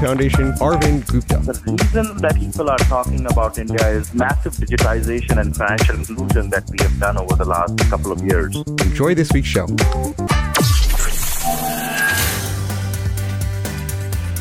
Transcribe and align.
Foundation, 0.00 0.52
Arvind 0.60 1.04
Gupta. 1.08 1.38
The 1.38 1.60
reason 1.66 2.18
that 2.18 2.36
people 2.36 2.70
are 2.70 2.78
talking 2.78 3.26
about 3.26 3.58
India 3.58 3.84
is 3.88 4.14
massive 4.14 4.52
digitization 4.52 5.40
and 5.40 5.56
financial 5.56 5.96
inclusion 5.96 6.50
that 6.50 6.70
we 6.70 6.78
have 6.82 7.00
done 7.00 7.18
over 7.18 7.34
the 7.34 7.44
last 7.44 7.76
couple 7.90 8.12
of 8.12 8.22
years. 8.22 8.54
Enjoy 8.56 9.16
this 9.16 9.32
week's 9.32 9.48
show. 9.48 9.66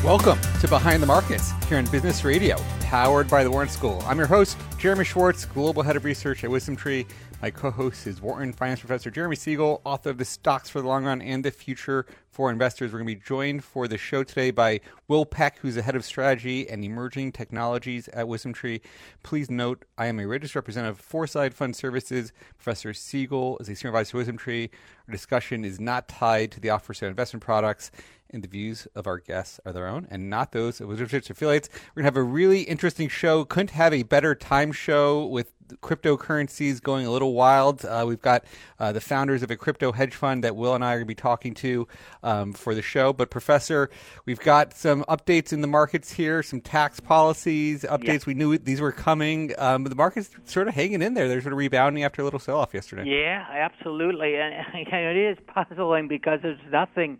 Welcome 0.03 0.38
to 0.62 0.67
Behind 0.67 1.01
the 1.01 1.07
Markets 1.07 1.53
here 1.67 1.79
on 1.79 1.85
Business 1.85 2.23
Radio, 2.23 2.57
powered 2.81 3.27
by 3.27 3.43
the 3.43 3.49
Wharton 3.49 3.73
School. 3.73 4.03
I'm 4.05 4.20
your 4.20 4.27
host, 4.27 4.57
Jeremy 4.77 5.05
Schwartz, 5.05 5.45
Global 5.45 5.81
Head 5.81 5.95
of 5.95 6.05
Research 6.05 6.43
at 6.43 6.51
Wisdom 6.51 6.76
Tree. 6.76 7.07
My 7.40 7.52
co 7.52 7.70
host 7.70 8.08
is 8.08 8.20
Wharton 8.20 8.52
Finance 8.52 8.80
Professor 8.80 9.12
Jeremy 9.12 9.36
Siegel, 9.36 9.80
author 9.85 10.10
of 10.10 10.18
The 10.18 10.26
Stocks 10.26 10.71
for 10.71 10.82
the 10.82 10.88
Long 10.88 11.05
Run 11.05 11.21
and 11.21 11.46
the 11.46 11.52
Future 11.52 12.07
for 12.32 12.49
Investors. 12.49 12.91
We're 12.91 12.98
going 12.98 13.10
to 13.10 13.16
be 13.16 13.24
joined 13.24 13.63
for 13.63 13.88
the 13.88 13.99
show 13.99 14.24
today 14.24 14.49
by 14.49 14.82
Will 15.07 15.24
Peck, 15.24 15.60
who's 15.60 15.76
the 15.76 15.84
Head 15.84 15.96
of 15.96 16.04
Strategy 16.04 16.68
and 16.68 16.84
Emerging 16.84 17.34
Technologies 17.34 18.07
at 18.07 18.27
Wisdom 18.27 18.54
Tree. 18.54 18.82
Please 19.21 19.52
note, 19.52 19.85
I 19.99 20.07
am 20.07 20.20
a 20.20 20.26
registered 20.26 20.55
representative 20.55 20.98
of 20.98 21.05
Foreside 21.05 21.54
Fund 21.54 21.76
Services. 21.76 22.34
Professor 22.57 22.91
Siegel 22.91 23.60
is 23.60 23.70
a 23.70 23.76
senior 23.76 23.91
advisor 23.91 24.12
to 24.12 24.18
Wisdom 24.18 24.38
Tree. 24.38 24.72
Our 25.07 25.12
discussion 25.12 25.63
is 25.63 25.79
not 25.79 26.07
tied 26.07 26.51
to 26.54 26.60
the 26.60 26.72
offer 26.72 26.94
of 26.94 27.04
investment 27.04 27.44
products 27.44 27.91
and 28.29 28.44
the 28.44 28.48
views 28.48 28.88
of 28.96 29.07
our 29.07 29.20
guests 29.20 29.60
are 29.66 29.72
their 29.72 29.88
own 29.88 30.07
and 30.10 30.29
not 30.29 30.51
those 30.51 30.82
of 30.82 31.10
Tree 31.10 31.22
affiliates. 31.29 31.70
We're 31.96 32.01
going 32.01 32.13
to 32.13 32.18
have 32.18 32.18
a 32.18 32.24
really 32.24 32.62
interesting 32.63 33.10
show. 33.10 33.46
Couldn't 33.46 33.72
have 33.72 33.94
a 33.94 34.04
better 34.04 34.35
time 34.35 34.72
show 34.72 35.26
with 35.26 35.54
cryptocurrencies 35.82 36.82
going 36.82 37.05
a 37.05 37.12
little 37.12 37.34
wild. 37.34 37.85
Uh, 37.85 38.05
we've 38.07 38.21
got 38.21 38.46
uh, 38.79 38.91
the 38.91 39.01
founders 39.01 39.43
of 39.43 39.51
a 39.51 39.55
crypto 39.55 39.91
hedge 39.91 40.15
fund 40.15 40.43
that 40.43 40.55
Will 40.55 40.73
and 40.73 40.84
I 40.84 40.93
are 40.93 40.98
going 40.98 41.05
to 41.05 41.07
be 41.07 41.15
talking 41.15 41.54
to 41.55 41.87
um, 42.23 42.54
for 42.54 42.73
the 42.73 42.82
show. 42.82 43.13
But, 43.13 43.29
Professor, 43.29 43.90
we've 44.26 44.40
got 44.40 44.73
some 44.73 45.04
updates 45.05 45.54
in 45.54 45.62
the 45.62 45.68
markets 45.68 46.13
here, 46.13 46.43
some 46.43 46.62
tax 46.62 46.99
policies 46.99 47.84
updates. 47.84 48.07
Yeah. 48.07 48.20
We 48.27 48.34
knew 48.34 48.57
these 48.57 48.82
were 48.82 48.91
coming. 48.91 49.54
Um, 49.57 49.84
the 49.84 49.95
market's 49.95 50.29
sort 50.45 50.68
of 50.68 50.73
hanging 50.73 51.01
in 51.01 51.13
there. 51.13 51.27
They're 51.27 51.41
sort 51.41 51.54
of 51.54 51.57
rebounding 51.57 52.04
after 52.04 52.21
a 52.21 52.26
little 52.26 52.40
sell 52.40 52.60
off 52.60 52.73
yesterday. 52.73 53.04
Yeah, 53.05 53.45
absolutely. 53.49 54.35
And 54.35 54.54
it 54.73 55.18
is 55.18 55.38
puzzling 55.48 56.07
because 56.07 56.40
there's 56.41 56.60
nothing 56.71 57.20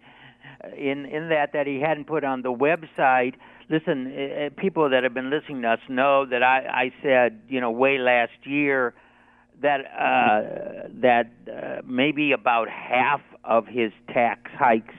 in, 0.75 1.06
in 1.06 1.30
that 1.30 1.53
that 1.53 1.68
he 1.68 1.80
hadn't 1.80 2.06
put 2.06 2.23
on 2.23 2.42
the 2.42 2.52
website 2.52 3.36
listen, 3.70 4.08
uh, 4.08 4.50
people 4.60 4.90
that 4.90 5.04
have 5.04 5.14
been 5.14 5.30
listening 5.30 5.62
to 5.64 5.70
us 5.70 5.80
know 5.90 6.26
that 6.26 6.44
I, 6.44 6.66
I 6.68 6.94
said, 7.02 7.42
you 7.50 7.62
know, 7.62 7.72
way 7.72 7.98
last 7.98 8.32
year 8.44 8.94
that 9.62 9.80
uh, 9.82 10.88
that 11.02 11.32
uh, 11.52 11.82
maybe 11.86 12.32
about 12.32 12.70
half 12.70 13.22
of 13.44 13.66
his 13.68 13.92
tax 14.14 14.52
hikes 14.54 14.94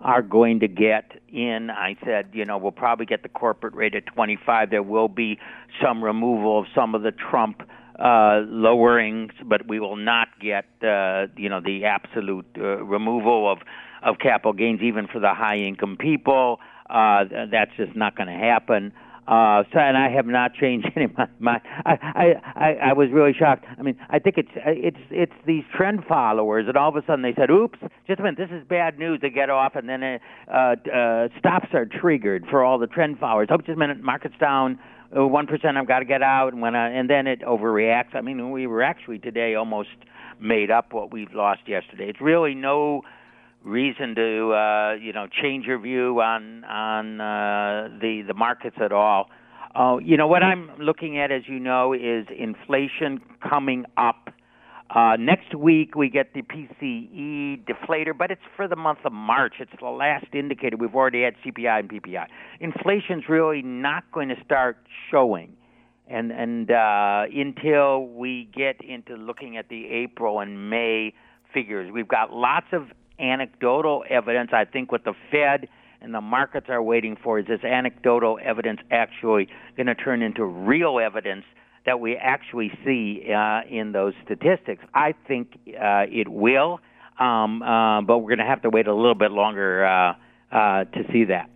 are 0.00 0.22
going 0.22 0.60
to 0.60 0.68
get 0.68 1.12
in. 1.28 1.70
I 1.70 1.96
said, 2.04 2.30
you 2.32 2.44
know, 2.44 2.56
we'll 2.56 2.72
probably 2.72 3.04
get 3.04 3.22
the 3.22 3.28
corporate 3.28 3.74
rate 3.74 3.94
at 3.94 4.06
25. 4.06 4.70
There 4.70 4.82
will 4.82 5.08
be 5.08 5.38
some 5.82 6.02
removal 6.02 6.60
of 6.60 6.66
some 6.74 6.94
of 6.94 7.02
the 7.02 7.12
Trump 7.12 7.62
uh, 7.98 8.40
lowerings, 8.48 9.32
but 9.44 9.68
we 9.68 9.78
will 9.78 9.96
not 9.96 10.28
get, 10.40 10.64
uh, 10.82 11.26
you 11.36 11.50
know, 11.50 11.60
the 11.60 11.84
absolute 11.84 12.46
uh, 12.56 12.82
removal 12.82 13.50
of 13.50 13.58
of 14.02 14.18
capital 14.18 14.54
gains 14.54 14.80
even 14.80 15.06
for 15.06 15.20
the 15.20 15.34
high 15.34 15.58
income 15.58 15.98
people. 15.98 16.58
Uh, 16.90 17.46
that's 17.50 17.70
just 17.76 17.94
not 17.96 18.16
going 18.16 18.28
to 18.28 18.34
happen. 18.34 18.92
Uh, 19.30 19.62
so, 19.72 19.78
and 19.78 19.96
I 19.96 20.10
have 20.10 20.26
not 20.26 20.54
changed 20.54 20.88
any 20.96 21.04
of 21.04 21.16
my 21.16 21.28
mind. 21.38 21.60
I, 21.86 22.34
I, 22.56 22.72
I 22.90 22.92
was 22.94 23.10
really 23.12 23.32
shocked. 23.32 23.64
I 23.78 23.82
mean, 23.82 23.96
I 24.08 24.18
think 24.18 24.38
it's 24.38 24.50
it's 24.66 24.96
it's 25.10 25.32
these 25.46 25.62
trend 25.76 26.04
followers, 26.08 26.66
and 26.66 26.76
all 26.76 26.88
of 26.88 26.96
a 26.96 27.06
sudden 27.06 27.22
they 27.22 27.34
said, 27.36 27.48
"Oops, 27.48 27.78
just 28.08 28.18
a 28.18 28.22
minute, 28.24 28.38
this 28.38 28.50
is 28.50 28.66
bad 28.66 28.98
news." 28.98 29.20
They 29.22 29.30
get 29.30 29.48
off, 29.48 29.76
and 29.76 29.88
then 29.88 30.02
it, 30.02 30.20
uh, 30.52 30.74
uh, 30.92 31.28
stops 31.38 31.68
are 31.74 31.86
triggered 31.86 32.44
for 32.50 32.64
all 32.64 32.78
the 32.78 32.88
trend 32.88 33.20
followers. 33.20 33.48
Oh, 33.52 33.58
just 33.58 33.68
a 33.68 33.76
minute, 33.76 34.02
market's 34.02 34.38
down 34.40 34.80
uh, 35.16 35.24
one 35.24 35.46
percent. 35.46 35.76
I've 35.76 35.86
got 35.86 36.00
to 36.00 36.04
get 36.04 36.22
out, 36.22 36.52
and 36.52 36.60
when 36.60 36.74
I, 36.74 36.90
and 36.90 37.08
then 37.08 37.28
it 37.28 37.42
overreacts. 37.42 38.14
I 38.14 38.22
mean, 38.22 38.50
we 38.50 38.66
were 38.66 38.82
actually 38.82 39.18
today 39.18 39.54
almost 39.54 39.90
made 40.40 40.72
up 40.72 40.92
what 40.92 41.12
we 41.12 41.28
lost 41.32 41.60
yesterday. 41.68 42.08
It's 42.08 42.20
really 42.20 42.54
no 42.54 43.02
reason 43.64 44.14
to 44.14 44.52
uh, 44.52 44.94
you 44.94 45.12
know 45.12 45.26
change 45.42 45.66
your 45.66 45.78
view 45.78 46.20
on 46.20 46.64
on 46.64 47.20
uh, 47.20 47.88
the 48.00 48.22
the 48.26 48.34
markets 48.34 48.76
at 48.82 48.92
all. 48.92 49.28
Uh, 49.74 49.98
you 50.02 50.16
know 50.16 50.26
what 50.26 50.42
I'm 50.42 50.70
looking 50.78 51.18
at, 51.18 51.30
as 51.30 51.42
you 51.46 51.60
know, 51.60 51.92
is 51.92 52.26
inflation 52.36 53.20
coming 53.48 53.84
up. 53.96 54.30
Uh, 54.92 55.14
next 55.16 55.54
week 55.54 55.94
we 55.94 56.10
get 56.10 56.34
the 56.34 56.42
PCE 56.42 57.64
deflator, 57.64 58.16
but 58.16 58.32
it's 58.32 58.42
for 58.56 58.66
the 58.66 58.74
month 58.74 58.98
of 59.04 59.12
March. 59.12 59.54
It's 59.60 59.70
the 59.80 59.86
last 59.86 60.26
indicator. 60.32 60.76
We've 60.76 60.94
already 60.94 61.22
had 61.22 61.34
CPI 61.46 61.78
and 61.78 61.88
PPI. 61.88 62.26
Inflation's 62.58 63.24
really 63.28 63.62
not 63.62 64.02
going 64.10 64.30
to 64.30 64.36
start 64.44 64.78
showing, 65.08 65.52
and 66.08 66.32
and 66.32 66.70
uh, 66.72 67.26
until 67.32 68.06
we 68.06 68.48
get 68.52 68.82
into 68.84 69.14
looking 69.14 69.56
at 69.56 69.68
the 69.68 69.86
April 69.86 70.40
and 70.40 70.68
May 70.68 71.14
figures, 71.54 71.92
we've 71.92 72.08
got 72.08 72.32
lots 72.32 72.66
of 72.72 72.88
anecdotal 73.20 74.04
evidence. 74.08 74.50
I 74.52 74.64
think 74.64 74.90
what 74.90 75.04
the 75.04 75.14
Fed 75.30 75.68
and 76.00 76.14
the 76.14 76.20
markets 76.20 76.66
are 76.68 76.82
waiting 76.82 77.16
for 77.22 77.38
is 77.38 77.46
this 77.46 77.62
anecdotal 77.62 78.38
evidence 78.42 78.80
actually 78.90 79.48
going 79.76 79.86
to 79.86 79.94
turn 79.94 80.22
into 80.22 80.44
real 80.44 80.98
evidence 80.98 81.44
that 81.86 82.00
we 82.00 82.16
actually 82.16 82.70
see 82.84 83.32
uh, 83.32 83.62
in 83.68 83.92
those 83.92 84.14
statistics. 84.24 84.84
I 84.94 85.14
think 85.26 85.58
uh, 85.68 86.04
it 86.08 86.28
will, 86.28 86.80
um, 87.18 87.62
uh, 87.62 88.02
but 88.02 88.18
we're 88.18 88.36
going 88.36 88.38
to 88.38 88.44
have 88.44 88.62
to 88.62 88.70
wait 88.70 88.86
a 88.86 88.94
little 88.94 89.14
bit 89.14 89.30
longer 89.30 89.84
uh, 89.84 90.14
uh, 90.52 90.84
to 90.84 91.04
see 91.12 91.24
that. 91.24 91.50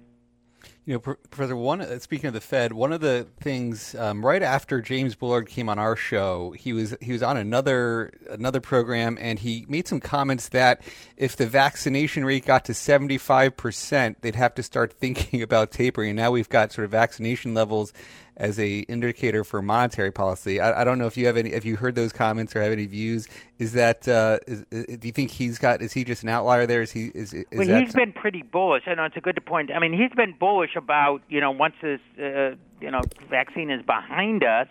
You 0.87 0.95
know, 0.95 0.99
Professor. 0.99 1.56
One 1.56 1.81
uh, 1.81 1.99
speaking 1.99 2.28
of 2.28 2.34
the 2.34 2.43
Fed, 2.43 2.75
one 2.75 2.93
of 2.93 3.00
the 3.00 3.27
things 3.41 3.95
um, 3.95 4.25
right 4.25 4.43
after 4.43 4.83
James 4.83 5.15
Bullard 5.15 5.49
came 5.49 5.71
on 5.71 5.78
our 5.78 5.97
show, 5.97 6.50
he 6.50 6.75
was 6.75 6.95
he 7.00 7.11
was 7.11 7.22
on 7.22 7.39
another 7.39 8.12
another 8.28 8.61
program, 8.61 9.17
and 9.19 9.39
he 9.39 9.65
made 9.67 9.89
some 9.89 9.99
comments 9.99 10.50
that 10.50 10.83
if 11.17 11.37
the 11.37 11.47
vaccination 11.47 12.22
rate 12.22 12.45
got 12.45 12.67
to 12.67 12.75
seventy 12.75 13.17
five 13.17 13.56
percent, 13.56 14.21
they'd 14.21 14.34
have 14.34 14.55
to 14.56 14.62
start 14.62 14.93
thinking 14.93 15.41
about 15.43 15.71
tapering. 15.71 16.11
And 16.11 16.19
now 16.19 16.31
we've 16.31 16.50
got 16.50 16.71
sort 16.71 16.84
of 16.84 16.91
vaccination 16.91 17.55
levels 17.55 17.95
as 18.37 18.59
a 18.59 18.81
indicator 18.81 19.45
for 19.45 19.62
monetary 19.62 20.11
policy. 20.11 20.61
I, 20.61 20.81
I, 20.81 20.84
don't 20.84 20.99
know 20.99 21.06
if 21.06 21.17
you 21.17 21.27
have 21.27 21.37
any, 21.37 21.53
if 21.53 21.65
you 21.65 21.77
heard 21.77 21.95
those 21.95 22.12
comments 22.12 22.55
or 22.56 22.62
have 22.62 22.72
any 22.72 22.87
views. 22.87 23.28
Is 23.59 23.72
that 23.75 24.09
uh, 24.09 24.39
is, 24.47 24.65
is, 24.71 24.99
do 24.99 25.06
you 25.06 25.12
think 25.12 25.31
he's 25.31 25.59
got? 25.59 25.83
Is 25.83 25.93
he 25.93 26.05
just 26.05 26.22
an 26.25 26.28
outlier 26.28 26.67
there? 26.67 26.83
Is 26.83 26.91
he? 26.91 27.12
Is, 27.15 27.33
is 27.33 27.45
well, 27.53 27.81
he's 27.81 27.95
been 27.95 28.12
pretty 28.12 28.43
bullish. 28.43 28.84
I 28.87 28.95
know 28.95 29.05
it's 29.05 29.17
a 29.17 29.21
good 29.21 29.41
point. 29.47 29.71
I 29.72 29.78
mean, 29.78 29.93
he's 29.93 30.15
been 30.17 30.34
bullish 30.39 30.75
about 30.77 31.22
you 31.28 31.41
know 31.41 31.53
once 31.53 31.75
this 31.81 32.00
uh, 32.19 32.56
you 32.81 32.91
know 32.91 33.03
vaccine 33.31 33.71
is 33.71 33.84
behind 33.84 34.43
us 34.43 34.69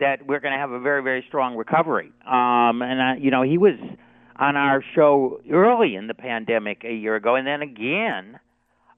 that 0.00 0.26
we're 0.26 0.40
going 0.40 0.52
to 0.52 0.58
have 0.58 0.72
a 0.72 0.80
very 0.80 1.02
very 1.02 1.24
strong 1.28 1.56
recovery. 1.56 2.12
Um, 2.26 2.82
and 2.82 3.00
uh, 3.00 3.20
you 3.22 3.30
know 3.30 3.42
he 3.42 3.58
was 3.58 3.78
on 4.36 4.56
our 4.56 4.82
show 4.94 5.40
early 5.50 5.94
in 5.94 6.08
the 6.08 6.14
pandemic 6.14 6.84
a 6.84 6.92
year 6.92 7.14
ago, 7.14 7.36
and 7.36 7.46
then 7.46 7.62
again 7.62 8.40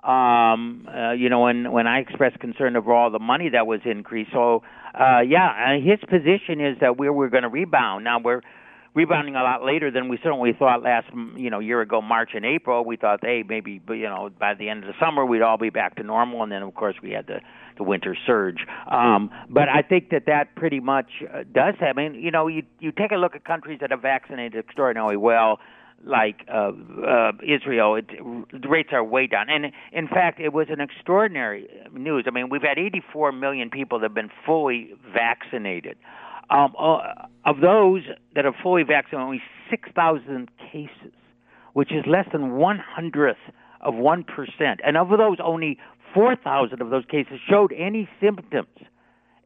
um, 0.03 0.89
uh, 0.89 1.13
you 1.13 1.29
know, 1.29 1.41
when 1.41 1.71
when 1.73 1.87
I 1.87 1.99
expressed 1.99 2.39
concern 2.39 2.77
over 2.77 2.93
all 2.93 3.11
the 3.11 3.19
money 3.19 3.51
that 3.51 3.67
was 3.67 3.81
increased. 3.85 4.31
So, 4.33 4.63
uh, 4.95 5.21
yeah, 5.21 5.79
his 5.79 5.99
position 6.09 6.61
is 6.61 6.79
that 6.81 6.97
we're 6.97 7.13
we're 7.13 7.29
going 7.29 7.43
to 7.43 7.49
rebound. 7.49 8.05
Now 8.05 8.19
we're 8.19 8.41
rebounding 8.95 9.37
a 9.37 9.43
lot 9.43 9.65
later 9.65 9.91
than 9.91 10.09
we 10.09 10.19
certainly 10.23 10.53
thought 10.59 10.83
last 10.83 11.07
you 11.37 11.51
know 11.51 11.59
year 11.59 11.81
ago 11.83 12.01
March 12.01 12.31
and 12.35 12.47
April. 12.47 12.85
We 12.85 12.97
thought, 12.97 13.21
hey, 13.23 13.45
maybe 13.47 13.81
you 13.89 14.03
know 14.03 14.31
by 14.39 14.55
the 14.55 14.69
end 14.69 14.85
of 14.85 14.89
the 14.89 14.95
summer 14.99 15.25
we'd 15.25 15.43
all 15.43 15.59
be 15.59 15.71
back 15.71 15.97
to 15.97 16.03
normal, 16.03 16.43
and 16.43 16.51
then 16.51 16.63
of 16.63 16.75
course 16.75 16.97
we 17.03 17.11
had 17.11 17.27
the 17.27 17.41
the 17.77 17.85
winter 17.85 18.17
surge. 18.27 18.67
Um, 18.91 19.31
but 19.49 19.69
I 19.69 19.83
think 19.83 20.11
that 20.11 20.27
that 20.27 20.55
pretty 20.55 20.81
much 20.81 21.11
uh, 21.33 21.45
does. 21.53 21.75
Have, 21.81 21.99
I 21.99 22.09
mean, 22.09 22.15
you 22.15 22.31
know, 22.31 22.47
you 22.47 22.63
you 22.79 22.91
take 22.91 23.13
a 23.13 23.17
look 23.17 23.37
at 23.37 23.45
countries 23.45 23.81
that 23.81 23.91
have 23.91 24.03
vaccinated 24.03 24.65
extraordinarily 24.65 25.17
well 25.17 25.61
like 26.05 26.47
uh, 26.53 26.73
uh, 27.07 27.33
Israel, 27.43 27.97
it, 27.97 28.07
the 28.09 28.69
rates 28.69 28.91
are 28.93 29.05
way 29.05 29.27
down. 29.27 29.49
And 29.51 29.67
in 29.93 30.09
fact, 30.09 30.41
it 30.41 30.53
was 30.53 30.69
an 30.71 30.81
extraordinary 30.81 31.69
news. 31.93 32.25
I 32.27 32.31
mean, 32.31 32.49
we've 32.49 32.63
had 32.63 32.79
84 32.79 33.33
million 33.33 33.71
people 33.71 33.99
that 34.01 34.07
have 34.07 34.15
been 34.15 34.31
fully 34.47 34.95
vaccinated. 35.13 35.97
Um, 36.49 36.75
uh, 36.79 37.27
of 37.45 37.61
those 37.61 38.03
that 38.35 38.45
are 38.45 38.55
fully 38.63 38.83
vaccinated, 38.83 39.25
only 39.25 39.43
6,000 39.71 40.49
cases, 40.73 41.13
which 41.75 41.93
is 41.93 42.05
less 42.07 42.27
than 42.33 42.57
one 42.57 42.79
hundredth 42.79 43.39
of 43.81 43.95
1%. 43.95 44.25
And 44.85 44.97
of 44.97 45.09
those, 45.11 45.39
only 45.43 45.79
4,000 46.15 46.81
of 46.81 46.91
those 46.91 47.05
cases 47.11 47.35
showed 47.49 47.73
any 47.73 48.09
symptoms. 48.21 48.69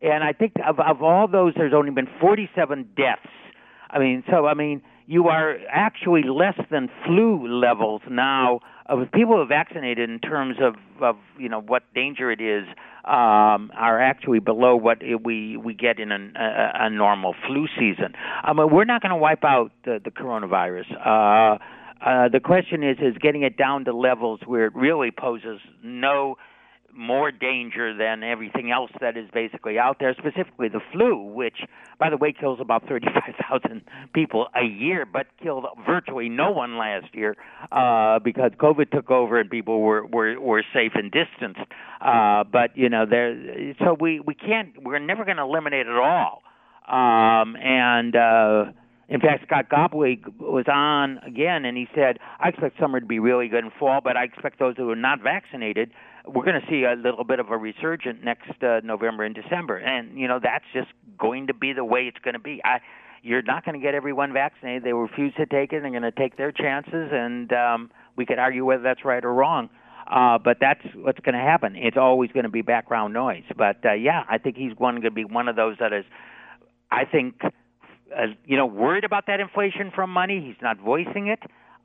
And 0.02 0.24
I 0.24 0.32
think 0.32 0.52
of, 0.66 0.80
of 0.80 1.02
all 1.02 1.28
those, 1.28 1.52
there's 1.56 1.74
only 1.74 1.90
been 1.90 2.08
47 2.20 2.88
deaths. 2.96 3.20
I 3.90 3.98
mean, 3.98 4.24
so, 4.30 4.46
I 4.46 4.54
mean, 4.54 4.82
you 5.06 5.28
are 5.28 5.56
actually 5.70 6.22
less 6.22 6.58
than 6.70 6.88
flu 7.04 7.46
levels 7.46 8.00
now 8.10 8.60
of 8.86 9.10
people 9.12 9.34
who 9.34 9.40
are 9.42 9.46
vaccinated 9.46 10.10
in 10.10 10.18
terms 10.18 10.56
of, 10.60 10.74
of 11.02 11.16
you 11.38 11.48
know 11.48 11.60
what 11.60 11.82
danger 11.94 12.30
it 12.30 12.40
is 12.40 12.64
um, 13.04 13.70
are 13.76 14.00
actually 14.00 14.38
below 14.38 14.76
what 14.76 15.02
we 15.22 15.56
we 15.56 15.74
get 15.74 15.98
in 15.98 16.12
a, 16.12 16.16
a, 16.16 16.86
a 16.86 16.90
normal 16.90 17.34
flu 17.46 17.66
season. 17.78 18.14
Mean, 18.54 18.70
we're 18.70 18.84
not 18.84 19.02
going 19.02 19.10
to 19.10 19.16
wipe 19.16 19.44
out 19.44 19.72
the, 19.84 20.00
the 20.02 20.10
coronavirus. 20.10 20.90
Uh, 20.94 21.58
uh, 22.04 22.28
the 22.28 22.40
question 22.40 22.82
is 22.82 22.98
is 23.00 23.16
getting 23.18 23.42
it 23.42 23.56
down 23.56 23.84
to 23.84 23.92
levels 23.94 24.40
where 24.46 24.66
it 24.66 24.74
really 24.74 25.10
poses 25.10 25.60
no 25.82 26.36
more 26.96 27.30
danger 27.30 27.96
than 27.96 28.22
everything 28.22 28.70
else 28.70 28.90
that 29.00 29.16
is 29.16 29.28
basically 29.32 29.78
out 29.78 29.98
there, 29.98 30.14
specifically 30.14 30.68
the 30.68 30.80
flu, 30.92 31.16
which, 31.16 31.58
by 31.98 32.10
the 32.10 32.16
way, 32.16 32.32
kills 32.32 32.60
about 32.60 32.86
35,000 32.88 33.82
people 34.12 34.46
a 34.54 34.64
year, 34.64 35.04
but 35.04 35.26
killed 35.42 35.66
virtually 35.86 36.28
no 36.28 36.50
one 36.50 36.78
last 36.78 37.14
year 37.14 37.36
uh, 37.72 38.18
because 38.20 38.52
COVID 38.58 38.90
took 38.90 39.10
over 39.10 39.38
and 39.40 39.50
people 39.50 39.80
were 39.80 40.06
were, 40.06 40.38
were 40.40 40.62
safe 40.72 40.92
and 40.94 41.10
distanced. 41.10 41.60
Uh, 42.00 42.44
but 42.44 42.76
you 42.76 42.88
know, 42.88 43.06
there, 43.08 43.74
so 43.80 43.96
we 43.98 44.20
we 44.20 44.34
can't, 44.34 44.82
we're 44.82 44.98
never 44.98 45.24
going 45.24 45.38
to 45.38 45.42
eliminate 45.42 45.86
it 45.86 45.96
all. 45.96 46.42
Um, 46.86 47.56
and 47.56 48.14
uh, 48.14 48.64
in 49.08 49.20
fact, 49.20 49.44
Scott 49.46 49.68
Gottlieb 49.68 50.24
was 50.38 50.64
on 50.66 51.18
again, 51.18 51.64
and 51.64 51.76
he 51.76 51.88
said, 51.94 52.18
"I 52.38 52.48
expect 52.48 52.78
summer 52.78 53.00
to 53.00 53.06
be 53.06 53.18
really 53.18 53.48
good 53.48 53.64
in 53.64 53.70
fall, 53.78 54.00
but 54.02 54.16
I 54.16 54.24
expect 54.24 54.58
those 54.58 54.76
who 54.76 54.90
are 54.90 54.96
not 54.96 55.22
vaccinated." 55.22 55.90
We're 56.26 56.44
going 56.44 56.60
to 56.60 56.66
see 56.68 56.84
a 56.84 56.94
little 56.94 57.24
bit 57.24 57.38
of 57.38 57.50
a 57.50 57.56
resurgence 57.56 58.18
next 58.22 58.50
uh, 58.62 58.80
November 58.82 59.24
and 59.24 59.34
December, 59.34 59.76
and 59.76 60.18
you 60.18 60.26
know 60.26 60.40
that's 60.42 60.64
just 60.72 60.88
going 61.18 61.48
to 61.48 61.54
be 61.54 61.72
the 61.72 61.84
way 61.84 62.02
it's 62.02 62.18
going 62.24 62.34
to 62.34 62.40
be. 62.40 62.60
I, 62.64 62.80
you're 63.22 63.42
not 63.42 63.64
going 63.64 63.78
to 63.78 63.84
get 63.84 63.94
everyone 63.94 64.32
vaccinated. 64.32 64.84
They 64.84 64.92
refuse 64.92 65.34
to 65.36 65.46
take 65.46 65.72
it. 65.72 65.82
They're 65.82 65.90
going 65.90 66.02
to 66.02 66.12
take 66.12 66.36
their 66.36 66.52
chances, 66.52 67.10
and 67.12 67.52
um, 67.52 67.90
we 68.16 68.26
could 68.26 68.38
argue 68.38 68.64
whether 68.64 68.82
that's 68.82 69.04
right 69.04 69.24
or 69.24 69.32
wrong. 69.32 69.70
Uh, 70.10 70.38
but 70.38 70.58
that's 70.60 70.82
what's 70.94 71.18
going 71.20 71.34
to 71.34 71.40
happen. 71.40 71.76
It's 71.76 71.96
always 71.96 72.30
going 72.32 72.44
to 72.44 72.50
be 72.50 72.60
background 72.60 73.14
noise. 73.14 73.44
But 73.56 73.84
uh, 73.84 73.92
yeah, 73.94 74.22
I 74.28 74.36
think 74.38 74.56
he's 74.56 74.74
going 74.74 75.00
to 75.02 75.10
be 75.10 75.24
one 75.24 75.48
of 75.48 75.56
those 75.56 75.76
that 75.80 75.94
is, 75.94 76.04
I 76.90 77.06
think, 77.06 77.40
uh, 77.42 78.26
you 78.44 78.58
know, 78.58 78.66
worried 78.66 79.04
about 79.04 79.26
that 79.28 79.40
inflation 79.40 79.90
from 79.94 80.10
money. 80.10 80.44
He's 80.46 80.60
not 80.60 80.78
voicing 80.78 81.28
it. 81.28 81.40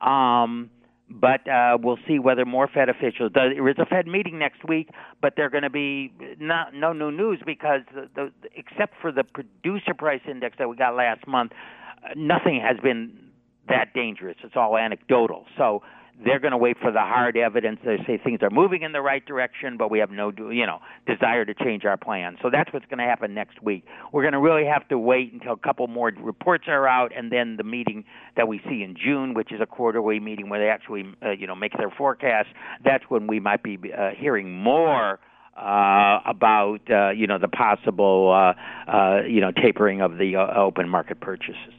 Um, 0.06 0.68
but 1.10 1.46
uh, 1.48 1.76
we'll 1.82 1.98
see 2.06 2.18
whether 2.18 2.44
more 2.44 2.68
Fed 2.68 2.88
officials. 2.88 3.32
There 3.34 3.68
is 3.68 3.76
a 3.78 3.86
Fed 3.86 4.06
meeting 4.06 4.38
next 4.38 4.66
week, 4.66 4.90
but 5.20 5.34
they're 5.36 5.50
going 5.50 5.64
to 5.64 5.70
be 5.70 6.12
not, 6.38 6.72
no 6.72 6.92
new 6.92 7.10
news 7.10 7.40
because 7.44 7.80
the, 7.92 8.08
the, 8.14 8.32
except 8.54 8.94
for 9.00 9.10
the 9.10 9.24
producer 9.24 9.92
price 9.92 10.20
index 10.28 10.56
that 10.58 10.68
we 10.68 10.76
got 10.76 10.94
last 10.94 11.26
month, 11.26 11.52
uh, 12.04 12.10
nothing 12.16 12.60
has 12.64 12.76
been 12.80 13.12
that 13.68 13.92
dangerous. 13.92 14.36
It's 14.44 14.56
all 14.56 14.76
anecdotal. 14.76 15.46
So 15.58 15.82
they're 16.24 16.38
going 16.38 16.52
to 16.52 16.58
wait 16.58 16.76
for 16.80 16.92
the 16.92 17.00
hard 17.00 17.36
evidence. 17.36 17.80
They 17.84 17.96
say 18.06 18.18
things 18.22 18.40
are 18.42 18.50
moving 18.50 18.82
in 18.82 18.92
the 18.92 19.00
right 19.00 19.24
direction, 19.24 19.76
but 19.76 19.90
we 19.90 19.98
have 20.00 20.10
no, 20.10 20.32
you 20.36 20.66
know, 20.66 20.80
desire 21.06 21.44
to 21.44 21.54
change 21.54 21.84
our 21.84 21.96
plan. 21.96 22.36
So 22.42 22.50
that's 22.50 22.72
what's 22.72 22.86
going 22.86 22.98
to 22.98 23.04
happen 23.04 23.34
next 23.34 23.62
week. 23.62 23.84
We're 24.12 24.22
going 24.22 24.32
to 24.32 24.40
really 24.40 24.66
have 24.66 24.86
to 24.88 24.98
wait 24.98 25.32
until 25.32 25.52
a 25.52 25.56
couple 25.56 25.86
more 25.86 26.12
reports 26.20 26.64
are 26.68 26.86
out, 26.86 27.12
and 27.16 27.32
then 27.32 27.56
the 27.56 27.64
meeting 27.64 28.04
that 28.36 28.48
we 28.48 28.60
see 28.68 28.82
in 28.82 28.96
June, 29.02 29.34
which 29.34 29.52
is 29.52 29.60
a 29.60 29.66
quarterly 29.66 30.20
meeting 30.20 30.48
where 30.48 30.60
they 30.60 30.68
actually, 30.68 31.04
uh, 31.24 31.30
you 31.30 31.46
know, 31.46 31.54
make 31.54 31.72
their 31.76 31.90
forecast. 31.90 32.48
That's 32.84 33.04
when 33.08 33.26
we 33.26 33.40
might 33.40 33.62
be 33.62 33.78
uh, 33.96 34.10
hearing 34.16 34.52
more. 34.52 35.20
Uh, 35.56 36.20
about 36.26 36.78
uh, 36.90 37.10
you 37.10 37.26
know 37.26 37.36
the 37.36 37.48
possible 37.48 38.32
uh, 38.32 38.90
uh, 38.90 39.22
you 39.28 39.42
know 39.42 39.50
tapering 39.50 40.00
of 40.00 40.16
the 40.16 40.36
uh, 40.36 40.58
open 40.58 40.88
market 40.88 41.20
purchases 41.20 41.74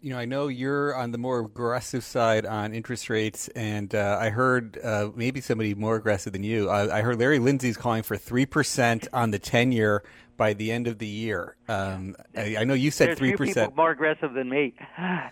you 0.00 0.10
know, 0.10 0.18
I 0.18 0.26
know 0.26 0.48
you're 0.48 0.94
on 0.94 1.10
the 1.10 1.18
more 1.18 1.40
aggressive 1.40 2.04
side 2.04 2.46
on 2.46 2.72
interest 2.72 3.10
rates, 3.10 3.48
and 3.48 3.94
uh, 3.94 4.18
I 4.20 4.30
heard 4.30 4.78
uh, 4.82 5.10
maybe 5.14 5.40
somebody 5.40 5.74
more 5.74 5.96
aggressive 5.96 6.32
than 6.32 6.44
you. 6.44 6.68
I, 6.68 6.98
I 6.98 7.02
heard 7.02 7.18
Larry 7.18 7.38
Lindsey's 7.38 7.76
calling 7.76 8.02
for 8.02 8.16
three 8.16 8.46
percent 8.46 9.08
on 9.12 9.32
the 9.32 9.38
ten-year 9.38 10.04
by 10.36 10.52
the 10.52 10.70
end 10.70 10.86
of 10.86 10.98
the 10.98 11.06
year. 11.06 11.56
Um, 11.68 12.14
I, 12.36 12.58
I, 12.58 12.64
know 12.64 12.74
you 12.74 12.92
said 12.92 13.18
three 13.18 13.34
percent. 13.34 13.76
More 13.76 13.90
aggressive 13.90 14.34
than 14.34 14.48
me, 14.48 14.74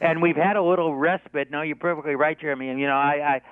and 0.01 0.21
we've 0.21 0.37
had 0.37 0.57
a 0.57 0.63
little 0.63 0.95
respite. 0.95 1.51
No, 1.51 1.63
you're 1.63 1.77
perfectly 1.77 2.17
right, 2.17 2.39
Jeremy. 2.39 2.69
And 2.69 2.81
you 2.81 2.87
know, 2.87 2.97
I, 2.97 3.37
I 3.37 3.43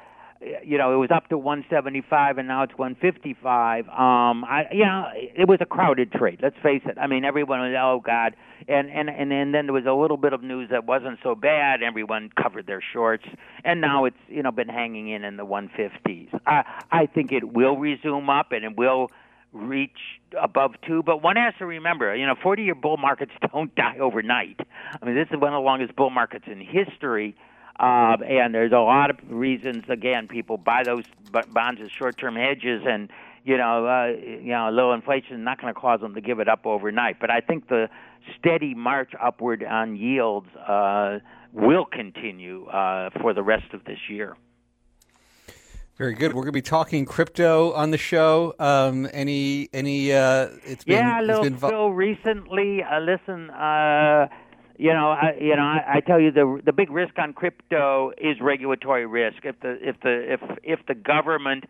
you 0.65 0.79
know, 0.79 0.93
it 0.95 0.97
was 0.97 1.11
up 1.11 1.29
to 1.29 1.39
175 1.39 2.39
and 2.39 2.49
now 2.49 2.63
it's 2.63 2.77
155. 2.77 3.89
Um, 3.89 4.45
I, 4.45 4.67
you 4.73 4.85
know, 4.85 5.07
it 5.15 5.49
was 5.49 5.59
a 5.61 5.67
crowded 5.67 6.13
trade. 6.13 6.41
Let's 6.43 6.57
face 6.63 6.83
it. 6.85 6.99
I 6.99 7.07
mean, 7.07 7.25
everyone 7.25 7.61
was, 7.61 7.75
oh 7.79 8.01
God, 8.05 8.35
and 8.69 8.91
and 8.91 9.09
and, 9.09 9.33
and 9.33 9.55
then 9.55 9.67
there 9.67 9.73
was 9.73 9.87
a 9.87 9.93
little 9.93 10.17
bit 10.17 10.33
of 10.33 10.43
news 10.43 10.71
that 10.71 10.87
wasn't 10.87 11.19
so 11.23 11.35
bad. 11.35 11.83
Everyone 11.83 12.31
covered 12.41 12.67
their 12.67 12.83
shorts, 12.93 13.25
and 13.65 13.81
now 13.81 14.05
it's 14.05 14.17
you 14.29 14.43
know 14.43 14.51
been 14.51 14.69
hanging 14.69 15.09
in 15.09 15.25
in 15.25 15.37
the 15.37 15.47
150s. 15.47 16.29
I 16.47 16.65
I 16.91 17.07
think 17.07 17.33
it 17.33 17.53
will 17.53 17.77
resume 17.77 18.31
up 18.31 18.53
and 18.53 18.65
it 18.65 18.77
will 18.77 19.11
reach 19.53 20.21
above 20.41 20.73
two. 20.87 21.03
But 21.03 21.23
one 21.23 21.37
has 21.37 21.55
to 21.59 21.67
remember, 21.67 22.15
you 22.17 22.27
know, 22.27 22.35
40-year 22.35 22.75
bull 22.75 22.97
markets 22.97 23.31
don't 23.53 23.73
die 23.77 23.99
overnight. 24.01 24.59
I 25.01 25.07
mean, 25.07 25.15
this 25.15 25.29
is 25.31 25.41
one 25.41 25.55
of 25.55 25.59
the 25.59 25.65
longest 25.65 25.95
bull 25.95 26.11
markets 26.11 26.47
in 26.51 26.61
history 26.61 27.37
uh, 27.79 28.17
and 28.27 28.55
there's 28.55 28.73
a 28.73 28.79
lot 28.79 29.11
of 29.11 29.19
reasons. 29.29 29.85
Again, 29.89 30.29
people 30.29 30.57
buy 30.57 30.83
those 30.85 31.05
bonds 31.53 31.81
as 31.83 31.91
short-term 31.91 32.37
hedges, 32.37 32.83
and 32.87 33.11
you 33.45 33.57
know, 33.59 33.87
uh, 33.87 34.07
you 34.07 34.53
know, 34.53 34.71
low 34.71 34.93
inflation 34.93 35.37
is 35.37 35.45
not 35.45 35.61
going 35.61 35.73
to 35.73 35.79
cause 35.79 36.01
them 36.01 36.15
to 36.15 36.21
give 36.21 36.41
it 36.41 36.49
up 36.49 36.67
overnight. 36.67 37.21
But 37.21 37.31
I 37.31 37.41
think 37.41 37.69
the 37.69 37.89
steady 38.39 38.75
march 38.75 39.13
upward 39.23 39.63
on 39.63 39.97
yields 39.97 40.49
uh, 40.57 41.19
will 41.53 41.85
continue 41.85 42.67
uh, 42.67 43.11
for 43.21 43.35
the 43.35 43.43
rest 43.43 43.75
of 43.75 43.85
this 43.85 43.99
year. 44.09 44.37
Very 45.97 46.15
good. 46.15 46.33
We're 46.33 46.43
going 46.43 46.47
to 46.47 46.53
be 46.53 46.63
talking 46.63 47.05
crypto 47.05 47.73
on 47.73 47.93
the 47.93 47.99
show. 47.99 48.55
Um, 48.59 49.09
any, 49.13 49.69
any? 49.73 50.13
Uh, 50.13 50.49
it's 50.65 50.83
been, 50.83 50.97
yeah, 50.97 51.21
a 51.21 51.23
little. 51.23 51.45
It's 51.45 51.61
been 51.61 51.93
recently, 51.93 52.83
uh, 52.83 52.99
listen. 52.99 53.51
Uh, 53.51 54.27
you 54.77 54.93
know, 54.93 55.11
I, 55.11 55.37
you 55.41 55.55
know, 55.55 55.63
I, 55.63 55.97
I 55.97 56.01
tell 56.01 56.21
you 56.21 56.31
the 56.31 56.61
the 56.65 56.73
big 56.73 56.91
risk 56.91 57.19
on 57.19 57.33
crypto 57.33 58.13
is 58.19 58.37
regulatory 58.41 59.07
risk. 59.07 59.45
If 59.45 59.61
the 59.61 59.79
if 59.81 59.97
the 60.03 60.33
if 60.33 60.41
if 60.63 60.87
the 60.87 60.95
government 60.95 61.65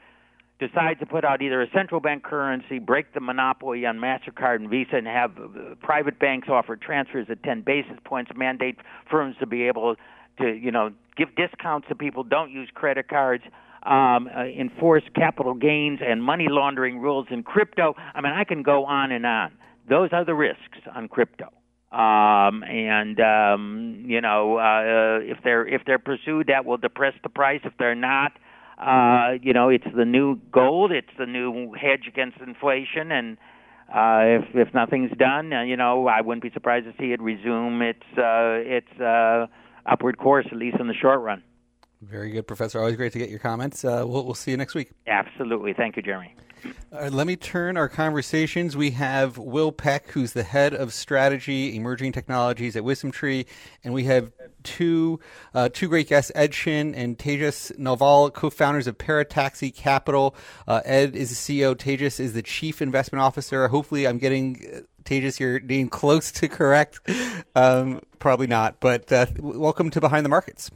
decides 0.58 1.00
to 1.00 1.06
put 1.06 1.24
out 1.24 1.42
either 1.42 1.60
a 1.62 1.70
central 1.70 2.00
bank 2.00 2.22
currency, 2.22 2.78
break 2.78 3.12
the 3.12 3.20
monopoly 3.20 3.84
on 3.86 3.98
Mastercard 3.98 4.56
and 4.56 4.70
Visa, 4.70 4.96
and 4.96 5.06
have 5.06 5.32
uh, 5.36 5.74
private 5.82 6.18
banks 6.18 6.48
offer 6.48 6.76
transfers 6.76 7.26
at 7.28 7.42
10 7.42 7.62
basis 7.62 7.96
points, 8.04 8.30
mandate 8.36 8.78
firms 9.10 9.36
to 9.40 9.46
be 9.46 9.64
able 9.64 9.96
to, 10.38 10.46
you 10.48 10.70
know, 10.70 10.90
give 11.16 11.34
discounts 11.34 11.88
to 11.88 11.94
people 11.94 12.22
don't 12.22 12.50
use 12.50 12.68
credit 12.74 13.08
cards. 13.08 13.44
Um, 13.82 14.30
uh, 14.34 14.44
enforce 14.44 15.02
capital 15.14 15.52
gains 15.52 16.00
and 16.02 16.22
money 16.22 16.46
laundering 16.48 17.00
rules 17.00 17.26
in 17.30 17.42
crypto. 17.42 17.94
I 18.14 18.22
mean, 18.22 18.32
I 18.32 18.44
can 18.44 18.62
go 18.62 18.86
on 18.86 19.12
and 19.12 19.26
on. 19.26 19.52
Those 19.90 20.08
are 20.12 20.24
the 20.24 20.34
risks 20.34 20.78
on 20.94 21.06
crypto. 21.06 21.52
Um, 21.94 22.64
and 22.64 23.20
um, 23.20 24.04
you 24.06 24.20
know, 24.20 24.58
uh, 24.58 25.20
if 25.22 25.38
they're 25.44 25.64
if 25.64 25.82
they're 25.86 26.00
pursued, 26.00 26.48
that 26.48 26.64
will 26.64 26.76
depress 26.76 27.14
the 27.22 27.28
price. 27.28 27.60
If 27.62 27.74
they're 27.78 27.94
not, 27.94 28.32
uh, 28.78 29.34
you 29.40 29.52
know, 29.52 29.68
it's 29.68 29.86
the 29.96 30.04
new 30.04 30.40
gold. 30.50 30.90
It's 30.90 31.14
the 31.16 31.26
new 31.26 31.72
hedge 31.72 32.08
against 32.08 32.38
inflation. 32.40 33.12
And 33.12 33.36
uh, 33.94 34.42
if 34.42 34.68
if 34.68 34.74
nothing's 34.74 35.12
done, 35.16 35.52
uh, 35.52 35.62
you 35.62 35.76
know, 35.76 36.08
I 36.08 36.20
wouldn't 36.20 36.42
be 36.42 36.50
surprised 36.50 36.86
to 36.86 36.92
see 36.98 37.12
it 37.12 37.22
resume 37.22 37.80
its 37.80 38.02
uh, 38.18 38.58
its 38.58 39.00
uh, 39.00 39.46
upward 39.86 40.18
course, 40.18 40.46
at 40.50 40.58
least 40.58 40.78
in 40.80 40.88
the 40.88 40.94
short 40.94 41.20
run. 41.20 41.44
Very 42.08 42.30
good, 42.30 42.46
Professor. 42.46 42.78
Always 42.78 42.96
great 42.96 43.12
to 43.12 43.18
get 43.18 43.30
your 43.30 43.38
comments. 43.38 43.84
Uh, 43.84 44.04
we'll, 44.06 44.24
we'll 44.24 44.34
see 44.34 44.50
you 44.50 44.56
next 44.56 44.74
week. 44.74 44.90
Absolutely. 45.06 45.72
Thank 45.72 45.96
you, 45.96 46.02
Jeremy. 46.02 46.34
Uh, 46.92 47.10
let 47.12 47.26
me 47.26 47.36
turn 47.36 47.76
our 47.76 47.88
conversations. 47.88 48.76
We 48.76 48.92
have 48.92 49.36
Will 49.36 49.72
Peck, 49.72 50.08
who's 50.10 50.32
the 50.32 50.42
head 50.42 50.74
of 50.74 50.92
strategy, 50.92 51.76
emerging 51.76 52.12
technologies 52.12 52.76
at 52.76 52.82
WisdomTree, 52.84 53.46
and 53.82 53.92
we 53.92 54.04
have 54.04 54.32
two 54.62 55.20
uh, 55.54 55.68
two 55.72 55.88
great 55.88 56.08
guests, 56.08 56.32
Ed 56.34 56.52
Chin 56.52 56.94
and 56.94 57.18
Tejas 57.18 57.76
Naval, 57.78 58.30
co-founders 58.30 58.86
of 58.86 58.96
Parataxis 58.96 59.74
Capital. 59.74 60.34
Uh, 60.66 60.80
Ed 60.84 61.14
is 61.14 61.30
the 61.30 61.60
CEO. 61.60 61.74
Tejas 61.74 62.20
is 62.20 62.32
the 62.32 62.42
chief 62.42 62.80
investment 62.80 63.22
officer. 63.22 63.68
Hopefully, 63.68 64.06
I'm 64.06 64.18
getting. 64.18 64.64
Uh, 64.74 64.80
Tejas, 65.04 65.38
you're 65.38 65.60
being 65.60 65.90
close 65.90 66.32
to 66.32 66.48
correct. 66.48 66.98
Um, 67.54 68.00
probably 68.18 68.46
not, 68.46 68.80
but 68.80 69.12
uh, 69.12 69.26
welcome 69.38 69.90
to 69.90 70.00
Behind 70.00 70.24
the 70.24 70.30
Markets. 70.30 70.70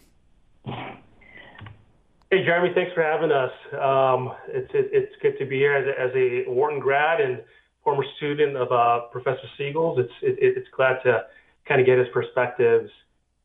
Hey, 2.31 2.45
Jeremy, 2.45 2.75
thanks 2.75 2.93
for 2.93 3.03
having 3.03 3.33
us. 3.33 3.53
Um, 3.73 4.35
it's 4.49 4.71
it, 4.75 4.91
it's 4.93 5.13
good 5.23 5.39
to 5.39 5.47
be 5.47 5.57
here 5.57 5.73
as 5.73 5.87
a, 5.87 5.99
as 5.99 6.11
a 6.15 6.51
Wharton 6.51 6.79
grad 6.79 7.23
and 7.23 7.41
former 7.83 8.05
student 8.19 8.55
of 8.55 8.71
uh, 8.71 9.07
Professor 9.11 9.49
Siegel's. 9.57 9.99
It's 9.99 10.13
it, 10.21 10.37
it's 10.39 10.69
glad 10.77 10.99
to 11.05 11.25
kind 11.67 11.81
of 11.81 11.87
get 11.87 11.97
his 11.97 12.09
perspectives. 12.13 12.91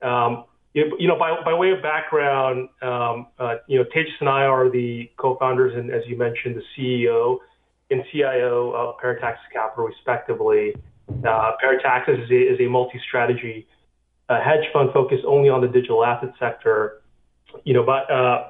Um, 0.02 0.44
you, 0.74 0.98
you 1.00 1.08
know, 1.08 1.18
by, 1.18 1.34
by 1.46 1.54
way 1.54 1.72
of 1.72 1.82
background, 1.82 2.68
um, 2.82 3.28
uh, 3.40 3.56
you 3.68 3.78
know, 3.78 3.86
Tejas 3.86 4.20
and 4.20 4.28
I 4.28 4.44
are 4.44 4.70
the 4.70 5.10
co-founders 5.16 5.74
and, 5.78 5.90
as 5.90 6.02
you 6.06 6.18
mentioned, 6.18 6.58
the 6.58 6.64
CEO 6.76 7.38
and 7.90 8.04
CIO 8.12 8.72
of 8.72 8.96
Parataxis 8.98 9.38
Capital, 9.54 9.86
respectively. 9.86 10.76
Uh, 11.08 11.52
Parataxis 11.64 12.26
is 12.26 12.30
a, 12.32 12.54
is 12.54 12.60
a 12.60 12.68
multi-strategy 12.68 13.66
uh, 14.28 14.42
hedge 14.44 14.66
fund 14.74 14.90
focused 14.94 15.24
only 15.26 15.48
on 15.48 15.62
the 15.62 15.68
digital 15.68 16.04
asset 16.04 16.34
sector. 16.38 17.03
You 17.64 17.74
know, 17.74 17.84
but 17.84 18.12
uh, 18.12 18.50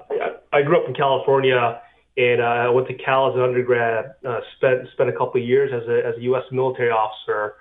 I 0.51 0.61
grew 0.61 0.81
up 0.81 0.87
in 0.87 0.95
California 0.95 1.81
and 2.17 2.41
uh, 2.41 2.45
I 2.45 2.69
went 2.69 2.87
to 2.87 2.93
Cal 2.93 3.29
as 3.29 3.35
an 3.35 3.41
undergrad. 3.41 4.13
Uh, 4.27 4.39
spent 4.57 4.87
spent 4.93 5.09
a 5.09 5.13
couple 5.13 5.41
of 5.41 5.47
years 5.47 5.71
as 5.73 5.87
a 5.89 6.07
as 6.07 6.15
a 6.17 6.21
U.S. 6.33 6.43
military 6.51 6.91
officer 6.91 7.55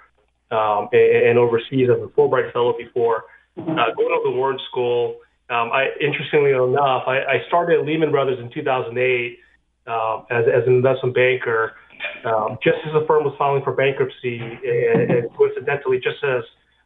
um, 0.51 0.89
and, 0.93 1.29
and 1.29 1.39
overseas 1.39 1.89
as 1.91 2.03
a 2.03 2.09
Fulbright 2.09 2.53
fellow 2.53 2.75
before 2.77 3.25
uh, 3.59 3.65
going 3.97 4.13
to 4.13 4.21
the 4.25 4.37
Wharton 4.37 4.61
School. 4.71 5.17
Um, 5.51 5.71
I, 5.73 5.89
interestingly 6.01 6.53
enough, 6.53 7.05
I, 7.07 7.19
I 7.19 7.37
started 7.49 7.81
at 7.81 7.87
Lehman 7.87 8.11
Brothers 8.11 8.39
in 8.41 8.51
2008 8.53 9.39
um, 9.87 10.27
as, 10.31 10.45
as 10.49 10.67
an 10.67 10.75
investment 10.75 11.15
banker, 11.15 11.73
um, 12.25 12.57
just 12.63 12.79
as 12.87 12.93
the 12.93 13.05
firm 13.07 13.25
was 13.25 13.35
filing 13.37 13.63
for 13.63 13.73
bankruptcy, 13.73 14.39
and, 14.39 15.11
and 15.11 15.37
coincidentally, 15.37 15.99
just 15.99 16.23
as 16.25 16.45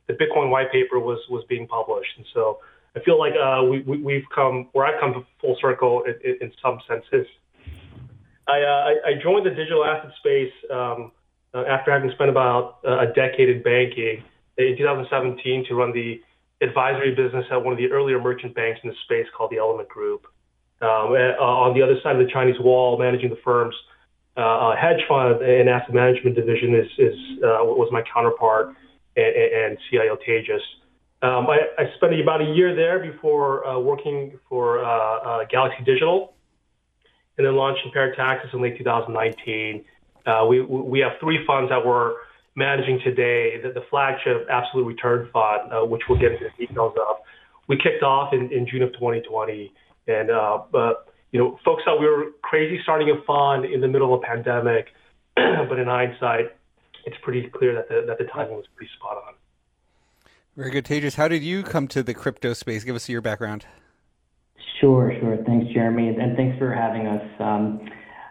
the 0.08 0.14
Bitcoin 0.14 0.50
white 0.50 0.70
paper 0.72 0.98
was 0.98 1.18
was 1.28 1.44
being 1.48 1.66
published. 1.66 2.10
And 2.16 2.26
so 2.32 2.58
I 2.96 3.00
feel 3.00 3.18
like 3.18 3.34
uh, 3.34 3.62
we, 3.62 3.80
we 3.80 4.14
have 4.14 4.22
come 4.34 4.68
where 4.72 4.86
I've 4.86 4.98
come 4.98 5.26
full 5.40 5.56
circle 5.60 6.04
in, 6.06 6.36
in, 6.40 6.52
some 6.62 6.80
senses. 6.88 7.26
I, 8.48 8.62
uh, 8.62 9.10
I 9.10 9.22
joined 9.22 9.44
the 9.44 9.50
digital 9.50 9.84
asset 9.84 10.12
space 10.18 10.52
um, 10.72 11.12
uh, 11.52 11.64
after 11.68 11.92
having 11.92 12.10
spent 12.12 12.30
about 12.30 12.78
uh, 12.86 13.00
a 13.00 13.06
decade 13.12 13.50
in 13.50 13.62
banking 13.62 14.24
in 14.56 14.76
2017 14.78 15.66
to 15.68 15.74
run 15.74 15.92
the 15.92 16.22
advisory 16.62 17.14
business 17.14 17.44
at 17.50 17.62
one 17.62 17.72
of 17.72 17.78
the 17.78 17.88
earlier 17.92 18.18
merchant 18.18 18.54
banks 18.54 18.80
in 18.82 18.88
the 18.88 18.96
space 19.04 19.26
called 19.36 19.50
the 19.50 19.58
Element 19.58 19.90
Group. 19.90 20.26
Um, 20.80 21.12
uh, 21.12 21.36
on 21.42 21.74
the 21.74 21.82
other 21.82 21.96
side 22.02 22.16
of 22.16 22.26
the 22.26 22.32
Chinese 22.32 22.58
wall, 22.60 22.98
managing 22.98 23.28
the 23.28 23.38
firm's 23.44 23.74
uh, 24.38 24.74
hedge 24.74 25.00
fund 25.06 25.42
and 25.42 25.68
asset 25.68 25.94
management 25.94 26.34
division 26.34 26.74
is, 26.74 26.88
is 26.98 27.14
was 27.40 27.88
my 27.92 28.02
counterpart 28.12 28.74
and, 29.16 29.36
and 29.36 29.78
CIO 29.90 30.16
Tejas. 30.16 30.60
Um, 31.23 31.46
I, 31.49 31.58
I, 31.78 31.85
spent 31.96 32.18
about 32.20 32.42
a 32.42 32.44
year 32.44 32.76
there 32.76 32.99
before 32.99 33.66
uh, 33.66 33.78
working 33.78 34.38
for 34.50 34.85
uh, 34.85 34.88
uh, 34.88 35.44
Galaxy 35.50 35.82
Digital, 35.82 36.35
and 37.38 37.46
then 37.46 37.56
launching 37.56 37.90
Parataxis 37.90 38.52
in 38.52 38.61
late 38.61 38.76
2019. 38.76 39.85
we 40.49 40.61
we 40.61 40.99
have 41.00 41.12
three 41.20 41.44
funds 41.46 41.70
that 41.70 41.85
we're 41.85 42.16
managing 42.56 42.99
today, 43.04 43.61
the, 43.62 43.70
the 43.70 43.85
flagship 43.90 44.46
Absolute 44.50 44.85
Return 44.85 45.28
Fund, 45.32 45.73
uh, 45.73 45.85
which 45.85 46.02
we'll 46.08 46.18
get 46.18 46.32
into 46.32 46.46
the 46.46 46.66
details 46.66 46.94
of, 47.08 47.16
we 47.68 47.76
kicked 47.76 48.02
off 48.02 48.32
in, 48.32 48.50
in 48.50 48.66
June 48.66 48.82
of 48.82 48.92
2020. 48.94 49.73
And, 50.08 50.30
uh, 50.30 50.62
you 51.32 51.38
know, 51.38 51.58
folks 51.64 51.82
thought 51.85 52.00
we 52.00 52.06
were 52.06 52.32
crazy 52.42 52.80
starting 52.82 53.11
a 53.11 53.23
fund 53.25 53.64
in 53.66 53.80
the 53.80 53.88
middle 53.88 54.14
of 54.14 54.23
a 54.23 54.26
pandemic. 54.26 54.87
but 55.37 55.78
in 55.78 55.87
hindsight, 55.87 56.56
it's 57.04 57.16
pretty 57.23 57.49
clear 57.49 57.75
that 57.75 57.88
the, 57.88 58.04
that 58.06 58.18
the 58.18 58.25
timing 58.25 58.56
was 58.56 58.64
pretty 58.75 58.90
spot 58.96 59.23
on. 59.26 59.35
Very 60.56 60.70
good. 60.70 60.86
Tejas, 60.86 61.16
how 61.16 61.28
did 61.28 61.42
you 61.42 61.62
come 61.62 61.86
to 61.88 62.02
the 62.02 62.14
crypto 62.14 62.54
space? 62.54 62.82
Give 62.82 62.96
us 62.96 63.10
your 63.10 63.20
background. 63.20 63.66
Sure, 64.80 65.12
sure. 65.20 65.36
Thanks, 65.44 65.72
Jeremy. 65.75 66.08
And 66.08 66.34
thanks 66.34 66.58
for 66.58 66.72
having 66.72 67.06
us. 67.06 67.22
Um, 67.38 67.88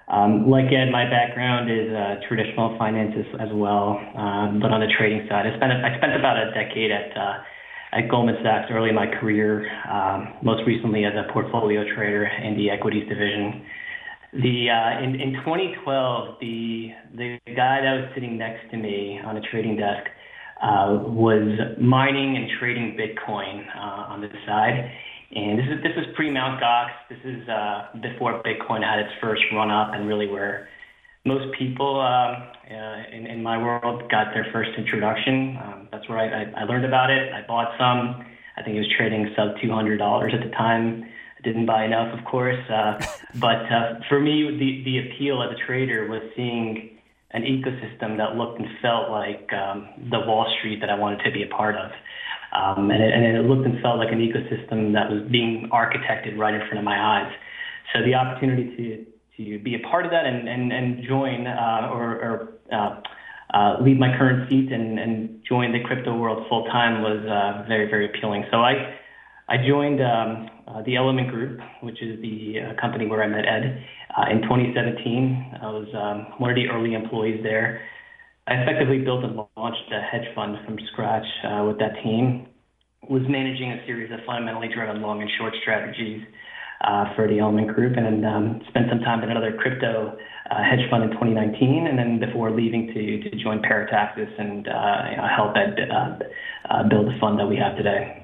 um, 0.07 0.49
like 0.49 0.65
Ed, 0.65 0.89
my 0.91 1.05
background 1.09 1.69
is 1.69 1.93
uh, 1.93 2.27
traditional 2.27 2.77
finances 2.77 3.25
as 3.39 3.49
well, 3.53 3.97
um, 4.17 4.59
but 4.59 4.71
on 4.71 4.81
the 4.81 4.89
trading 4.97 5.25
side, 5.29 5.45
I 5.47 5.57
spent 5.57 5.71
I 5.73 5.97
spent 5.97 6.13
about 6.13 6.37
a 6.37 6.51
decade 6.53 6.91
at 6.91 7.17
uh, 7.17 7.41
at 7.93 8.09
Goldman 8.09 8.37
Sachs 8.43 8.69
early 8.69 8.89
in 8.89 8.95
my 8.95 9.07
career, 9.07 9.65
um, 9.89 10.33
most 10.43 10.61
recently 10.67 11.05
as 11.05 11.13
a 11.13 11.31
portfolio 11.33 11.83
trader 11.95 12.25
in 12.25 12.55
the 12.55 12.69
equities 12.69 13.09
division. 13.09 13.65
The 14.33 14.69
uh, 14.69 15.03
in 15.03 15.15
in 15.19 15.33
2012, 15.41 16.37
the 16.39 16.89
the 17.15 17.39
guy 17.55 17.81
that 17.81 17.93
was 18.01 18.11
sitting 18.13 18.37
next 18.37 18.69
to 18.69 18.77
me 18.77 19.19
on 19.25 19.37
a 19.37 19.41
trading 19.41 19.75
desk 19.75 20.05
uh, 20.61 20.99
was 21.03 21.77
mining 21.79 22.37
and 22.37 22.49
trading 22.59 22.97
Bitcoin 22.97 23.65
uh, 23.75 24.13
on 24.13 24.21
the 24.21 24.29
side 24.45 24.91
and 25.35 25.59
this 25.59 25.65
is 25.65 25.83
this 25.83 25.91
is 25.97 26.15
pre 26.15 26.31
Mt. 26.31 26.61
Gox. 26.61 26.91
This 27.09 27.19
is 27.23 27.47
uh, 27.49 27.87
before 28.01 28.41
Bitcoin 28.43 28.83
had 28.83 28.99
its 28.99 29.11
first 29.21 29.41
run 29.51 29.69
up, 29.69 29.93
and 29.93 30.07
really 30.07 30.27
where 30.27 30.69
most 31.25 31.53
people 31.57 31.99
uh, 31.99 32.73
uh, 32.73 33.03
in, 33.11 33.25
in 33.27 33.43
my 33.43 33.57
world 33.57 34.09
got 34.09 34.33
their 34.33 34.47
first 34.53 34.71
introduction. 34.77 35.57
Um, 35.61 35.87
that's 35.91 36.07
where 36.07 36.19
I, 36.19 36.43
I, 36.43 36.61
I 36.61 36.63
learned 36.63 36.85
about 36.85 37.09
it. 37.09 37.33
I 37.33 37.45
bought 37.45 37.77
some. 37.77 38.25
I 38.57 38.63
think 38.63 38.77
it 38.77 38.79
was 38.79 38.93
trading 38.97 39.33
sub 39.35 39.59
two 39.61 39.71
hundred 39.71 39.97
dollars 39.97 40.33
at 40.33 40.43
the 40.43 40.55
time. 40.55 41.03
I 41.37 41.41
didn't 41.41 41.65
buy 41.65 41.83
enough, 41.83 42.17
of 42.17 42.23
course. 42.25 42.63
Uh, 42.69 43.05
but 43.35 43.69
uh, 43.71 43.99
for 44.07 44.19
me, 44.21 44.55
the 44.57 44.83
the 44.85 45.09
appeal 45.09 45.43
as 45.43 45.51
a 45.51 45.65
trader 45.65 46.07
was 46.07 46.21
seeing 46.35 46.94
an 47.35 47.43
ecosystem 47.43 48.15
that 48.15 48.37
looked 48.37 48.59
and 48.59 48.67
felt 48.81 49.11
like 49.11 49.51
um, 49.51 49.89
the 50.09 50.19
Wall 50.25 50.47
Street 50.57 50.79
that 50.79 50.89
I 50.89 50.97
wanted 50.97 51.19
to 51.25 51.31
be 51.31 51.43
a 51.43 51.47
part 51.47 51.75
of. 51.75 51.91
Um, 52.55 52.89
and, 52.89 53.03
it, 53.03 53.11
and 53.13 53.37
it 53.37 53.43
looked 53.43 53.67
and 53.67 53.81
felt 53.81 53.97
like 53.97 54.13
an 54.13 54.19
ecosystem 54.19 54.93
that 54.93 55.11
was 55.11 55.29
being 55.29 55.67
architected 55.73 56.37
right 56.37 56.53
in 56.53 56.61
front 56.61 56.79
of 56.79 56.85
my 56.85 56.95
eyes. 56.95 57.31
So 57.93 57.99
the 58.03 58.15
opportunity 58.15 58.71
to 58.77 59.05
to 59.35 59.59
be 59.59 59.75
a 59.75 59.79
part 59.91 60.05
of 60.05 60.11
that 60.11 60.25
and 60.25 60.47
and, 60.47 60.71
and 60.71 61.03
join 61.05 61.45
uh, 61.45 61.89
or, 61.91 62.07
or 62.25 62.53
uh, 62.71 63.01
uh, 63.53 63.83
leave 63.83 63.97
my 63.97 64.17
current 64.17 64.49
seat 64.49 64.71
and, 64.71 64.97
and 64.97 65.41
join 65.47 65.73
the 65.73 65.83
crypto 65.83 66.17
world 66.17 66.45
full 66.47 66.63
time 66.65 67.01
was 67.01 67.19
uh, 67.27 67.67
very 67.67 67.89
very 67.89 68.05
appealing. 68.07 68.45
So 68.49 68.57
I 68.57 68.95
I 69.49 69.57
joined 69.67 69.99
um, 70.01 70.49
uh, 70.67 70.81
the 70.83 70.95
Element 70.95 71.29
Group, 71.29 71.59
which 71.83 72.01
is 72.01 72.19
the 72.21 72.55
uh, 72.61 72.81
company 72.81 73.05
where 73.07 73.21
I 73.21 73.27
met 73.27 73.45
Ed 73.45 73.83
in 74.31 74.41
2017. 74.43 75.59
I 75.61 75.65
was 75.67 75.87
um, 75.93 76.39
one 76.39 76.49
of 76.49 76.55
the 76.55 76.67
early 76.69 76.93
employees 76.93 77.41
there. 77.43 77.81
I 78.47 78.55
effectively 78.61 78.99
built 78.99 79.23
and 79.23 79.35
launched 79.57 79.91
a 79.91 80.01
hedge 80.01 80.27
fund 80.35 80.57
from 80.65 80.77
scratch 80.93 81.25
uh, 81.43 81.65
with 81.65 81.79
that 81.79 81.95
team. 82.03 82.47
Was 83.09 83.23
managing 83.27 83.71
a 83.71 83.85
series 83.85 84.11
of 84.11 84.19
fundamentally 84.25 84.69
driven 84.73 85.01
long 85.01 85.21
and 85.21 85.29
short 85.37 85.53
strategies 85.61 86.21
uh, 86.83 87.15
for 87.15 87.27
the 87.27 87.39
Element 87.39 87.73
Group, 87.73 87.97
and 87.97 88.05
then 88.05 88.25
um, 88.25 88.61
spent 88.69 88.87
some 88.89 88.99
time 88.99 89.23
in 89.23 89.29
another 89.29 89.53
crypto 89.53 90.17
uh, 90.51 90.63
hedge 90.63 90.89
fund 90.89 91.03
in 91.03 91.11
2019, 91.11 91.87
and 91.87 91.97
then 91.97 92.19
before 92.19 92.51
leaving 92.51 92.87
to 92.93 93.29
to 93.29 93.43
join 93.43 93.61
Parataxis 93.61 94.29
and 94.39 94.67
uh, 94.67 95.09
you 95.11 95.17
know, 95.17 95.27
help 95.35 95.55
Ed 95.55 95.77
uh, 95.89 96.17
uh, 96.69 96.87
build 96.87 97.07
the 97.07 97.17
fund 97.19 97.39
that 97.39 97.47
we 97.47 97.57
have 97.57 97.77
today. 97.77 98.23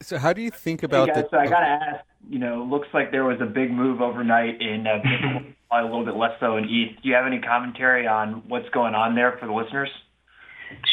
So, 0.00 0.18
how 0.18 0.32
do 0.32 0.40
you 0.40 0.50
think 0.50 0.82
about 0.82 1.08
hey 1.08 1.14
guys, 1.14 1.24
the? 1.30 1.36
So 1.36 1.38
I 1.38 1.46
gotta 1.46 1.66
ask. 1.66 2.04
You 2.28 2.38
know, 2.38 2.66
looks 2.70 2.88
like 2.92 3.10
there 3.10 3.24
was 3.24 3.38
a 3.40 3.46
big 3.46 3.70
move 3.70 4.00
overnight 4.00 4.60
in 4.60 4.86
uh, 4.86 5.00
Bitcoin, 5.04 5.54
a 5.72 5.82
little 5.84 6.04
bit 6.04 6.16
less 6.16 6.32
so 6.40 6.56
in 6.56 6.64
ETH. 6.64 7.02
Do 7.02 7.08
you 7.08 7.14
have 7.14 7.26
any 7.26 7.40
commentary 7.40 8.06
on 8.06 8.42
what's 8.48 8.68
going 8.70 8.94
on 8.94 9.14
there 9.14 9.36
for 9.40 9.46
the 9.46 9.52
listeners? 9.52 9.90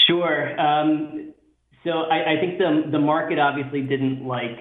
Sure. 0.07 0.59
Um, 0.59 1.33
so 1.83 1.91
I, 1.91 2.33
I 2.33 2.39
think 2.41 2.57
the 2.57 2.89
the 2.91 2.99
market 2.99 3.39
obviously 3.39 3.81
didn't 3.81 4.25
like 4.25 4.57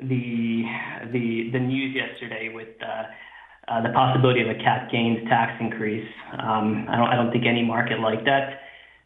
the 0.00 0.64
the 1.12 1.50
the 1.52 1.58
news 1.58 1.94
yesterday 1.94 2.50
with 2.52 2.68
uh, 2.82 3.72
uh, 3.72 3.82
the 3.82 3.90
possibility 3.90 4.40
of 4.40 4.48
a 4.48 4.54
cap 4.54 4.90
gains 4.90 5.28
tax 5.28 5.52
increase. 5.60 6.08
Um, 6.32 6.86
I 6.88 6.96
don't 6.96 7.08
I 7.08 7.16
don't 7.16 7.30
think 7.30 7.44
any 7.46 7.64
market 7.64 8.00
liked 8.00 8.24
that. 8.24 8.60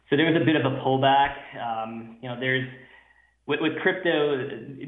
So 0.09 0.15
there 0.15 0.25
was 0.25 0.39
a 0.39 0.45
bit 0.45 0.55
of 0.55 0.65
a 0.65 0.75
pullback. 0.81 1.33
Um, 1.57 2.17
you 2.21 2.29
know, 2.29 2.39
there's 2.39 2.67
with, 3.47 3.59
crypto, 3.81 4.37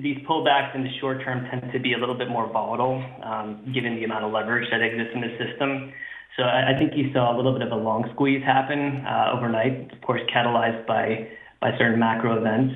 these 0.02 0.18
pullbacks 0.28 0.76
in 0.76 0.84
the 0.84 0.90
short 1.00 1.24
term 1.24 1.46
tend 1.52 1.72
to 1.72 1.80
be 1.80 1.94
a 1.94 1.98
little 1.98 2.18
bit 2.18 2.28
more 2.30 2.52
volatile, 2.52 3.04
um, 3.24 3.72
given 3.74 3.96
the 3.96 4.04
amount 4.04 4.26
of 4.26 4.32
leverage 4.32 4.68
that 4.72 4.82
exists 4.82 5.14
in 5.14 5.22
the 5.22 5.38
system. 5.38 5.94
So 6.38 6.44
I, 6.44 6.78
think 6.78 6.94
you 6.96 7.12
saw 7.14 7.34
a 7.34 7.36
little 7.36 7.54
bit 7.54 7.62
of 7.62 7.72
a 7.72 7.76
long 7.76 8.10
squeeze 8.14 8.44
happen 8.44 9.02
uh, 9.06 9.34
overnight, 9.34 9.92
of 9.92 10.02
course, 10.02 10.22
catalyzed 10.34 10.86
by 10.86 11.30
by 11.60 11.72
certain 11.80 11.98
macro 11.98 12.38
events. 12.38 12.76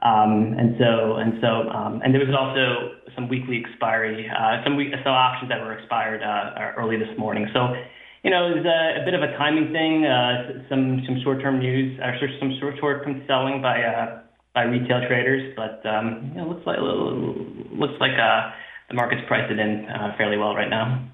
Um, 0.00 0.56
and 0.56 0.76
so 0.78 1.16
and 1.16 1.34
so 1.40 1.68
um, 1.68 2.00
and 2.02 2.14
there 2.14 2.24
was 2.24 2.32
also 2.32 2.96
some 3.14 3.28
weekly 3.28 3.60
expiry, 3.60 4.28
uh, 4.28 4.64
some 4.64 4.76
options 4.76 5.48
that 5.50 5.60
were 5.60 5.76
expired 5.76 6.22
uh, 6.22 6.80
early 6.80 6.96
this 6.96 7.12
morning. 7.18 7.46
So 7.52 7.76
you 8.24 8.30
know, 8.30 8.48
it 8.48 8.56
was 8.56 8.64
a, 8.64 9.04
bit 9.04 9.12
of 9.12 9.20
a 9.20 9.36
timing 9.36 9.68
thing, 9.72 10.06
uh, 10.08 10.64
some 10.70 11.04
some 11.04 11.20
short-term 11.22 11.58
news, 11.58 12.00
or 12.00 12.16
some 12.40 12.56
short-term 12.80 13.22
selling 13.26 13.60
by 13.60 14.23
by 14.54 14.62
retail 14.62 15.02
traders, 15.08 15.52
but 15.56 15.84
um, 15.86 16.30
you 16.34 16.40
know, 16.40 16.48
looks 16.48 16.66
like 16.66 16.78
looks 16.80 17.98
like 18.00 18.12
uh, 18.12 18.50
the 18.88 18.94
market's 18.94 19.22
priced 19.26 19.50
it 19.50 19.58
in 19.58 19.86
uh, 19.86 20.14
fairly 20.16 20.36
well 20.36 20.54
right 20.54 20.70
now. 20.70 21.04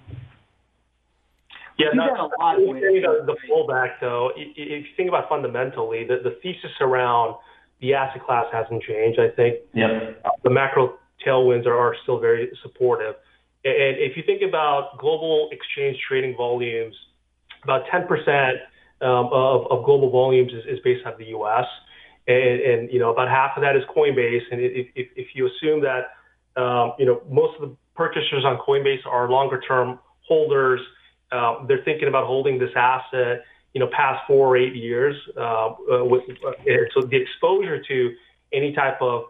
Yeah, 1.79 1.89
no, 1.95 2.05
a 2.05 2.29
lot 2.39 2.57
the, 2.59 3.25
the 3.25 3.37
pullback 3.49 4.01
though. 4.01 4.31
If 4.37 4.57
you 4.57 4.93
think 4.97 5.09
about 5.09 5.31
fundamentally, 5.31 6.07
the, 6.07 6.17
the 6.23 6.37
thesis 6.43 6.77
around 6.83 7.37
the 7.81 7.95
asset 7.95 8.23
class 8.27 8.45
hasn't 8.53 8.83
changed. 8.83 9.19
I 9.19 9.35
think 9.35 9.61
yep. 9.73 10.23
the 10.45 10.51
macro 10.51 10.99
tailwinds 11.27 11.67
are, 11.67 11.77
are 11.77 11.97
still 12.03 12.21
very 12.21 12.51
supportive. 12.63 13.15
And 13.65 13.97
if 13.97 14.17
you 14.17 14.23
think 14.25 14.43
about 14.47 14.99
global 14.99 15.49
exchange 15.53 15.97
trading 16.07 16.37
volumes, 16.37 16.95
about 17.65 17.83
10% 17.93 18.09
um, 19.01 19.31
of, 19.33 19.67
of 19.71 19.85
global 19.85 20.11
volumes 20.11 20.53
is, 20.53 20.65
is 20.67 20.79
based 20.85 21.07
out 21.07 21.15
of 21.15 21.19
the 21.19 21.27
U.S. 21.27 21.65
and, 22.31 22.61
and 22.61 22.93
you 22.93 22.99
know 22.99 23.11
about 23.11 23.29
half 23.29 23.57
of 23.57 23.63
that 23.63 23.77
is 23.77 23.83
Coinbase. 23.95 24.43
And 24.51 24.61
if, 24.61 24.87
if, 24.95 25.09
if 25.17 25.29
you 25.35 25.49
assume 25.49 25.83
that 25.83 26.61
um, 26.61 26.93
you 26.99 27.07
know 27.07 27.23
most 27.29 27.61
of 27.61 27.69
the 27.69 27.77
purchasers 27.95 28.45
on 28.45 28.59
Coinbase 28.59 29.07
are 29.07 29.29
longer 29.29 29.61
term 29.61 29.99
holders, 30.27 30.81
uh, 31.33 31.67
they're 31.67 31.85
thinking 31.85 32.09
about 32.09 32.27
holding 32.27 32.59
this 32.59 32.71
asset 32.77 33.45
you 33.73 33.81
know 33.81 33.89
past 33.93 34.21
four 34.27 34.49
or 34.49 34.57
eight 34.57 34.75
years. 34.75 35.17
Uh, 35.37 35.41
uh 35.41 36.05
with 36.05 36.23
uh, 36.47 36.53
so 36.95 37.03
the 37.03 37.17
exposure 37.17 37.83
to 37.83 38.15
any 38.53 38.73
type 38.73 39.01
of 39.01 39.25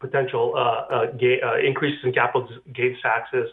potential 0.00 0.54
uh, 0.56 1.06
ga- 1.18 1.40
increases 1.64 2.00
in 2.04 2.12
capital 2.12 2.48
gains 2.72 2.98
taxes, 3.02 3.48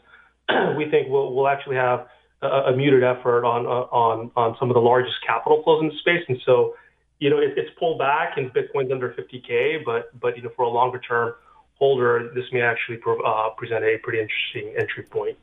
we 0.77 0.89
think 0.89 1.07
will 1.07 1.33
will 1.33 1.47
actually 1.47 1.75
have 1.75 2.07
a, 2.41 2.47
a 2.47 2.75
muted 2.75 3.03
effort 3.03 3.45
on 3.45 3.65
on 3.65 4.31
on 4.35 4.55
some 4.59 4.69
of 4.69 4.73
the 4.73 4.81
largest 4.81 5.15
capital 5.25 5.61
flows 5.63 5.81
in 5.81 5.89
the 5.89 5.97
space, 5.99 6.23
and 6.27 6.37
so 6.45 6.73
you 7.21 7.29
know, 7.29 7.37
it, 7.37 7.53
it's 7.55 7.69
pulled 7.79 7.99
back 7.99 8.33
and 8.35 8.51
Bitcoin's 8.51 8.91
under 8.91 9.13
50K, 9.13 9.85
but, 9.85 10.19
but, 10.19 10.35
you 10.35 10.43
know, 10.43 10.49
for 10.55 10.63
a 10.63 10.69
longer 10.69 10.99
term 10.99 11.33
holder, 11.75 12.31
this 12.33 12.45
may 12.51 12.61
actually 12.61 12.97
uh, 12.97 13.49
present 13.55 13.83
a 13.83 13.97
pretty 14.03 14.19
interesting 14.19 14.73
entry 14.77 15.03
point. 15.03 15.37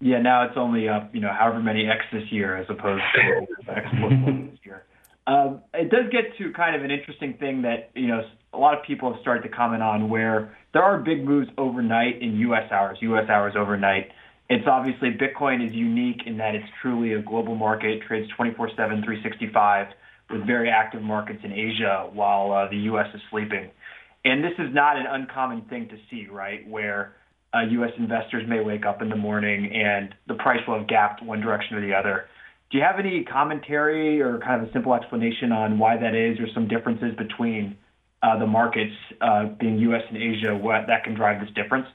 Yeah, 0.00 0.20
now 0.20 0.44
it's 0.44 0.56
only 0.56 0.88
up, 0.88 1.14
you 1.14 1.20
know, 1.20 1.32
however 1.32 1.60
many 1.60 1.88
X 1.88 2.00
this 2.12 2.24
year 2.30 2.56
as 2.56 2.66
opposed 2.68 3.02
to 3.14 3.72
X 3.72 3.86
this 4.50 4.58
year. 4.64 4.84
Um, 5.28 5.62
it 5.74 5.90
does 5.90 6.10
get 6.10 6.36
to 6.38 6.52
kind 6.52 6.76
of 6.76 6.82
an 6.82 6.90
interesting 6.90 7.34
thing 7.34 7.62
that, 7.62 7.90
you 7.94 8.08
know, 8.08 8.22
a 8.52 8.58
lot 8.58 8.76
of 8.76 8.84
people 8.84 9.12
have 9.12 9.20
started 9.20 9.42
to 9.48 9.48
comment 9.48 9.82
on 9.82 10.08
where 10.08 10.56
there 10.72 10.82
are 10.82 10.98
big 10.98 11.24
moves 11.24 11.48
overnight 11.56 12.20
in 12.20 12.36
U.S. 12.38 12.70
hours, 12.72 12.98
U.S. 13.00 13.28
hours 13.28 13.54
overnight. 13.56 14.10
It's 14.50 14.66
obviously 14.66 15.10
Bitcoin 15.10 15.66
is 15.66 15.72
unique 15.72 16.22
in 16.26 16.36
that 16.38 16.54
it's 16.54 16.66
truly 16.82 17.14
a 17.14 17.22
global 17.22 17.54
market, 17.54 18.02
trades 18.06 18.28
24 18.36 18.70
7, 18.76 19.02
365 19.02 19.86
with 20.30 20.46
very 20.46 20.70
active 20.70 21.02
markets 21.02 21.40
in 21.44 21.52
Asia 21.52 22.08
while 22.12 22.52
uh, 22.52 22.68
the 22.68 22.76
U.S. 22.90 23.06
is 23.14 23.20
sleeping. 23.30 23.70
And 24.24 24.42
this 24.42 24.54
is 24.58 24.74
not 24.74 24.96
an 24.96 25.06
uncommon 25.08 25.62
thing 25.62 25.88
to 25.88 25.96
see, 26.10 26.26
right? 26.30 26.68
Where 26.68 27.14
uh, 27.54 27.60
U.S. 27.70 27.92
investors 27.98 28.44
may 28.48 28.60
wake 28.60 28.84
up 28.84 29.02
in 29.02 29.08
the 29.08 29.16
morning 29.16 29.72
and 29.72 30.14
the 30.26 30.34
price 30.34 30.60
will 30.66 30.78
have 30.78 30.88
gapped 30.88 31.22
one 31.22 31.40
direction 31.40 31.76
or 31.76 31.80
the 31.80 31.94
other. 31.94 32.26
Do 32.70 32.78
you 32.78 32.84
have 32.84 32.98
any 32.98 33.22
commentary 33.22 34.20
or 34.20 34.38
kind 34.40 34.62
of 34.62 34.68
a 34.68 34.72
simple 34.72 34.94
explanation 34.94 35.52
on 35.52 35.78
why 35.78 35.96
that 35.96 36.14
is, 36.16 36.40
or 36.40 36.48
some 36.52 36.66
differences 36.66 37.14
between 37.16 37.76
uh, 38.22 38.38
the 38.38 38.46
markets 38.46 38.94
uh, 39.20 39.44
being 39.60 39.78
U.S. 39.78 40.02
and 40.08 40.16
Asia, 40.16 40.56
what 40.56 40.88
that 40.88 41.04
can 41.04 41.14
drive 41.14 41.40
this 41.40 41.54
difference? 41.54 41.86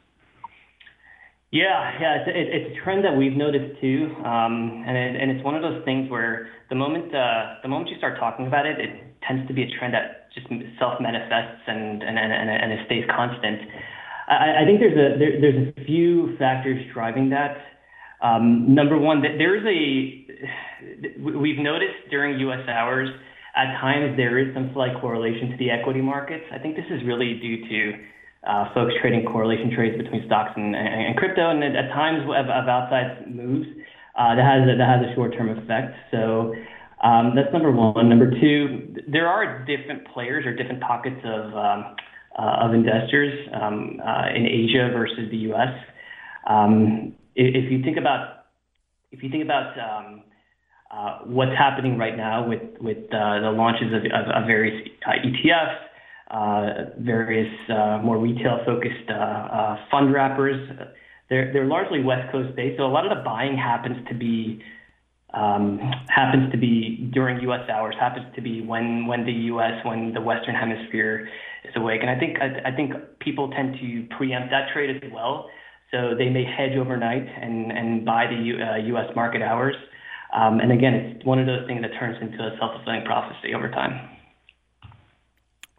Yeah, 1.51 1.99
yeah, 1.99 2.23
it's, 2.23 2.29
it, 2.31 2.47
it's 2.47 2.79
a 2.79 2.83
trend 2.83 3.03
that 3.03 3.11
we've 3.11 3.35
noticed 3.35 3.75
too, 3.81 4.07
um, 4.23 4.87
and 4.87 4.95
it, 4.95 5.21
and 5.21 5.31
it's 5.31 5.43
one 5.43 5.53
of 5.53 5.61
those 5.61 5.83
things 5.83 6.09
where 6.09 6.47
the 6.69 6.75
moment 6.75 7.13
uh, 7.13 7.59
the 7.61 7.67
moment 7.67 7.89
you 7.89 7.97
start 7.97 8.17
talking 8.17 8.47
about 8.47 8.65
it, 8.65 8.79
it 8.79 9.19
tends 9.27 9.45
to 9.49 9.53
be 9.53 9.63
a 9.63 9.69
trend 9.77 9.93
that 9.93 10.31
just 10.33 10.47
self 10.79 11.01
manifests 11.01 11.59
and 11.67 12.03
and, 12.03 12.17
and 12.17 12.49
and 12.49 12.71
it 12.71 12.79
stays 12.85 13.03
constant. 13.11 13.67
I, 14.29 14.63
I 14.63 14.65
think 14.65 14.79
there's 14.79 14.95
a 14.95 15.19
there, 15.19 15.41
there's 15.43 15.73
a 15.75 15.85
few 15.85 16.37
factors 16.37 16.79
driving 16.93 17.29
that. 17.31 17.57
Um, 18.23 18.73
number 18.73 18.97
one, 18.97 19.21
there 19.21 19.57
is 19.59 19.65
a 19.67 21.19
we've 21.19 21.59
noticed 21.59 22.07
during 22.09 22.39
U.S. 22.47 22.63
hours 22.69 23.09
at 23.57 23.75
times 23.81 24.15
there 24.15 24.39
is 24.39 24.53
some 24.53 24.71
slight 24.73 24.95
correlation 25.01 25.51
to 25.51 25.57
the 25.57 25.69
equity 25.69 25.99
markets. 25.99 26.45
I 26.53 26.59
think 26.59 26.77
this 26.77 26.87
is 26.89 27.01
really 27.05 27.39
due 27.41 27.67
to 27.67 27.91
uh, 28.47 28.73
folks 28.73 28.93
trading 29.01 29.25
correlation 29.25 29.71
trades 29.75 29.97
between 30.01 30.25
stocks 30.25 30.51
and, 30.55 30.75
and, 30.75 30.87
and 30.87 31.17
crypto, 31.17 31.49
and 31.49 31.63
at 31.63 31.89
times 31.93 32.23
of, 32.23 32.49
of 32.49 32.67
outside 32.67 33.29
moves, 33.33 33.67
uh, 34.17 34.35
that 34.35 34.43
has 34.43 34.67
a, 34.67 34.77
that 34.77 34.87
has 34.87 35.05
a 35.05 35.15
short-term 35.15 35.49
effect. 35.49 35.95
So 36.09 36.53
um, 37.03 37.33
that's 37.35 37.51
number 37.53 37.71
one. 37.71 38.09
Number 38.09 38.29
two, 38.29 38.95
there 39.07 39.27
are 39.27 39.65
different 39.65 40.07
players 40.13 40.45
or 40.45 40.55
different 40.55 40.81
pockets 40.81 41.21
of 41.23 41.53
um, 41.53 41.95
uh, 42.37 42.65
of 42.65 42.73
investors 42.73 43.33
um, 43.53 43.99
uh, 44.05 44.29
in 44.35 44.45
Asia 44.45 44.89
versus 44.93 45.29
the 45.29 45.37
U.S. 45.51 45.73
Um, 46.47 47.13
if, 47.35 47.65
if 47.65 47.71
you 47.71 47.83
think 47.83 47.97
about 47.97 48.45
if 49.11 49.21
you 49.21 49.29
think 49.29 49.43
about 49.43 49.77
um, 49.77 50.23
uh, 50.89 51.19
what's 51.25 51.55
happening 51.57 51.97
right 51.97 52.17
now 52.17 52.47
with 52.47 52.61
with 52.79 53.05
uh, 53.13 53.39
the 53.41 53.51
launches 53.51 53.93
of, 53.93 54.03
of, 54.05 54.43
of 54.43 54.47
various 54.47 54.87
ETFs 55.05 55.77
various 56.99 57.51
uh, 57.69 57.99
more 58.03 58.17
retail-focused 58.17 59.09
uh, 59.09 59.75
fund 59.89 60.13
wrappers. 60.13 60.69
They're 61.29 61.65
largely 61.65 62.03
West 62.03 62.31
Coast 62.31 62.55
based, 62.55 62.77
so 62.77 62.85
a 62.85 62.91
lot 62.91 63.09
of 63.09 63.17
the 63.17 63.23
buying 63.23 63.57
happens 63.57 64.05
to 64.09 64.13
be 64.13 64.61
um, 65.33 65.79
happens 66.09 66.51
to 66.51 66.57
be 66.57 67.09
during 67.13 67.41
U.S. 67.43 67.69
hours, 67.69 67.95
happens 67.99 68.25
to 68.35 68.41
be 68.41 68.61
when 68.61 69.07
when 69.07 69.25
the 69.25 69.31
U.S. 69.53 69.85
when 69.85 70.13
the 70.13 70.19
Western 70.19 70.55
Hemisphere 70.55 71.29
is 71.63 71.73
awake, 71.75 72.01
and 72.01 72.09
I 72.09 72.19
think 72.19 72.37
I, 72.41 72.69
I 72.69 72.75
think 72.75 72.93
people 73.19 73.49
tend 73.51 73.75
to 73.79 74.07
preempt 74.17 74.49
that 74.51 74.73
trade 74.73 74.89
as 74.89 75.09
well. 75.13 75.49
So 75.91 76.15
they 76.17 76.29
may 76.29 76.43
hedge 76.43 76.77
overnight 76.77 77.27
and 77.27 77.71
and 77.71 78.05
buy 78.05 78.25
the 78.27 78.35
uh, 78.35 78.75
U.S. 78.87 79.07
market 79.15 79.41
hours. 79.41 79.75
Um, 80.33 80.59
and 80.59 80.71
again, 80.71 80.93
it's 80.93 81.25
one 81.25 81.39
of 81.39 81.45
those 81.45 81.65
things 81.67 81.81
that 81.81 81.91
turns 81.99 82.17
into 82.21 82.37
a 82.37 82.55
self-fulfilling 82.57 83.03
prophecy 83.05 83.53
over 83.53 83.69
time. 83.69 84.20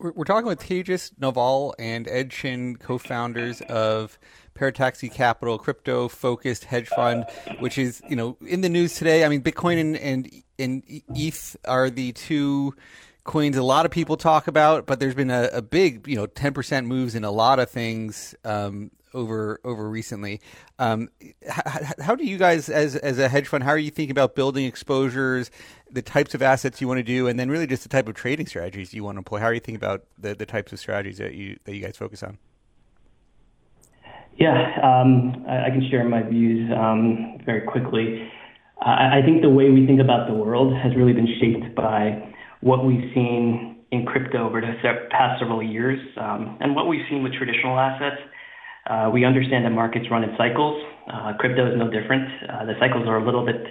We're 0.02 0.24
talking 0.24 0.48
with 0.48 0.60
Tejas 0.60 1.12
Naval 1.20 1.74
and 1.78 2.08
Ed 2.08 2.30
Chin, 2.32 2.74
co-founders 2.76 3.60
of 3.62 4.18
Parataxis 4.54 5.12
Capital, 5.12 5.58
crypto-focused 5.58 6.64
hedge 6.64 6.88
fund, 6.88 7.24
which 7.60 7.78
is 7.78 8.02
you 8.08 8.16
know 8.16 8.36
in 8.46 8.62
the 8.62 8.68
news 8.68 8.96
today. 8.96 9.24
I 9.24 9.28
mean, 9.28 9.42
Bitcoin 9.42 9.80
and 9.80 9.96
and, 9.96 10.30
and 10.58 10.82
ETH 11.14 11.56
are 11.66 11.88
the 11.88 12.12
two 12.12 12.74
coins 13.24 13.56
a 13.56 13.62
lot 13.62 13.86
of 13.86 13.92
people 13.92 14.16
talk 14.16 14.48
about, 14.48 14.86
but 14.86 14.98
there's 14.98 15.14
been 15.14 15.30
a, 15.30 15.48
a 15.52 15.62
big 15.62 16.08
you 16.08 16.16
know 16.16 16.26
10% 16.26 16.86
moves 16.86 17.14
in 17.14 17.22
a 17.22 17.30
lot 17.30 17.60
of 17.60 17.70
things 17.70 18.34
um, 18.44 18.90
over 19.14 19.60
over 19.64 19.88
recently. 19.88 20.40
Um, 20.78 21.08
how, 21.48 21.80
how, 22.00 22.14
do 22.14 22.24
you 22.24 22.38
guys, 22.38 22.68
as 22.68 22.96
as 22.96 23.18
a 23.18 23.28
hedge 23.28 23.48
fund, 23.48 23.64
how 23.64 23.70
are 23.70 23.78
you 23.78 23.90
thinking 23.90 24.10
about 24.10 24.34
building 24.34 24.66
exposures, 24.66 25.50
the 25.90 26.02
types 26.02 26.34
of 26.34 26.42
assets 26.42 26.80
you 26.80 26.88
want 26.88 26.98
to 26.98 27.04
do, 27.04 27.28
and 27.28 27.38
then 27.38 27.50
really 27.50 27.66
just 27.66 27.82
the 27.82 27.88
type 27.88 28.08
of 28.08 28.14
trading 28.14 28.46
strategies 28.46 28.94
you 28.94 29.04
want 29.04 29.16
to 29.16 29.20
employ? 29.20 29.38
How 29.38 29.46
are 29.46 29.54
you 29.54 29.60
thinking 29.60 29.76
about 29.76 30.04
the, 30.18 30.34
the 30.34 30.46
types 30.46 30.72
of 30.72 30.78
strategies 30.78 31.18
that 31.18 31.34
you 31.34 31.58
that 31.64 31.74
you 31.74 31.82
guys 31.82 31.96
focus 31.96 32.22
on? 32.22 32.38
Yeah, 34.38 34.78
um, 34.82 35.44
I, 35.46 35.66
I, 35.66 35.70
can 35.70 35.86
share 35.90 36.08
my 36.08 36.22
views 36.22 36.70
um, 36.74 37.38
very 37.44 37.60
quickly. 37.66 38.26
I, 38.80 39.18
I 39.18 39.22
think 39.24 39.42
the 39.42 39.50
way 39.50 39.68
we 39.68 39.86
think 39.86 40.00
about 40.00 40.26
the 40.26 40.34
world 40.34 40.74
has 40.74 40.96
really 40.96 41.12
been 41.12 41.28
shaped 41.38 41.74
by 41.74 42.32
what 42.60 42.86
we've 42.86 43.12
seen 43.14 43.72
in 43.90 44.06
crypto 44.06 44.46
over 44.48 44.60
the 44.60 44.72
past 45.10 45.38
several 45.38 45.62
years 45.62 46.00
um, 46.16 46.56
and 46.60 46.74
what 46.74 46.88
we've 46.88 47.04
seen 47.10 47.22
with 47.22 47.34
traditional 47.34 47.78
assets. 47.78 48.20
Uh, 48.86 49.10
we 49.12 49.24
understand 49.24 49.64
that 49.64 49.70
markets 49.70 50.06
run 50.10 50.24
in 50.24 50.34
cycles. 50.36 50.82
Uh, 51.12 51.32
crypto 51.38 51.70
is 51.70 51.78
no 51.78 51.90
different. 51.90 52.28
Uh, 52.48 52.64
the 52.64 52.74
cycles 52.80 53.06
are 53.06 53.18
a 53.18 53.24
little 53.24 53.46
bit 53.46 53.62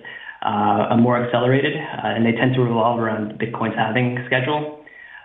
uh, 0.41 0.95
more 0.97 1.23
accelerated, 1.23 1.73
and 1.75 2.25
they 2.25 2.31
tend 2.31 2.55
to 2.55 2.61
revolve 2.61 2.99
around 2.99 3.39
Bitcoin's 3.39 3.75
halving 3.75 4.17
schedule. 4.25 4.81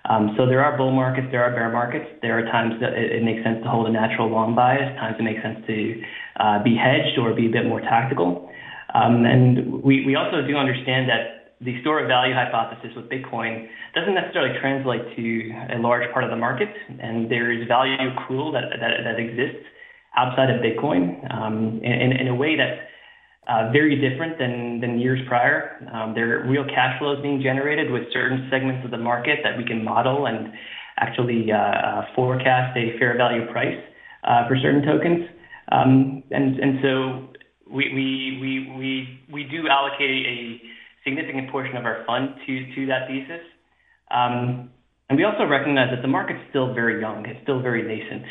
Um, 0.09 0.35
so 0.37 0.47
there 0.47 0.63
are 0.65 0.77
bull 0.77 0.93
markets, 0.93 1.27
there 1.31 1.43
are 1.43 1.51
bear 1.51 1.71
markets. 1.71 2.07
There 2.23 2.39
are 2.39 2.45
times 2.47 2.75
that 2.81 2.95
it, 2.95 3.23
makes 3.25 3.43
sense 3.43 3.63
to 3.65 3.69
hold 3.69 3.89
a 3.89 3.93
natural 3.93 4.31
long 4.31 4.55
bias, 4.55 4.95
times 4.99 5.17
it 5.19 5.23
makes 5.23 5.43
sense 5.43 5.59
to 5.67 6.03
uh, 6.39 6.63
be 6.63 6.77
hedged 6.79 7.19
or 7.19 7.35
be 7.35 7.47
a 7.47 7.51
bit 7.51 7.67
more 7.67 7.81
tactical. 7.81 8.51
Um, 8.95 9.27
and 9.27 9.83
we, 9.83 10.07
we 10.07 10.15
also 10.15 10.47
do 10.47 10.57
understand 10.57 11.11
that 11.11 11.57
the 11.61 11.81
store 11.81 12.03
of 12.03 12.07
value 12.07 12.35
hypothesis 12.35 12.95
with 12.95 13.11
Bitcoin 13.11 13.67
doesn't 13.95 14.15
necessarily 14.15 14.55
translate 14.61 15.03
to 15.17 15.25
a 15.75 15.79
large 15.79 16.07
part 16.13 16.23
of 16.23 16.31
the 16.31 16.37
market, 16.37 16.69
and 17.01 17.31
there 17.31 17.51
is 17.51 17.67
value 17.67 17.97
accrual 17.99 18.53
that 18.53 19.19
exists 19.19 19.67
outside 20.17 20.51
of 20.51 20.61
Bitcoin 20.63 21.21
um, 21.33 21.81
in, 21.83 22.13
in, 22.13 22.29
a 22.29 22.35
way 22.35 22.57
that's 22.57 22.81
uh, 23.49 23.71
very 23.71 23.97
different 24.01 24.39
than, 24.39 24.81
than 24.81 24.99
years 24.99 25.21
prior. 25.29 25.77
Um, 25.93 26.15
there 26.15 26.41
are 26.41 26.49
real 26.49 26.65
cash 26.65 26.99
flows 26.99 27.21
being 27.23 27.41
generated 27.43 27.93
with 27.93 28.05
certain 28.13 28.49
segments 28.51 28.85
of 28.85 28.91
the 28.91 28.99
market 28.99 29.41
that 29.45 29.57
we 29.57 29.65
can 29.65 29.85
model 29.85 30.27
and 30.27 30.53
actually 30.99 31.53
uh, 31.53 31.57
uh, 31.57 32.07
forecast 32.15 32.77
a 32.77 32.99
fair 32.99 33.17
value 33.17 33.47
price 33.53 33.79
uh, 34.25 34.49
for 34.49 34.57
certain 34.57 34.83
tokens. 34.83 35.29
Um, 35.71 36.23
and, 36.31 36.59
and 36.59 36.79
so 36.83 37.29
we, 37.71 37.93
we, 37.93 38.39
we, 38.41 38.79
we, 38.79 39.21
we 39.33 39.45
do 39.45 39.69
allocate 39.69 40.27
a 40.27 40.61
significant 41.05 41.51
portion 41.51 41.77
of 41.77 41.85
our 41.85 42.05
fund 42.07 42.31
to, 42.47 42.75
to 42.75 42.87
that 42.87 43.09
thesis. 43.09 43.45
Um, 44.11 44.71
and 45.09 45.19
we 45.19 45.25
also 45.25 45.45
recognize 45.45 45.91
that 45.95 46.03
the 46.03 46.09
market's 46.09 46.41
still 46.51 46.75
very 46.75 47.01
young. 47.01 47.27
It's 47.27 47.41
still 47.43 47.61
very 47.61 47.83
nascent 47.83 48.25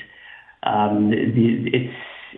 it's 1.13 1.93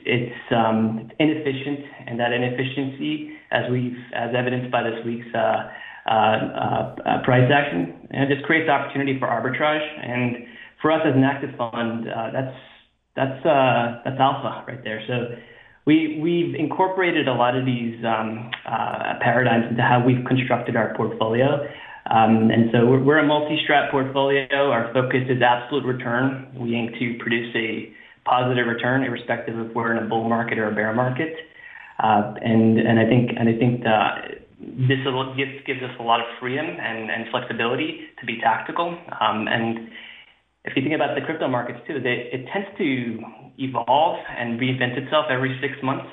it's 0.05 0.41
um, 0.51 1.09
inefficient, 1.19 1.79
and 2.07 2.19
that 2.19 2.31
inefficiency, 2.31 3.31
as 3.51 3.63
we've 3.71 3.97
as 4.13 4.35
evidenced 4.37 4.71
by 4.71 4.83
this 4.83 5.03
week's 5.05 5.27
uh, 5.33 5.69
uh, 6.09 6.11
uh, 6.11 7.23
price 7.23 7.49
action, 7.51 8.07
just 8.29 8.43
creates 8.45 8.69
opportunity 8.69 9.17
for 9.19 9.27
arbitrage. 9.27 9.85
And 10.03 10.45
for 10.81 10.91
us 10.91 11.01
as 11.05 11.15
an 11.15 11.23
active 11.23 11.55
fund, 11.57 12.05
that's 12.33 12.55
that's 13.15 13.45
uh, 13.45 14.01
that's 14.05 14.19
alpha 14.19 14.65
right 14.67 14.83
there. 14.83 15.01
So. 15.07 15.35
We, 15.87 16.19
we've 16.21 16.53
incorporated 16.53 17.29
a 17.29 17.33
lot 17.33 17.55
of 17.55 17.65
these 17.65 17.95
um, 18.03 18.51
uh, 18.67 19.13
paradigms 19.21 19.67
into 19.69 19.81
how 19.81 20.03
we've 20.05 20.25
constructed 20.25 20.75
our 20.75 20.93
portfolio. 20.97 21.63
Um, 22.11 22.51
and 22.51 22.69
so 22.73 22.85
we're, 22.85 23.01
we're 23.01 23.19
a 23.19 23.25
multi-strat 23.25 23.89
portfolio. 23.89 24.47
Our 24.51 24.91
focus 24.91 25.23
is 25.29 25.41
absolute 25.41 25.85
return. 25.85 26.51
We 26.59 26.75
aim 26.75 26.91
to 26.99 27.17
produce 27.23 27.55
a 27.55 27.93
positive 28.27 28.67
return 28.67 29.03
irrespective 29.03 29.57
of 29.57 29.73
we're 29.73 29.95
in 29.95 30.03
a 30.03 30.07
bull 30.07 30.27
market 30.27 30.57
or 30.57 30.69
a 30.69 30.75
bear 30.75 30.93
market. 30.93 31.33
Uh, 31.99 32.33
and 32.41 32.77
and 32.77 32.99
I 32.99 33.05
think 33.05 33.31
and 33.37 33.49
I 33.49 33.57
think 33.57 33.83
the, 33.83 33.99
this 34.59 34.99
gives 35.37 35.65
gives 35.65 35.81
us 35.81 35.95
a 35.99 36.03
lot 36.03 36.19
of 36.19 36.27
freedom 36.39 36.65
and, 36.65 37.09
and 37.09 37.25
flexibility 37.31 38.01
to 38.19 38.25
be 38.25 38.39
tactical. 38.39 38.97
Um, 39.19 39.47
and 39.47 39.89
if 40.65 40.75
you 40.75 40.83
think 40.83 40.93
about 40.93 41.15
the 41.15 41.21
crypto 41.21 41.47
markets 41.47 41.79
too, 41.87 41.97
it 42.03 42.45
tends 42.53 42.67
to 42.77 43.19
evolve 43.57 44.19
and 44.37 44.59
reinvent 44.59 44.97
itself 44.97 45.25
every 45.29 45.57
six 45.61 45.73
months. 45.81 46.07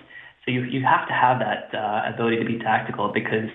So 0.45 0.53
you 0.53 0.63
you 0.65 0.85
have 0.85 1.07
to 1.09 1.15
have 1.15 1.39
that 1.41 1.75
uh, 1.77 2.13
ability 2.15 2.39
to 2.39 2.45
be 2.45 2.59
tactical 2.59 3.13
because 3.13 3.51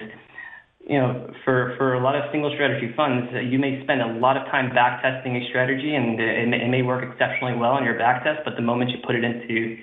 you 0.87 0.97
know, 0.97 1.31
for, 1.43 1.75
for 1.77 1.93
a 1.93 2.01
lot 2.01 2.15
of 2.15 2.23
single 2.31 2.51
strategy 2.53 2.93
funds, 2.95 3.27
uh, 3.33 3.39
you 3.39 3.59
may 3.59 3.81
spend 3.83 4.01
a 4.01 4.19
lot 4.19 4.37
of 4.37 4.45
time 4.47 4.73
back 4.73 5.01
testing 5.01 5.35
a 5.35 5.47
strategy 5.49 5.93
and 5.93 6.19
it 6.19 6.47
may, 6.47 6.61
it 6.63 6.69
may 6.69 6.81
work 6.81 7.03
exceptionally 7.03 7.55
well 7.55 7.71
on 7.71 7.83
your 7.83 7.97
back 7.97 8.23
test, 8.23 8.39
but 8.45 8.55
the 8.55 8.61
moment 8.61 8.91
you 8.91 8.97
put 9.05 9.15
it 9.15 9.23
into 9.23 9.77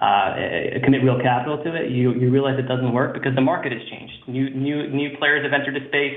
uh, 0.00 0.80
commit 0.82 1.04
real 1.04 1.20
capital 1.20 1.62
to 1.62 1.74
it, 1.76 1.90
you, 1.90 2.14
you 2.14 2.30
realize 2.30 2.58
it 2.58 2.66
doesn't 2.66 2.92
work 2.92 3.12
because 3.12 3.34
the 3.34 3.40
market 3.40 3.72
has 3.72 3.82
changed. 3.90 4.14
New, 4.26 4.48
new, 4.50 4.88
new 4.88 5.16
players 5.18 5.44
have 5.44 5.52
entered 5.52 5.76
the 5.76 5.86
space. 5.88 6.16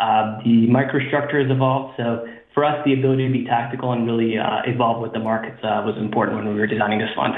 Uh, 0.00 0.38
the 0.44 0.66
microstructure 0.70 1.42
has 1.42 1.50
evolved. 1.50 1.94
So 1.98 2.26
for 2.54 2.64
us, 2.64 2.82
the 2.86 2.94
ability 2.94 3.26
to 3.26 3.32
be 3.32 3.44
tactical 3.44 3.92
and 3.92 4.06
really 4.06 4.38
uh, 4.38 4.62
evolve 4.64 5.02
with 5.02 5.12
the 5.12 5.18
markets 5.18 5.58
uh, 5.62 5.82
was 5.84 5.94
important 5.98 6.38
when 6.38 6.48
we 6.48 6.58
were 6.58 6.66
designing 6.66 6.98
this 6.98 7.10
fund. 7.14 7.34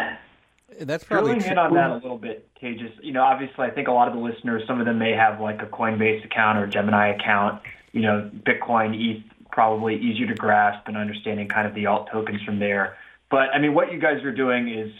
That's 0.86 1.04
probably 1.04 1.34
drilling 1.34 1.52
in 1.52 1.58
on 1.58 1.74
that 1.74 1.90
a 1.90 1.94
little 1.94 2.18
bit, 2.18 2.48
Tejas. 2.60 2.92
You 3.02 3.12
know, 3.12 3.22
obviously, 3.22 3.66
I 3.66 3.70
think 3.70 3.88
a 3.88 3.92
lot 3.92 4.08
of 4.08 4.14
the 4.14 4.20
listeners, 4.20 4.62
some 4.66 4.80
of 4.80 4.86
them 4.86 4.98
may 4.98 5.12
have 5.12 5.40
like 5.40 5.60
a 5.60 5.66
Coinbase 5.66 6.24
account 6.24 6.58
or 6.58 6.66
Gemini 6.66 7.08
account. 7.08 7.62
You 7.92 8.02
know, 8.02 8.30
Bitcoin, 8.34 8.94
ETH, 8.94 9.22
probably 9.52 9.96
easier 9.96 10.26
to 10.26 10.34
grasp 10.34 10.88
and 10.88 10.96
understanding 10.96 11.48
kind 11.48 11.66
of 11.66 11.74
the 11.74 11.86
alt 11.86 12.08
tokens 12.10 12.42
from 12.42 12.58
there. 12.58 12.96
But 13.30 13.50
I 13.54 13.58
mean, 13.58 13.74
what 13.74 13.92
you 13.92 14.00
guys 14.00 14.24
are 14.24 14.32
doing 14.32 14.68
is 14.68 14.90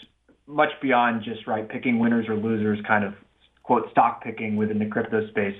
much 0.47 0.69
beyond 0.81 1.23
just 1.23 1.47
right 1.47 1.67
picking 1.67 1.99
winners 1.99 2.27
or 2.27 2.35
losers, 2.35 2.79
kind 2.87 3.03
of 3.03 3.15
quote 3.63 3.89
stock 3.91 4.23
picking 4.23 4.57
within 4.57 4.79
the 4.79 4.85
crypto 4.85 5.27
space. 5.29 5.57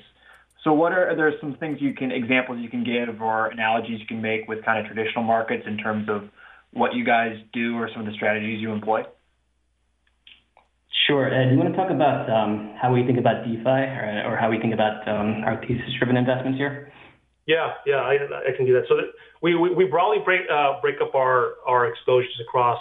So, 0.63 0.73
what 0.73 0.91
are, 0.91 1.09
are 1.09 1.15
there 1.15 1.33
some 1.41 1.55
things 1.55 1.81
you 1.81 1.93
can 1.93 2.11
examples 2.11 2.59
you 2.59 2.69
can 2.69 2.83
give 2.83 3.21
or 3.21 3.47
analogies 3.47 3.99
you 3.99 4.05
can 4.05 4.21
make 4.21 4.47
with 4.47 4.63
kind 4.63 4.79
of 4.79 4.85
traditional 4.85 5.23
markets 5.23 5.63
in 5.65 5.77
terms 5.77 6.07
of 6.07 6.29
what 6.73 6.93
you 6.93 7.03
guys 7.03 7.37
do 7.51 7.77
or 7.77 7.89
some 7.91 8.01
of 8.01 8.05
the 8.05 8.13
strategies 8.13 8.61
you 8.61 8.71
employ? 8.71 9.03
Sure. 11.07 11.33
Ed, 11.33 11.51
you 11.51 11.57
want 11.57 11.71
to 11.71 11.75
talk 11.75 11.89
about 11.89 12.29
um, 12.29 12.75
how 12.79 12.93
we 12.93 13.05
think 13.05 13.17
about 13.17 13.45
DeFi 13.45 13.69
or, 13.69 14.23
or 14.27 14.37
how 14.37 14.49
we 14.49 14.59
think 14.59 14.73
about 14.73 15.07
um, 15.07 15.41
our 15.45 15.59
thesis-driven 15.61 16.17
investments 16.17 16.57
here? 16.57 16.91
Yeah, 17.47 17.73
yeah, 17.85 18.01
I, 18.01 18.17
can 18.55 18.65
do 18.65 18.73
that. 18.73 18.83
So 18.87 18.95
we, 19.41 19.85
broadly 19.85 20.17
break 20.23 20.41
uh, 20.49 21.03
up 21.03 21.15
our 21.15 21.87
exposures 21.87 22.39
across 22.41 22.79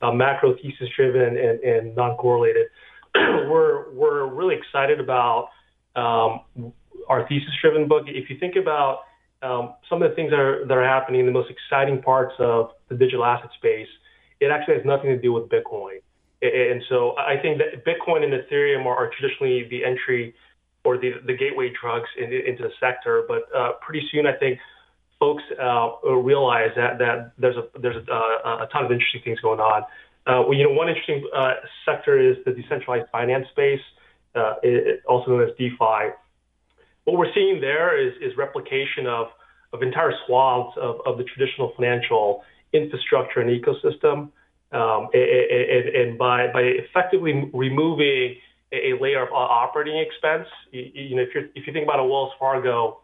uh, 0.00 0.12
macro 0.12 0.54
thesis-driven 0.54 1.36
and, 1.36 1.60
and 1.60 1.96
non-correlated. 1.96 2.66
we're 3.14 3.90
we're 3.92 4.26
really 4.26 4.54
excited 4.54 5.00
about 5.00 5.48
um, 5.96 6.72
our 7.08 7.26
thesis-driven 7.28 7.88
book. 7.88 8.04
If 8.06 8.30
you 8.30 8.38
think 8.38 8.56
about 8.56 9.00
some 9.42 10.02
of 10.02 10.08
the 10.08 10.14
things 10.14 10.30
that 10.30 10.38
are 10.38 10.66
that 10.66 10.76
are 10.76 10.84
happening, 10.84 11.26
the 11.26 11.32
most 11.32 11.50
exciting 11.50 12.00
parts 12.00 12.34
of 12.38 12.70
the 12.88 12.96
digital 12.96 13.24
asset 13.24 13.50
space, 13.56 13.88
it 14.40 14.50
actually 14.50 14.74
has 14.74 14.84
nothing 14.84 15.10
to 15.10 15.18
do 15.18 15.32
with 15.32 15.48
Bitcoin. 15.48 16.00
And 16.42 16.82
so 16.88 17.16
I 17.16 17.40
think 17.40 17.58
that 17.58 17.84
Bitcoin 17.84 18.22
and 18.22 18.32
Ethereum 18.32 18.84
are, 18.84 18.96
are 18.96 19.10
traditionally 19.18 19.66
the 19.70 19.84
entry 19.84 20.34
or 20.84 20.98
the, 20.98 21.14
the 21.26 21.34
gateway 21.34 21.72
drugs 21.80 22.08
in, 22.16 22.32
into 22.32 22.62
the 22.62 22.70
sector. 22.78 23.24
But 23.26 23.44
uh, 23.56 23.72
pretty 23.80 24.06
soon, 24.12 24.26
I 24.26 24.32
think 24.34 24.58
folks 25.18 25.42
uh, 25.60 25.90
realize 26.08 26.70
that, 26.76 26.98
that 26.98 27.32
there's 27.38 27.56
a 27.56 27.64
there's 27.80 27.96
a, 28.08 28.12
a, 28.12 28.68
ton 28.72 28.84
of 28.84 28.92
interesting 28.92 29.22
things 29.24 29.40
going 29.40 29.60
on. 29.60 29.82
Uh, 30.26 30.42
well, 30.42 30.54
you 30.54 30.64
know, 30.64 30.72
one 30.72 30.88
interesting 30.88 31.24
uh, 31.34 31.54
sector 31.84 32.18
is 32.18 32.36
the 32.44 32.52
decentralized 32.52 33.08
finance 33.10 33.46
space, 33.50 33.80
uh, 34.34 34.54
it, 34.62 35.02
also 35.08 35.30
known 35.30 35.42
as 35.42 35.50
DeFi. 35.56 36.12
What 37.04 37.16
we're 37.16 37.32
seeing 37.32 37.60
there 37.60 37.96
is, 37.96 38.14
is 38.20 38.36
replication 38.36 39.06
of, 39.06 39.28
of 39.72 39.82
entire 39.82 40.12
swaths 40.26 40.76
of, 40.76 40.96
of 41.06 41.18
the 41.18 41.24
traditional 41.24 41.72
financial 41.76 42.42
infrastructure 42.72 43.40
and 43.40 43.48
ecosystem. 43.50 44.30
Um, 44.72 45.08
and, 45.12 45.88
and 45.88 46.18
by, 46.18 46.48
by 46.52 46.62
effectively 46.62 47.50
removing 47.54 48.36
a 48.72 48.94
layer 49.00 49.22
of 49.22 49.32
operating 49.32 49.98
expense, 49.98 50.48
you, 50.72 50.90
you 50.92 51.16
know, 51.16 51.22
if, 51.22 51.34
you're, 51.34 51.44
if 51.54 51.66
you 51.66 51.72
think 51.72 51.84
about 51.84 52.00
a 52.00 52.04
Wells 52.04 52.32
Fargo, 52.38 53.00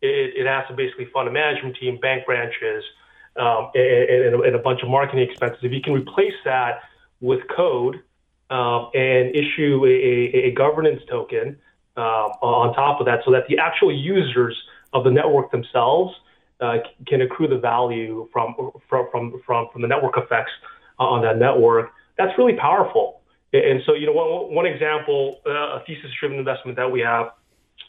it, 0.00 0.34
it 0.36 0.46
has 0.46 0.66
to 0.68 0.74
basically 0.74 1.06
fund 1.12 1.28
a 1.28 1.32
management 1.32 1.76
team, 1.80 1.98
bank 1.98 2.26
branches, 2.26 2.84
um, 3.36 3.70
and, 3.74 4.34
and, 4.44 4.54
a 4.54 4.58
bunch 4.58 4.82
of 4.82 4.88
marketing 4.88 5.28
expenses. 5.28 5.58
If 5.62 5.72
you 5.72 5.80
can 5.80 5.94
replace 5.94 6.34
that 6.44 6.80
with 7.20 7.40
code 7.54 8.02
um, 8.50 8.90
and 8.94 9.34
issue 9.34 9.84
a, 9.86 10.48
a 10.48 10.52
governance 10.52 11.00
token 11.08 11.58
um, 11.96 12.32
on 12.42 12.74
top 12.74 13.00
of 13.00 13.06
that, 13.06 13.20
so 13.24 13.30
that 13.32 13.46
the 13.48 13.58
actual 13.58 13.94
users 13.94 14.60
of 14.92 15.04
the 15.04 15.10
network 15.10 15.50
themselves 15.50 16.14
uh, 16.14 16.20
can 17.08 17.20
accrue 17.22 17.48
the 17.48 17.58
value 17.58 18.28
from 18.32 18.54
from 18.88 19.08
from 19.10 19.22
from, 19.44 19.68
from 19.72 19.82
the 19.82 19.88
network 19.88 20.16
effects 20.16 20.52
on 20.98 21.22
that 21.22 21.36
network. 21.38 21.90
That's 22.18 22.36
really 22.38 22.56
powerful. 22.56 23.20
And 23.52 23.82
so, 23.84 23.92
you 23.92 24.06
know, 24.06 24.12
one, 24.50 24.64
example, 24.64 25.40
uh, 25.46 25.76
a 25.76 25.82
thesis-driven 25.86 26.38
investment 26.38 26.74
that 26.76 26.90
we 26.90 27.00
have 27.00 27.32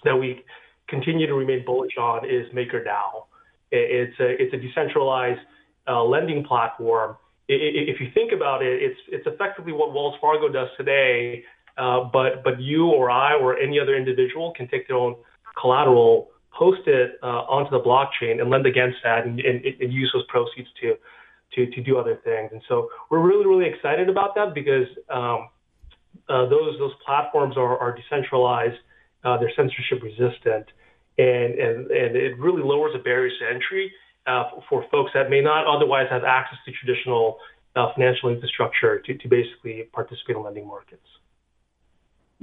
that 0.03 0.15
we 0.15 0.43
continue 0.89 1.25
to 1.25 1.33
remain 1.33 1.63
bullish 1.65 1.97
on 1.97 2.29
is 2.29 2.45
MakerDAO. 2.53 3.25
It's 3.71 4.19
a 4.19 4.29
it's 4.41 4.53
a 4.53 4.57
decentralized 4.57 5.39
uh, 5.87 6.03
lending 6.03 6.43
platform. 6.43 7.15
If 7.47 7.99
you 8.01 8.11
think 8.13 8.31
about 8.31 8.61
it, 8.61 8.81
it's 8.81 8.99
it's 9.07 9.25
effectively 9.25 9.71
what 9.71 9.93
Wells 9.93 10.15
Fargo 10.19 10.49
does 10.49 10.67
today, 10.77 11.43
uh, 11.77 12.03
but 12.11 12.43
but 12.43 12.59
you 12.59 12.87
or 12.87 13.09
I 13.09 13.33
or 13.35 13.57
any 13.57 13.79
other 13.79 13.95
individual 13.95 14.53
can 14.55 14.67
take 14.67 14.87
their 14.87 14.97
own 14.97 15.15
collateral 15.59 16.29
host 16.53 16.81
it 16.87 17.19
uh, 17.23 17.49
onto 17.49 17.71
the 17.71 17.81
blockchain 17.81 18.39
and 18.39 18.49
lend 18.49 18.65
against 18.65 18.97
that 19.03 19.25
and, 19.25 19.39
and, 19.39 19.65
and, 19.65 19.91
use 19.91 20.09
those 20.13 20.23
proceeds 20.27 20.69
to, 20.79 20.95
to, 21.53 21.65
to 21.71 21.81
do 21.81 21.97
other 21.97 22.19
things. 22.23 22.51
And 22.51 22.61
so 22.69 22.89
we're 23.09 23.19
really, 23.19 23.45
really 23.45 23.65
excited 23.65 24.07
about 24.07 24.35
that 24.35 24.53
because 24.53 24.87
um, 25.09 25.49
uh, 26.29 26.45
those, 26.49 26.77
those 26.77 26.93
platforms 27.03 27.57
are, 27.57 27.77
are 27.79 27.97
decentralized, 27.97 28.77
uh, 29.23 29.37
they're 29.39 29.51
censorship 29.55 30.03
resistant, 30.03 30.67
and, 31.17 31.53
and, 31.55 31.91
and 31.91 32.15
it 32.15 32.37
really 32.37 32.61
lowers 32.61 32.93
the 32.93 32.99
barriers 32.99 33.33
to 33.39 33.49
entry 33.49 33.91
uh, 34.27 34.43
for 34.69 34.85
folks 34.91 35.11
that 35.15 35.29
may 35.31 35.41
not 35.41 35.65
otherwise 35.65 36.05
have 36.11 36.23
access 36.23 36.59
to 36.65 36.71
traditional 36.71 37.37
uh, 37.75 37.91
financial 37.95 38.29
infrastructure 38.29 38.99
to, 38.99 39.17
to 39.17 39.27
basically 39.27 39.89
participate 39.91 40.35
in 40.35 40.43
lending 40.43 40.67
markets. 40.67 41.07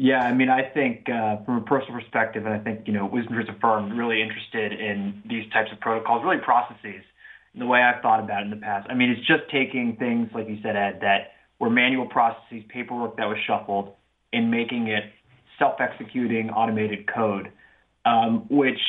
Yeah, 0.03 0.21
I 0.21 0.33
mean, 0.33 0.49
I 0.49 0.63
think 0.63 1.11
uh, 1.11 1.45
from 1.45 1.59
a 1.59 1.61
personal 1.61 2.01
perspective, 2.01 2.47
and 2.47 2.55
I 2.55 2.59
think 2.59 2.87
you 2.87 2.93
know, 2.95 3.07
WisdomTree 3.07 3.43
is 3.43 3.49
a 3.51 3.61
firm 3.61 3.99
really 3.99 4.23
interested 4.23 4.73
in 4.73 5.23
these 5.29 5.45
types 5.53 5.69
of 5.71 5.79
protocols, 5.81 6.23
really 6.25 6.41
processes. 6.43 7.05
The 7.55 7.67
way 7.67 7.83
I've 7.83 8.01
thought 8.01 8.19
about 8.19 8.41
it 8.41 8.45
in 8.47 8.51
the 8.51 8.65
past, 8.65 8.89
I 8.89 8.95
mean, 8.95 9.11
it's 9.11 9.27
just 9.27 9.43
taking 9.53 9.97
things 9.99 10.31
like 10.35 10.49
you 10.49 10.57
said, 10.63 10.75
Ed, 10.75 11.01
that 11.03 11.33
were 11.59 11.69
manual 11.69 12.07
processes, 12.07 12.63
paperwork 12.71 13.19
that 13.19 13.27
was 13.27 13.37
shuffled, 13.47 13.93
and 14.33 14.51
making 14.51 14.87
it 14.87 15.05
self-executing 15.59 16.49
automated 16.49 17.07
code, 17.07 17.53
um, 18.07 18.47
which 18.49 18.81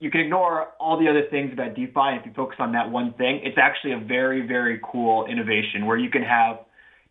you 0.00 0.10
can 0.10 0.20
ignore 0.20 0.66
all 0.78 1.00
the 1.00 1.08
other 1.08 1.22
things 1.30 1.50
about 1.50 1.76
DeFi. 1.76 2.20
If 2.20 2.26
you 2.26 2.32
focus 2.36 2.56
on 2.60 2.72
that 2.72 2.90
one 2.90 3.14
thing, 3.14 3.40
it's 3.42 3.56
actually 3.56 3.94
a 3.94 4.00
very, 4.00 4.46
very 4.46 4.82
cool 4.84 5.24
innovation 5.24 5.86
where 5.86 5.96
you 5.96 6.10
can 6.10 6.24
have 6.24 6.58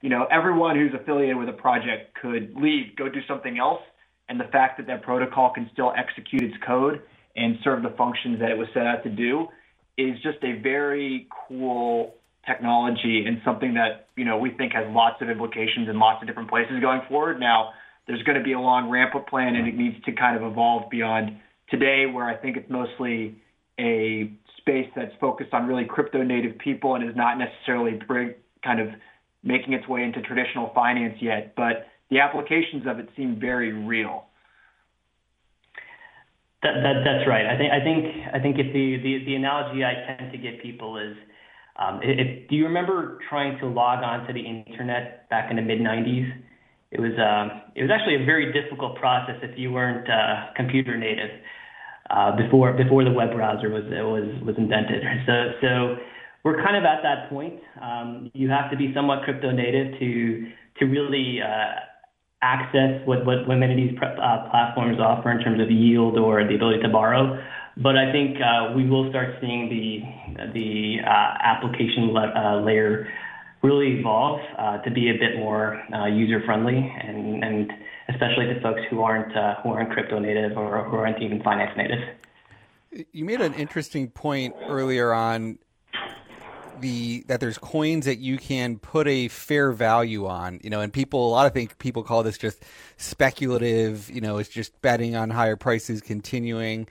you 0.02 0.10
know, 0.10 0.28
everyone 0.32 0.76
who's 0.76 0.94
affiliated 0.94 1.38
with 1.38 1.50
a 1.50 1.54
project 1.54 2.16
could 2.22 2.54
leave, 2.56 2.96
go 2.96 3.10
do 3.10 3.20
something 3.28 3.58
else, 3.58 3.82
and 4.30 4.40
the 4.40 4.48
fact 4.52 4.78
that 4.78 4.88
that 4.88 5.02
protocol 5.02 5.52
can 5.54 5.70
still 5.74 5.94
execute 5.98 6.44
its 6.44 6.56
code 6.66 7.02
and 7.36 7.58
serve 7.64 7.84
the 7.84 7.94
functions 7.98 8.40
that 8.40 8.50
it 8.50 8.58
was 8.58 8.68
set 8.74 8.86
out 8.86 9.04
to 9.04 9.10
do 9.10 9.48
is 9.98 10.16
just 10.22 10.38
a 10.44 10.60
very 10.62 11.28
cool 11.48 12.16
technology 12.46 13.26
and 13.28 13.42
something 13.44 13.74
that 13.74 14.08
you 14.16 14.24
know 14.24 14.38
we 14.38 14.52
think 14.52 14.74
has 14.74 14.86
lots 14.90 15.22
of 15.22 15.30
implications 15.30 15.90
in 15.90 16.00
lots 16.00 16.22
of 16.22 16.28
different 16.28 16.50
places 16.50 16.80
going 16.82 17.02
forward. 17.08 17.40
Now, 17.40 17.72
there's 18.08 18.24
going 18.24 18.38
to 18.38 18.44
be 18.44 18.54
a 18.54 18.60
long 18.60 18.90
ramp 18.90 19.16
up 19.16 19.28
plan, 19.28 19.56
and 19.56 19.68
it 19.68 19.76
needs 19.76 19.96
to 20.06 20.12
kind 20.14 20.38
of 20.38 20.50
evolve 20.50 20.90
beyond 20.90 21.38
today, 21.70 22.06
where 22.06 22.26
I 22.26 22.36
think 22.38 22.58
it's 22.58 22.70
mostly 22.70 23.42
a 23.80 24.32
space 24.58 24.90
that's 24.96 25.14
focused 25.20 25.54
on 25.54 25.68
really 25.68 25.86
crypto 25.86 26.24
native 26.24 26.58
people 26.58 26.96
and 26.96 27.08
is 27.08 27.16
not 27.16 27.38
necessarily 27.38 28.00
kind 28.64 28.80
of 28.80 28.88
making 29.48 29.74
its 29.74 29.88
way 29.88 30.04
into 30.04 30.22
traditional 30.22 30.72
finance 30.76 31.18
yet, 31.22 31.56
but 31.56 31.88
the 32.10 32.20
applications 32.20 32.84
of 32.86 33.00
it 33.00 33.08
seem 33.16 33.40
very 33.40 33.72
real. 33.74 34.26
That, 36.64 36.76
that, 36.84 36.96
that's 37.06 37.26
right. 37.28 37.46
I 37.46 37.56
think 37.58 37.72
I 37.72 37.82
think 37.88 38.00
I 38.34 38.40
think 38.44 38.56
if 38.60 38.74
the, 38.74 38.98
the, 39.06 39.26
the 39.26 39.36
analogy 39.36 39.86
I 39.86 39.94
tend 40.08 40.32
to 40.32 40.38
give 40.38 40.56
people 40.62 40.98
is, 40.98 41.16
um, 41.78 42.02
if, 42.04 42.50
do 42.50 42.56
you 42.56 42.66
remember 42.66 43.20
trying 43.30 43.60
to 43.60 43.68
log 43.68 44.04
on 44.04 44.28
to 44.28 44.34
the 44.34 44.42
internet 44.42 45.30
back 45.30 45.50
in 45.52 45.56
the 45.58 45.62
mid 45.62 45.80
'90s? 45.80 46.28
It 46.92 47.00
was 47.00 47.14
um, 47.20 47.62
it 47.76 47.84
was 47.84 47.92
actually 47.94 48.16
a 48.22 48.26
very 48.26 48.52
difficult 48.52 48.98
process 48.98 49.36
if 49.44 49.58
you 49.58 49.72
weren't 49.72 50.10
uh, 50.10 50.54
computer 50.56 50.98
native. 50.98 51.32
uh, 52.10 52.36
before 52.36 52.74
before 52.74 53.04
the 53.04 53.12
web 53.12 53.32
browser 53.32 53.70
was 53.70 53.84
was 53.86 54.28
was 54.46 54.56
invented. 54.58 55.04
So 55.26 55.52
so 55.62 55.98
we're 56.48 56.64
kind 56.64 56.78
of 56.78 56.86
at 56.86 57.04
that 57.04 57.30
point. 57.30 57.60
Um, 57.82 58.32
you 58.34 58.50
have 58.50 58.72
to 58.72 58.78
be 58.78 58.94
somewhat 58.94 59.24
crypto 59.24 59.52
native 59.52 60.00
to 60.00 60.48
to 60.80 60.86
really 60.86 61.42
uh, 61.42 61.82
access 62.42 63.06
what, 63.06 63.26
what, 63.26 63.50
many 63.50 63.74
of 63.74 63.78
these 63.78 63.98
uh, 64.00 64.48
platforms 64.50 64.98
offer 65.00 65.30
in 65.32 65.42
terms 65.42 65.60
of 65.60 65.70
yield 65.70 66.18
or 66.18 66.48
the 66.48 66.56
ability 66.56 66.82
to 66.84 66.88
borrow. 66.88 67.44
But 67.76 67.98
I 67.98 68.12
think 68.14 68.38
uh, 68.38 68.74
we 68.78 68.88
will 68.88 69.10
start 69.10 69.36
seeing 69.42 69.68
the 69.68 70.54
the 70.54 70.98
uh, 71.06 71.10
application 71.44 72.14
le- 72.14 72.34
uh, 72.34 72.62
layer 72.62 73.10
really 73.62 74.00
evolve 74.00 74.40
uh, 74.58 74.78
to 74.84 74.92
be 74.92 75.10
a 75.10 75.14
bit 75.14 75.36
more 75.38 75.84
user 76.10 76.42
friendly, 76.46 76.78
and, 76.78 77.44
and 77.44 77.74
especially 78.08 78.46
to 78.54 78.62
folks 78.62 78.82
who 78.90 79.02
aren't 79.02 79.34
who 79.64 79.72
aren't 79.72 79.92
crypto 79.92 80.18
native 80.18 80.58
or 80.58 80.86
who 80.86 80.96
aren't 80.96 81.22
even 81.22 81.44
finance 81.44 81.76
native. 81.76 82.00
You 83.12 83.26
made 83.26 83.42
an 83.42 83.54
interesting 83.54 84.10
point 84.10 84.56
earlier 84.66 85.12
on 85.12 85.60
the 86.82 87.24
that 87.28 87.40
there's 87.40 87.58
coins 87.58 88.06
that 88.06 88.18
you 88.18 88.38
can 88.38 88.78
put 88.78 89.08
a 89.08 89.28
fair 89.28 89.72
value 89.72 90.26
on, 90.26 90.60
you 90.64 90.70
know, 90.70 90.82
and 90.82 90.92
people 90.92 91.28
a 91.28 91.32
lot 91.32 91.46
of 91.46 91.54
think 91.54 91.78
people 91.80 92.04
call 92.04 92.24
this 92.24 92.38
just 92.38 92.64
speculative, 92.98 94.10
you 94.10 94.22
know, 94.22 94.38
it's 94.38 94.50
just 94.50 94.80
betting 94.82 95.16
on 95.16 95.30
higher 95.30 95.56
prices 95.56 96.02
continuing. 96.02 96.88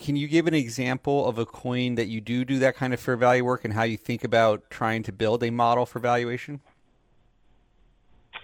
Can 0.00 0.16
you 0.16 0.26
give 0.26 0.46
an 0.46 0.54
example 0.54 1.26
of 1.26 1.38
a 1.38 1.46
coin 1.46 1.94
that 1.96 2.06
you 2.06 2.20
do 2.20 2.44
do 2.44 2.58
that 2.60 2.76
kind 2.76 2.92
of 2.92 3.00
fair 3.00 3.16
value 3.16 3.44
work 3.44 3.64
and 3.64 3.74
how 3.74 3.84
you 3.84 3.96
think 3.96 4.24
about 4.24 4.68
trying 4.70 5.02
to 5.04 5.12
build 5.12 5.42
a 5.42 5.50
model 5.50 5.86
for 5.86 5.98
valuation? 5.98 6.60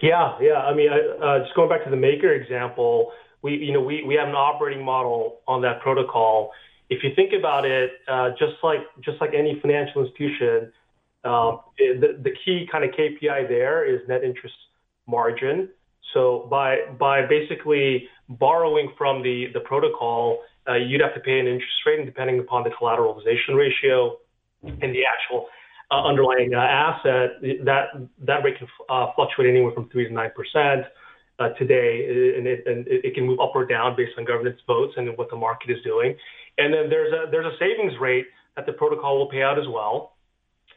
Yeah, 0.01 0.37
yeah. 0.41 0.59
I 0.59 0.73
mean, 0.73 0.89
uh, 0.91 1.39
just 1.39 1.55
going 1.55 1.69
back 1.69 1.83
to 1.83 1.89
the 1.89 1.97
Maker 1.97 2.31
example, 2.33 3.11
we 3.41 3.55
you 3.55 3.73
know 3.73 3.81
we 3.81 4.03
we 4.03 4.15
have 4.15 4.27
an 4.27 4.35
operating 4.35 4.83
model 4.83 5.39
on 5.47 5.61
that 5.61 5.81
protocol. 5.81 6.51
If 6.89 7.03
you 7.03 7.11
think 7.15 7.33
about 7.37 7.65
it, 7.65 7.91
uh, 8.07 8.31
just 8.31 8.55
like 8.63 8.81
just 9.01 9.21
like 9.21 9.33
any 9.33 9.59
financial 9.61 10.03
institution, 10.03 10.71
the, 11.23 12.19
the 12.23 12.31
key 12.43 12.67
kind 12.71 12.83
of 12.83 12.91
KPI 12.91 13.47
there 13.47 13.85
is 13.85 14.01
net 14.07 14.23
interest 14.23 14.55
margin. 15.07 15.69
So 16.13 16.47
by 16.49 16.77
by 16.99 17.25
basically 17.25 18.07
borrowing 18.29 18.91
from 18.97 19.21
the 19.21 19.47
protocol, 19.65 20.39
uh, 20.67 20.75
you'd 20.75 21.01
have 21.01 21.13
to 21.13 21.19
pay 21.19 21.39
an 21.39 21.47
interest 21.47 21.85
rate, 21.85 21.99
and 21.99 22.05
depending 22.05 22.39
upon 22.39 22.63
the 22.63 22.69
collateralization 22.69 23.55
ratio 23.55 24.17
and 24.63 24.93
the 24.93 25.03
actual 25.05 25.47
uh, 25.89 26.03
underlying 26.03 26.53
uh, 26.53 26.59
asset, 26.59 27.41
that 27.63 27.85
that 28.25 28.43
rate 28.43 28.57
can 28.57 28.67
fluctuate 29.15 29.49
anywhere 29.49 29.73
from 29.73 29.89
three 29.89 30.07
to 30.07 30.13
nine 30.13 30.31
percent 30.35 30.85
uh, 31.39 31.49
today, 31.57 32.33
and 32.37 32.47
it, 32.47 32.63
and 32.65 32.87
it 32.87 33.13
can 33.15 33.25
move 33.25 33.39
up 33.39 33.51
or 33.55 33.65
down 33.65 33.95
based 33.95 34.11
on 34.17 34.25
governance 34.25 34.59
votes 34.67 34.93
and 34.97 35.17
what 35.17 35.29
the 35.29 35.35
market 35.35 35.69
is 35.69 35.81
doing. 35.83 36.15
And 36.57 36.73
then 36.73 36.89
there's 36.89 37.13
a 37.13 37.31
there's 37.31 37.45
a 37.45 37.57
savings 37.57 37.93
rate 37.99 38.25
that 38.55 38.65
the 38.65 38.73
protocol 38.73 39.17
will 39.17 39.29
pay 39.29 39.41
out 39.41 39.57
as 39.57 39.67
well 39.67 40.13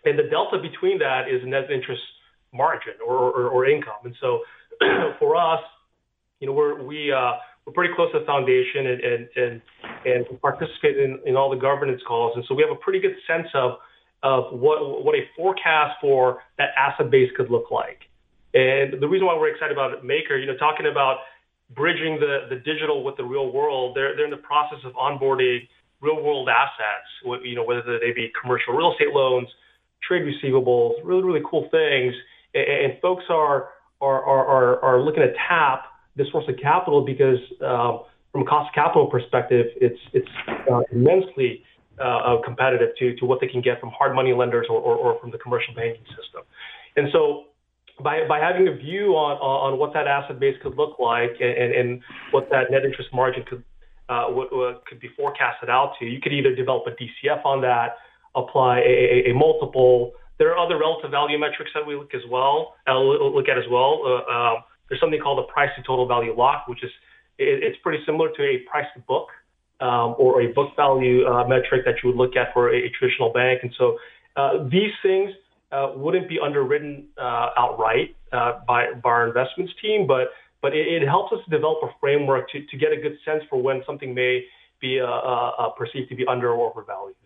and 0.04 0.18
the 0.18 0.24
delta 0.24 0.58
between 0.60 0.98
that 0.98 1.28
is 1.28 1.40
net 1.46 1.70
interest 1.70 2.02
margin 2.52 2.94
or, 3.04 3.16
or, 3.16 3.48
or 3.48 3.66
income. 3.66 4.04
And 4.04 4.14
so 4.20 4.40
for 5.18 5.36
us, 5.36 5.60
you 6.40 6.46
know, 6.46 6.52
we're 6.52 6.82
we 6.82 7.12
uh, 7.12 7.32
we're 7.66 7.72
pretty 7.72 7.94
close 7.94 8.12
to 8.12 8.20
the 8.20 8.26
foundation 8.26 8.86
and 8.86 9.00
and 9.00 9.28
and, 9.36 9.62
and 10.04 10.40
participate 10.40 10.98
in, 10.98 11.18
in 11.26 11.36
all 11.36 11.50
the 11.50 11.56
governance 11.56 12.02
calls, 12.06 12.32
and 12.36 12.44
so 12.48 12.54
we 12.54 12.62
have 12.62 12.72
a 12.72 12.80
pretty 12.80 13.00
good 13.00 13.16
sense 13.26 13.48
of 13.54 13.78
of 14.22 14.58
what 14.58 15.04
what 15.04 15.14
a 15.14 15.22
forecast 15.36 15.96
for 16.00 16.42
that 16.58 16.70
asset 16.78 17.10
base 17.10 17.30
could 17.36 17.50
look 17.50 17.70
like. 17.70 18.00
And 18.52 19.00
the 19.00 19.08
reason 19.08 19.26
why 19.26 19.34
we're 19.34 19.52
excited 19.52 19.72
about 19.72 20.04
Maker, 20.04 20.36
you 20.36 20.46
know, 20.46 20.56
talking 20.56 20.86
about 20.86 21.18
bridging 21.74 22.20
the 22.20 22.46
the 22.50 22.56
digital 22.56 23.04
with 23.04 23.16
the 23.16 23.24
real 23.24 23.50
world, 23.52 23.96
they're 23.96 24.14
they're 24.16 24.26
in 24.26 24.30
the 24.30 24.44
process 24.44 24.78
of 24.84 24.92
onboarding 24.94 25.66
real 26.00 26.22
world 26.22 26.48
assets, 26.48 27.40
you 27.44 27.54
know, 27.54 27.64
whether 27.64 27.98
they 27.98 28.12
be 28.12 28.30
commercial 28.38 28.74
real 28.74 28.92
estate 28.92 29.14
loans 29.14 29.48
trade 30.06 30.22
receivables, 30.22 30.94
really, 31.04 31.22
really 31.22 31.42
cool 31.48 31.68
things. 31.70 32.14
And, 32.54 32.92
and 32.92 33.00
folks 33.00 33.24
are, 33.28 33.68
are, 34.00 34.22
are, 34.22 34.80
are 34.82 35.00
looking 35.00 35.22
to 35.22 35.32
tap 35.48 35.84
this 36.16 36.26
source 36.30 36.44
of 36.48 36.56
capital 36.60 37.04
because 37.04 37.38
um, 37.64 38.04
from 38.32 38.42
a 38.42 38.44
cost 38.44 38.68
of 38.68 38.74
capital 38.74 39.06
perspective, 39.06 39.66
it's, 39.80 39.98
it's 40.12 40.28
uh, 40.70 40.80
immensely 40.92 41.62
uh, 42.02 42.36
competitive 42.44 42.90
to, 42.98 43.14
to 43.16 43.24
what 43.24 43.40
they 43.40 43.46
can 43.46 43.60
get 43.60 43.80
from 43.80 43.90
hard 43.96 44.14
money 44.14 44.32
lenders 44.32 44.66
or, 44.68 44.78
or, 44.78 44.96
or 44.96 45.20
from 45.20 45.30
the 45.30 45.38
commercial 45.38 45.74
banking 45.74 46.04
system. 46.06 46.42
And 46.96 47.08
so 47.12 47.44
by, 48.02 48.26
by 48.28 48.38
having 48.40 48.66
a 48.68 48.74
view 48.74 49.14
on, 49.14 49.36
on 49.38 49.78
what 49.78 49.92
that 49.94 50.06
asset 50.06 50.40
base 50.40 50.56
could 50.62 50.76
look 50.76 50.98
like 50.98 51.38
and, 51.40 51.72
and 51.72 52.02
what 52.32 52.48
that 52.50 52.70
net 52.70 52.84
interest 52.84 53.10
margin 53.12 53.44
could, 53.48 53.62
uh, 54.08 54.26
what, 54.26 54.54
what 54.54 54.84
could 54.86 55.00
be 55.00 55.08
forecasted 55.16 55.70
out 55.70 55.92
to, 56.00 56.06
you 56.06 56.20
could 56.20 56.32
either 56.32 56.54
develop 56.54 56.84
a 56.86 56.90
DCF 56.90 57.44
on 57.44 57.60
that, 57.62 57.96
apply 58.34 58.80
a, 58.80 59.28
a, 59.28 59.30
a 59.30 59.34
multiple. 59.34 60.12
There 60.38 60.52
are 60.52 60.58
other 60.58 60.78
relative 60.78 61.10
value 61.10 61.38
metrics 61.38 61.70
that 61.74 61.86
we 61.86 61.94
look 61.94 62.14
as 62.14 62.22
well. 62.28 62.74
Uh, 62.86 62.98
look 62.98 63.48
at 63.48 63.58
as 63.58 63.64
well. 63.70 64.02
Uh, 64.04 64.30
uh, 64.30 64.54
there's 64.88 65.00
something 65.00 65.20
called 65.20 65.38
the 65.38 65.52
price 65.52 65.70
to 65.76 65.82
total 65.82 66.06
value 66.06 66.34
lock, 66.36 66.66
which 66.66 66.82
is 66.82 66.90
it, 67.38 67.62
it's 67.62 67.78
pretty 67.82 68.02
similar 68.04 68.28
to 68.36 68.42
a 68.42 68.58
price 68.70 68.86
to 68.94 69.00
book 69.02 69.28
um, 69.80 70.14
or 70.18 70.42
a 70.42 70.48
book 70.52 70.74
value 70.76 71.26
uh, 71.26 71.46
metric 71.46 71.82
that 71.84 71.94
you 72.02 72.10
would 72.10 72.16
look 72.16 72.36
at 72.36 72.52
for 72.52 72.70
a, 72.70 72.76
a 72.76 72.90
traditional 72.98 73.32
bank. 73.32 73.60
And 73.62 73.72
so 73.78 73.98
uh, 74.36 74.64
these 74.70 74.92
things 75.02 75.30
uh, 75.72 75.92
wouldn't 75.94 76.28
be 76.28 76.38
underwritten 76.38 77.08
outright 77.18 78.16
by, 78.30 78.92
by 79.02 79.10
our 79.10 79.28
investments 79.28 79.72
team, 79.80 80.06
but 80.06 80.28
but 80.62 80.74
it, 80.74 81.02
it, 81.02 81.06
helps 81.06 81.30
us 81.30 81.40
develop 81.50 81.76
a 81.82 81.88
framework 82.00 82.48
to, 82.50 82.64
to 82.64 82.76
get 82.78 82.90
a 82.90 82.96
good 82.96 83.18
sense 83.22 83.42
for 83.50 83.60
when 83.60 83.82
something 83.84 84.14
may 84.14 84.44
be 84.80 84.98
perceived 85.76 86.08
to 86.08 86.16
be 86.16 86.24
under 86.26 86.52
or 86.52 86.70
overvalued. 86.70 87.16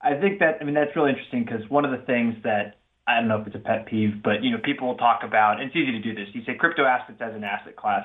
I 0.00 0.14
think 0.14 0.38
that 0.38 0.58
I 0.60 0.64
mean 0.64 0.74
that's 0.74 0.94
really 0.94 1.10
interesting 1.10 1.44
because 1.44 1.68
one 1.68 1.84
of 1.84 1.90
the 1.90 2.04
things 2.06 2.34
that 2.44 2.78
I 3.06 3.20
don't 3.20 3.28
know 3.28 3.40
if 3.40 3.46
it's 3.46 3.56
a 3.56 3.60
pet 3.60 3.86
peeve, 3.86 4.22
but 4.22 4.42
you 4.42 4.50
know 4.50 4.58
people 4.62 4.86
will 4.86 4.96
talk 4.96 5.20
about. 5.24 5.60
And 5.60 5.68
it's 5.68 5.76
easy 5.76 5.92
to 5.92 6.00
do 6.00 6.14
this. 6.14 6.28
You 6.34 6.42
say 6.46 6.54
crypto 6.54 6.84
assets 6.84 7.18
as 7.20 7.34
an 7.34 7.42
asset 7.42 7.76
class, 7.76 8.04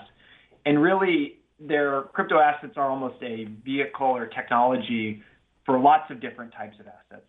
and 0.66 0.82
really, 0.82 1.40
their 1.60 2.04
crypto 2.14 2.40
assets 2.40 2.74
are 2.78 2.90
almost 2.90 3.22
a 3.22 3.46
vehicle 3.64 4.08
or 4.08 4.28
technology 4.28 5.22
for 5.66 5.80
lots 5.80 6.10
of 6.10 6.22
different 6.22 6.54
types 6.54 6.76
of 6.80 6.88
assets. 6.88 7.28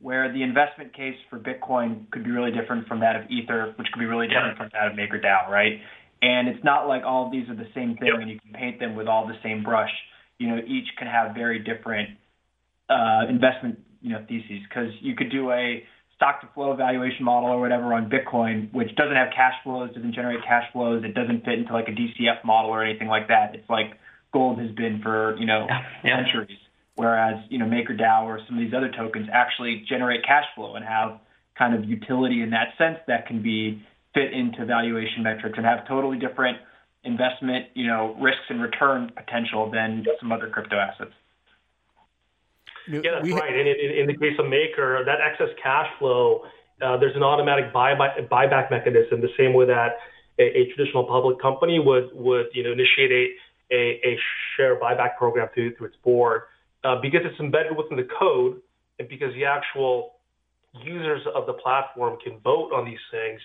Where 0.00 0.32
the 0.32 0.42
investment 0.42 0.94
case 0.94 1.14
for 1.30 1.38
Bitcoin 1.38 2.10
could 2.10 2.24
be 2.24 2.32
really 2.32 2.50
different 2.50 2.88
from 2.88 3.00
that 3.00 3.14
of 3.14 3.30
Ether, 3.30 3.72
which 3.76 3.86
could 3.92 4.00
be 4.00 4.06
really 4.06 4.26
different 4.26 4.58
from 4.58 4.68
that 4.72 4.88
of 4.90 4.98
MakerDAO, 4.98 5.48
right? 5.48 5.78
And 6.22 6.48
it's 6.48 6.62
not 6.64 6.88
like 6.88 7.02
all 7.04 7.26
of 7.26 7.32
these 7.32 7.48
are 7.48 7.54
the 7.54 7.68
same 7.72 7.96
thing, 7.96 8.10
and 8.20 8.28
you 8.28 8.40
can 8.40 8.52
paint 8.52 8.80
them 8.80 8.96
with 8.96 9.06
all 9.06 9.28
the 9.28 9.38
same 9.44 9.62
brush. 9.62 9.90
You 10.38 10.48
know, 10.48 10.58
each 10.66 10.88
can 10.98 11.06
have 11.06 11.34
very 11.34 11.60
different 11.60 12.10
uh, 12.90 13.28
investment 13.28 13.78
you 14.02 14.10
know 14.10 14.24
theses 14.28 14.60
because 14.68 14.92
you 15.00 15.14
could 15.16 15.30
do 15.30 15.50
a 15.50 15.82
stock 16.16 16.40
to 16.40 16.48
flow 16.54 16.76
valuation 16.76 17.24
model 17.24 17.50
or 17.50 17.60
whatever 17.60 17.94
on 17.94 18.10
Bitcoin, 18.10 18.72
which 18.72 18.94
doesn't 18.96 19.16
have 19.16 19.28
cash 19.34 19.54
flows, 19.64 19.92
doesn't 19.94 20.14
generate 20.14 20.44
cash 20.44 20.64
flows, 20.72 21.02
it 21.04 21.14
doesn't 21.14 21.44
fit 21.44 21.58
into 21.58 21.72
like 21.72 21.88
a 21.88 21.92
DCF 21.92 22.44
model 22.44 22.70
or 22.70 22.84
anything 22.84 23.08
like 23.08 23.28
that. 23.28 23.54
It's 23.54 23.68
like 23.68 23.98
gold 24.32 24.58
has 24.60 24.70
been 24.72 25.00
for 25.02 25.36
you 25.38 25.46
know 25.46 25.66
yeah, 26.04 26.22
centuries. 26.22 26.58
Whereas 26.94 27.42
you 27.48 27.58
know 27.58 27.66
MakerDAO 27.66 28.24
or 28.24 28.40
some 28.46 28.58
of 28.58 28.64
these 28.64 28.74
other 28.76 28.90
tokens 28.96 29.28
actually 29.32 29.84
generate 29.88 30.24
cash 30.24 30.44
flow 30.54 30.76
and 30.76 30.84
have 30.84 31.18
kind 31.58 31.74
of 31.74 31.88
utility 31.88 32.42
in 32.42 32.50
that 32.50 32.74
sense 32.78 32.98
that 33.06 33.26
can 33.26 33.42
be 33.42 33.82
fit 34.14 34.32
into 34.32 34.64
valuation 34.64 35.22
metrics 35.22 35.56
and 35.56 35.66
have 35.66 35.86
totally 35.88 36.18
different 36.18 36.58
investment, 37.04 37.66
you 37.74 37.86
know, 37.86 38.14
risks 38.20 38.44
and 38.48 38.60
return 38.60 39.10
potential 39.16 39.70
than 39.70 40.04
some 40.20 40.30
other 40.30 40.48
crypto 40.48 40.76
assets. 40.76 41.12
Yeah, 42.88 43.00
that's 43.14 43.24
we, 43.24 43.32
right. 43.32 43.54
And 43.54 43.68
in, 43.68 43.90
in, 43.90 44.06
the 44.06 44.16
case 44.16 44.38
of 44.38 44.48
Maker, 44.48 45.04
that 45.04 45.18
excess 45.20 45.48
cash 45.62 45.86
flow, 45.98 46.42
uh, 46.80 46.96
there's 46.96 47.16
an 47.16 47.22
automatic 47.22 47.72
buy, 47.72 47.94
buy, 47.94 48.10
buyback 48.30 48.70
mechanism, 48.70 49.20
the 49.20 49.32
same 49.36 49.54
way 49.54 49.66
that 49.66 49.98
a, 50.38 50.42
a, 50.42 50.72
traditional 50.74 51.04
public 51.04 51.40
company 51.40 51.78
would 51.78 52.10
would 52.14 52.46
you 52.54 52.64
know 52.64 52.72
initiate 52.72 53.12
a 53.12 53.74
a, 53.74 54.00
a 54.04 54.18
share 54.56 54.78
buyback 54.80 55.16
program 55.16 55.48
through 55.54 55.74
through 55.76 55.88
its 55.88 55.96
board, 56.02 56.42
uh, 56.84 57.00
because 57.00 57.20
it's 57.24 57.38
embedded 57.38 57.76
within 57.76 57.96
the 57.96 58.08
code, 58.18 58.60
and 58.98 59.08
because 59.08 59.32
the 59.34 59.44
actual 59.44 60.14
users 60.84 61.20
of 61.34 61.46
the 61.46 61.52
platform 61.52 62.18
can 62.22 62.38
vote 62.40 62.72
on 62.72 62.84
these 62.84 62.98
things. 63.10 63.40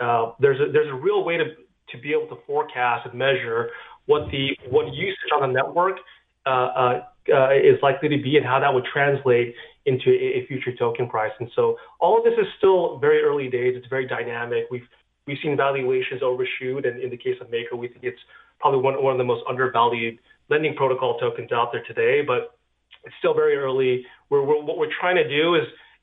Uh, 0.00 0.32
there's 0.40 0.60
a 0.60 0.72
there's 0.72 0.90
a 0.90 0.94
real 0.94 1.24
way 1.24 1.36
to 1.36 1.44
to 1.90 1.98
be 1.98 2.12
able 2.12 2.26
to 2.26 2.42
forecast 2.46 3.06
and 3.06 3.14
measure 3.14 3.70
what 4.06 4.30
the 4.30 4.56
what 4.70 4.92
usage 4.92 5.30
on 5.34 5.42
the 5.42 5.54
network 5.54 5.98
uh, 6.46 6.48
uh, 6.48 6.52
uh, 6.52 7.04
is 7.26 7.78
likely 7.82 8.08
to 8.08 8.22
be 8.22 8.36
and 8.36 8.46
how 8.46 8.60
that 8.60 8.72
would 8.72 8.84
translate 8.92 9.54
into 9.86 10.10
a, 10.10 10.46
future 10.46 10.72
token 10.78 11.08
price. 11.08 11.32
And 11.40 11.50
so 11.56 11.76
all 12.00 12.18
of 12.18 12.24
this 12.24 12.34
is 12.38 12.46
still 12.58 12.98
very 12.98 13.22
early 13.22 13.48
days. 13.48 13.74
It's 13.76 13.86
very 13.88 14.06
dynamic. 14.06 14.66
We've 14.70 14.86
we've 15.26 15.38
seen 15.42 15.56
valuations 15.56 16.22
overshoot, 16.22 16.86
and 16.86 17.00
in 17.00 17.10
the 17.10 17.16
case 17.16 17.36
of 17.40 17.50
Maker, 17.50 17.76
we 17.76 17.88
think 17.88 18.04
it's 18.04 18.20
probably 18.60 18.80
one 18.80 19.12
of 19.12 19.18
the 19.18 19.24
most 19.24 19.42
undervalued 19.48 20.18
lending 20.48 20.74
protocol 20.74 21.18
tokens 21.18 21.50
out 21.52 21.72
there 21.72 21.82
today. 21.84 22.22
But 22.26 22.56
it's 23.04 23.14
still 23.18 23.34
very 23.34 23.56
early. 23.56 24.04
What 24.28 24.78
we're 24.78 24.94
trying 25.00 25.16
to 25.16 25.28
do 25.28 25.56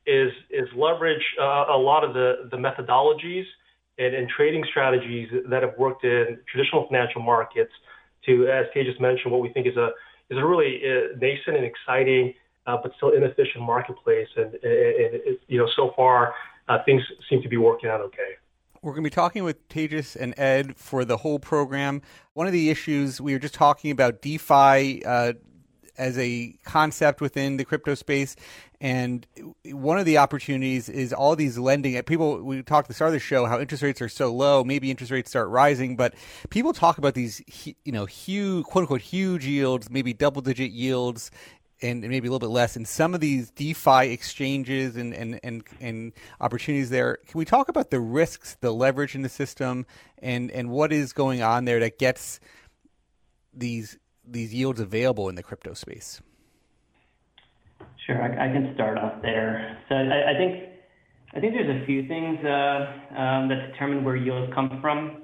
is 0.06 0.68
leverage 0.76 1.24
uh, 1.40 1.66
a 1.70 1.78
lot 1.78 2.04
of 2.04 2.14
the 2.14 2.50
the 2.52 2.58
methodologies 2.58 3.46
and, 3.98 4.16
and 4.16 4.30
trading 4.30 4.64
strategies 4.70 5.30
that 5.50 5.62
have 5.62 5.74
worked 5.78 6.04
in 6.04 6.40
traditional 6.52 6.88
financial 6.88 7.22
markets 7.22 7.72
to, 8.26 8.48
as 8.48 8.66
Kay 8.74 8.84
just 8.84 9.00
mentioned, 9.00 9.32
what 9.32 9.42
we 9.42 9.50
think 9.50 9.68
is 9.68 9.78
a 9.78 9.90
is 10.30 10.38
a 10.38 10.46
really 10.46 10.82
uh, 10.84 11.18
nascent 11.20 11.58
and 11.58 11.66
exciting, 11.66 12.34
uh, 12.68 12.78
but 12.82 12.92
still 12.98 13.12
inefficient 13.12 13.64
marketplace. 13.64 14.28
And, 14.36 14.54
and, 14.64 15.38
you 15.48 15.58
know, 15.58 15.68
so 15.76 15.92
far 15.96 16.34
uh, 16.68 16.78
things 16.86 17.02
seem 17.30 17.42
to 17.42 17.50
be 17.50 17.58
working 17.58 17.90
out 17.90 18.02
okay. 18.02 18.36
We're 18.82 18.94
going 18.94 19.04
to 19.04 19.10
be 19.10 19.14
talking 19.14 19.44
with 19.44 19.68
Tejas 19.68 20.16
and 20.16 20.34
Ed 20.38 20.78
for 20.78 21.04
the 21.04 21.18
whole 21.18 21.40
program. 21.40 22.02
One 22.34 22.48
of 22.48 22.54
the 22.54 22.70
issues 22.70 23.20
we 23.20 23.34
were 23.34 23.40
just 23.40 23.54
talking 23.54 23.92
about 23.92 24.22
DeFi 24.22 25.04
uh, 25.04 25.34
as 26.00 26.18
a 26.18 26.56
concept 26.64 27.22
within 27.22 27.58
the 27.58 27.66
crypto 27.66 27.94
space. 27.94 28.36
And 28.82 29.28
one 29.66 30.00
of 30.00 30.06
the 30.06 30.18
opportunities 30.18 30.88
is 30.88 31.12
all 31.12 31.36
these 31.36 31.58
lending. 31.58 32.02
People, 32.04 32.42
we 32.42 32.64
talked 32.64 32.86
at 32.86 32.88
the 32.88 32.94
start 32.94 33.10
of 33.10 33.14
the 33.14 33.20
show 33.20 33.46
how 33.46 33.60
interest 33.60 33.84
rates 33.84 34.02
are 34.02 34.10
so 34.10 34.34
low. 34.34 34.64
Maybe 34.64 34.90
interest 34.90 35.12
rates 35.12 35.30
start 35.30 35.50
rising, 35.50 35.98
but 35.98 36.14
people 36.50 36.72
talk 36.72 36.98
about 36.98 37.14
these, 37.14 37.44
you 37.84 37.92
know, 37.92 38.06
huge, 38.06 38.66
quote 38.66 38.84
unquote, 38.84 39.02
huge 39.02 39.46
yields, 39.46 39.90
maybe 39.92 40.14
double 40.14 40.42
digit 40.42 40.72
yields 40.72 41.30
and 41.82 42.02
maybe 42.02 42.28
a 42.28 42.32
little 42.32 42.40
bit 42.40 42.54
less 42.54 42.76
in 42.76 42.86
some 42.86 43.14
of 43.14 43.22
these 43.22 43.52
DeFi 43.52 44.12
exchanges 44.12 44.98
and, 44.98 45.14
and, 45.14 45.40
and, 45.44 45.64
and 45.80 46.14
opportunities 46.42 46.90
there. 46.90 47.20
Can 47.28 47.38
we 47.38 47.46
talk 47.46 47.70
about 47.70 47.90
the 47.90 48.00
risks, 48.00 48.58
the 48.60 48.72
leverage 48.72 49.16
in 49.16 49.22
the 49.22 49.30
system, 49.30 49.86
and, 50.22 50.52
and 50.52 50.70
what 50.70 50.92
is 50.92 51.14
going 51.14 51.42
on 51.42 51.66
there 51.66 51.80
that 51.80 51.98
gets 51.98 52.40
these 53.54 53.98
these 54.32 54.54
yields 54.54 54.80
available 54.80 55.30
in 55.30 55.36
the 55.36 55.44
crypto 55.44 55.74
space? 55.74 56.22
Sure, 58.06 58.22
I, 58.22 58.50
I 58.50 58.54
can 58.54 58.74
start 58.76 58.98
off 58.98 59.22
there. 59.22 59.78
So 59.90 59.96
I, 59.96 60.32
I, 60.32 60.38
think 60.38 60.70
I 61.36 61.40
think 61.40 61.54
there's 61.54 61.82
a 61.82 61.86
few 61.86 62.08
things 62.08 62.40
uh, 62.44 63.18
um, 63.18 63.50
that 63.50 63.72
determine 63.72 64.04
where 64.04 64.16
yields 64.16 64.52
come 64.54 64.80
from. 64.82 65.24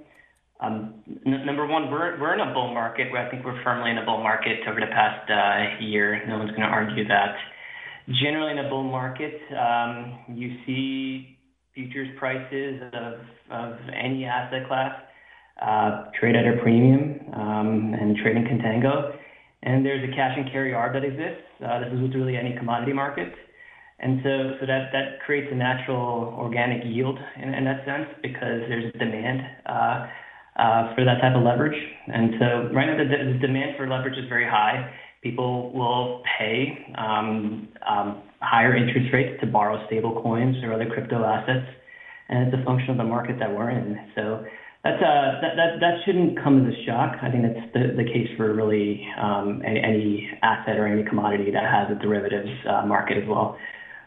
Um, 0.60 1.04
n- 1.26 1.46
number 1.46 1.66
one, 1.66 1.92
we're 1.92 2.20
we're 2.20 2.34
in 2.34 2.40
a 2.40 2.54
bull 2.54 2.74
market. 2.74 3.12
Where 3.12 3.26
I 3.26 3.30
think 3.30 3.44
we're 3.46 3.62
firmly 3.64 3.92
in 3.92 3.98
a 3.98 4.06
bull 4.06 4.22
market 4.22 4.60
over 4.68 4.80
the 4.80 4.88
past 4.88 5.30
uh, 5.30 5.84
year. 5.84 6.26
No 6.28 6.38
one's 6.38 6.52
going 6.52 6.62
to 6.62 6.68
argue 6.68 7.08
that. 7.08 7.36
Generally, 8.08 8.52
in 8.52 8.66
a 8.66 8.70
bull 8.70 8.84
market, 8.84 9.42
um, 9.52 10.20
you 10.30 10.58
see 10.66 11.38
futures 11.74 12.08
prices 12.18 12.82
of 12.94 13.14
of 13.52 13.78
any 13.94 14.26
asset 14.26 14.68
class 14.68 15.05
uh, 15.62 16.12
trade 16.20 16.36
at 16.36 16.46
a 16.46 16.62
premium 16.62 17.20
um, 17.34 17.94
and 17.94 18.18
trade 18.18 18.36
in 18.38 18.44
contango. 18.44 19.16
And 19.64 19.86
there's 19.86 20.04
a 20.04 20.16
cash 20.16 20.34
and 20.38 20.52
carry 20.52 20.72
arb 20.72 20.94
that 20.94 21.04
exists. 21.04 21.44
Uh, 21.66 21.80
this 21.80 21.94
is 21.94 22.02
with 22.02 22.14
really 22.14 22.38
any 22.38 22.56
commodity 22.58 22.94
market. 22.94 23.34
And 24.00 24.20
so, 24.24 24.58
so 24.60 24.66
that, 24.66 24.92
that 24.92 25.22
creates 25.26 25.48
a 25.52 25.56
natural 25.56 26.36
organic 26.38 26.84
yield 26.86 27.18
in, 27.42 27.54
in 27.54 27.64
that 27.66 27.86
sense 27.86 28.08
because 28.22 28.62
there's 28.68 28.92
demand 29.00 29.42
uh, 29.66 30.08
uh, 30.58 30.96
for 30.96 31.06
that 31.06 31.22
type 31.22 31.36
of 31.36 31.44
leverage. 31.44 31.80
And 32.08 32.34
so 32.40 32.70
right 32.74 32.86
now 32.86 32.98
the, 32.98 33.34
the 33.34 33.40
demand 33.40 33.78
for 33.78 33.88
leverage 33.88 34.18
is 34.18 34.28
very 34.28 34.46
high. 34.46 34.94
People 35.24 35.72
will 35.74 36.22
pay 36.38 36.94
um, 36.98 37.70
um, 37.88 38.22
higher 38.42 38.76
interest 38.76 39.12
rates 39.14 39.40
to 39.42 39.48
borrow 39.48 39.86
stable 39.88 40.22
coins 40.22 40.58
or 40.64 40.74
other 40.74 40.86
crypto 40.86 41.24
assets. 41.24 41.66
And 42.28 42.48
it's 42.48 42.62
a 42.62 42.66
function 42.66 42.92
of 42.92 42.98
the 42.98 43.04
market 43.04 43.38
that 43.40 43.50
we're 43.50 43.70
in. 43.70 43.98
So 44.14 44.46
that's 44.86 45.02
uh, 45.02 45.42
that, 45.42 45.56
that, 45.56 45.80
that 45.82 45.96
shouldn't 46.06 46.42
come 46.44 46.64
as 46.64 46.72
a 46.72 46.86
shock. 46.86 47.18
I 47.24 47.32
think 47.32 47.42
that's 47.42 47.74
the, 47.74 47.98
the 47.98 48.04
case 48.04 48.30
for 48.38 48.54
really 48.54 49.04
um, 49.20 49.64
any, 49.66 49.82
any 49.82 50.30
asset 50.44 50.78
or 50.78 50.86
any 50.86 51.04
commodity 51.04 51.50
that 51.50 51.64
has 51.64 51.90
a 51.90 52.00
derivatives 52.00 52.52
uh, 52.70 52.86
market 52.86 53.18
as 53.18 53.28
well. 53.28 53.58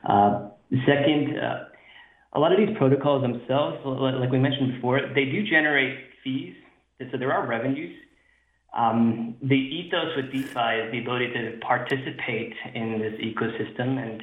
Uh, 0.08 0.50
second, 0.86 1.36
uh, 1.36 1.64
a 2.34 2.38
lot 2.38 2.52
of 2.52 2.58
these 2.58 2.76
protocols 2.78 3.22
themselves, 3.22 3.78
like 3.84 4.30
we 4.30 4.38
mentioned 4.38 4.74
before, 4.74 5.00
they 5.16 5.24
do 5.24 5.42
generate 5.42 5.98
fees. 6.22 6.54
So 7.10 7.18
there 7.18 7.32
are 7.32 7.44
revenues. 7.44 7.96
Um, 8.76 9.34
the 9.42 9.56
ethos 9.56 10.14
with 10.14 10.30
DeFi 10.30 10.86
is 10.86 10.92
the 10.92 11.00
ability 11.02 11.32
to 11.32 11.58
participate 11.60 12.54
in 12.72 13.00
this 13.00 13.14
ecosystem, 13.20 13.98
and 13.98 14.22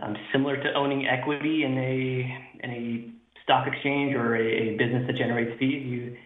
um, 0.00 0.16
similar 0.32 0.56
to 0.56 0.72
owning 0.72 1.06
equity 1.06 1.64
in 1.64 1.76
a 1.76 2.64
in 2.64 2.70
a 2.70 3.10
stock 3.44 3.66
exchange 3.66 4.14
or 4.14 4.36
a, 4.36 4.40
a 4.40 4.76
business 4.76 5.06
that 5.06 5.16
generates 5.16 5.58
fees, 5.58 5.86
you 5.86 6.16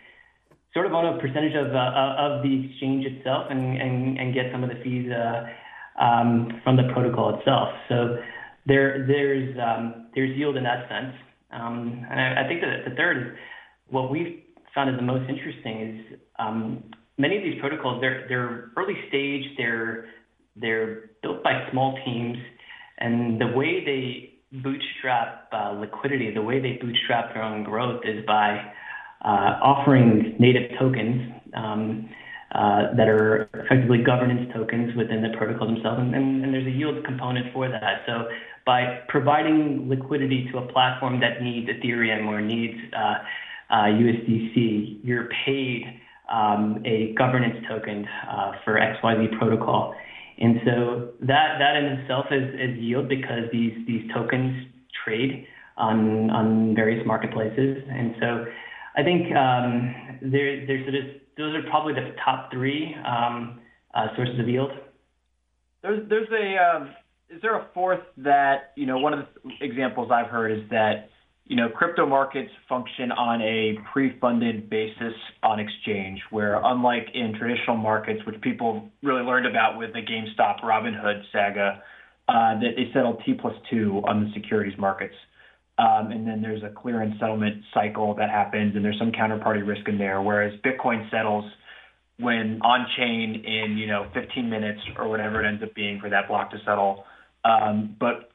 sort 0.73 0.87
of 0.87 0.93
own 0.93 1.05
a 1.05 1.19
percentage 1.19 1.55
of 1.55 1.75
uh, 1.75 2.15
of 2.19 2.43
the 2.43 2.71
exchange 2.71 3.05
itself 3.05 3.47
and, 3.51 3.81
and, 3.81 4.19
and 4.19 4.35
get 4.35 4.47
some 4.53 4.63
of 4.63 4.71
the 4.71 4.81
fees 4.83 5.11
uh, 5.11 6.03
um, 6.03 6.61
from 6.65 6.77
the 6.77 6.85
protocol 6.93 7.39
itself. 7.39 7.69
So 7.89 8.19
there 8.67 9.07
there's 9.07 9.57
um, 9.59 10.07
there's 10.15 10.37
yield 10.37 10.57
in 10.57 10.65
that 10.65 10.89
sense. 10.89 11.15
Um, 11.51 12.07
and 12.11 12.21
I, 12.21 12.45
I 12.45 12.49
think 12.49 12.61
that 12.61 12.89
the 12.89 12.95
third 12.95 13.17
is 13.17 13.23
what 13.89 14.11
we've 14.11 14.43
found 14.75 14.91
is 14.91 14.97
the 14.97 15.03
most 15.03 15.29
interesting 15.29 15.81
is 15.81 16.19
um, 16.39 16.85
many 17.17 17.37
of 17.37 17.43
these 17.43 17.59
protocols 17.61 18.01
they're 18.01 18.27
they're 18.29 18.71
early 18.77 18.95
stage 19.09 19.45
they're 19.57 20.07
they're 20.57 21.11
built 21.23 21.43
by 21.43 21.69
small 21.73 21.99
teams 22.05 22.37
and 22.99 23.41
the 23.41 23.47
way 23.49 23.85
they 23.85 24.28
bootstrap 24.53 25.49
uh, 25.53 25.73
liquidity, 25.73 26.33
the 26.33 26.43
way 26.43 26.61
they 26.61 26.79
bootstrap 26.81 27.35
their 27.35 27.43
own 27.43 27.65
growth 27.65 28.03
is 28.05 28.25
by 28.27 28.73
uh, 29.25 29.59
offering 29.63 30.37
native 30.39 30.71
tokens 30.79 31.33
um, 31.55 32.09
uh, 32.55 32.95
that 32.97 33.09
are 33.09 33.49
effectively 33.55 33.99
governance 34.03 34.51
tokens 34.55 34.97
within 34.97 35.23
the 35.23 35.37
protocol 35.37 35.67
themselves, 35.67 36.01
and, 36.01 36.15
and, 36.15 36.45
and, 36.45 36.55
there's 36.55 36.67
a 36.67 36.71
yield 36.71 37.05
component 37.05 37.53
for 37.53 37.69
that. 37.69 38.03
So 38.07 38.29
by 38.65 39.01
providing 39.09 39.89
liquidity 39.89 40.49
to 40.53 40.59
a 40.59 40.73
platform 40.73 41.21
that 41.21 41.43
needs 41.43 41.69
Ethereum 41.69 42.27
or 42.27 42.41
needs 42.41 42.79
USDC, 43.71 44.57
uh, 44.57 44.99
you're 45.05 45.29
paid 45.45 46.01
um, 46.33 46.83
a 46.85 47.15
governance 47.19 47.65
token 47.69 48.07
uh, 48.07 48.53
for 48.65 48.81
XYZ 48.81 49.39
protocol. 49.39 49.95
And 50.41 50.61
so 50.65 51.11
that 51.21 51.59
that 51.59 51.77
in 51.77 51.85
itself 51.99 52.27
is, 52.31 52.55
is 52.55 52.79
yield 52.79 53.09
because 53.09 53.51
these 53.53 53.73
these 53.87 54.09
tokens 54.15 54.67
trade 55.05 55.47
on 55.77 56.31
on 56.31 56.75
various 56.75 57.05
marketplaces. 57.07 57.83
And 57.89 58.15
so 58.21 58.45
I 58.97 59.03
think 59.03 59.35
um, 59.35 59.95
there 60.23 60.67
there's 60.67 60.85
sort 60.85 60.95
of, 60.95 61.05
those 61.37 61.55
are 61.55 61.69
probably 61.71 61.95
the 61.95 62.15
top 62.25 62.51
three 62.53 62.95
um, 63.05 63.61
uh, 63.95 64.09
sources 64.17 64.39
of 64.39 64.49
yield. 64.49 64.71
There's 65.83 66.09
there's 66.09 66.29
a 66.31 66.57
um, 66.57 66.95
is 67.31 67.43
there 67.43 67.57
a 67.57 67.67
fourth 67.75 68.01
that 68.19 68.73
you 68.77 68.87
know 68.87 68.99
one 68.99 69.15
of 69.15 69.27
the 69.45 69.65
examples 69.65 70.11
I've 70.13 70.31
heard 70.31 70.53
is 70.53 70.69
that 70.71 71.11
you 71.49 71.57
know, 71.57 71.69
crypto 71.71 72.07
markets 72.07 72.51
function 72.69 73.11
on 73.11 73.41
a 73.41 73.79
pre-funded 73.91 74.69
basis 74.69 75.15
on 75.43 75.59
exchange, 75.59 76.21
where 76.31 76.61
unlike 76.63 77.09
in 77.15 77.35
traditional 77.39 77.77
markets, 77.77 78.21
which 78.27 78.39
people 78.43 78.91
really 79.03 79.23
learned 79.23 79.47
about 79.47 79.79
with 79.79 79.95
the 79.95 80.01
GameStop 80.01 80.61
Robinhood 80.63 81.23
saga, 81.33 81.83
uh, 82.29 82.61
that 82.61 82.73
they 82.77 82.91
settle 82.93 83.19
T 83.25 83.33
plus 83.33 83.55
two 83.71 84.03
on 84.07 84.25
the 84.25 84.31
securities 84.35 84.79
markets. 84.79 85.15
Um, 85.79 86.11
and 86.11 86.27
then 86.27 86.43
there's 86.43 86.63
a 86.63 86.69
clearance 86.69 87.15
settlement 87.19 87.63
cycle 87.73 88.15
that 88.17 88.29
happens, 88.29 88.77
and 88.77 88.85
there's 88.85 88.99
some 88.99 89.13
counterparty 89.13 89.67
risk 89.67 89.89
in 89.89 89.97
there. 89.97 90.21
Whereas 90.21 90.53
Bitcoin 90.61 91.11
settles 91.11 91.51
when 92.19 92.61
on 92.63 92.87
chain 92.99 93.43
in 93.47 93.79
you 93.79 93.87
know 93.87 94.07
15 94.13 94.51
minutes 94.51 94.81
or 94.99 95.09
whatever 95.09 95.43
it 95.43 95.49
ends 95.49 95.63
up 95.63 95.75
being 95.75 95.99
for 95.99 96.11
that 96.11 96.29
block 96.29 96.51
to 96.51 96.59
settle. 96.67 97.05
Um, 97.45 97.97
but 97.99 98.31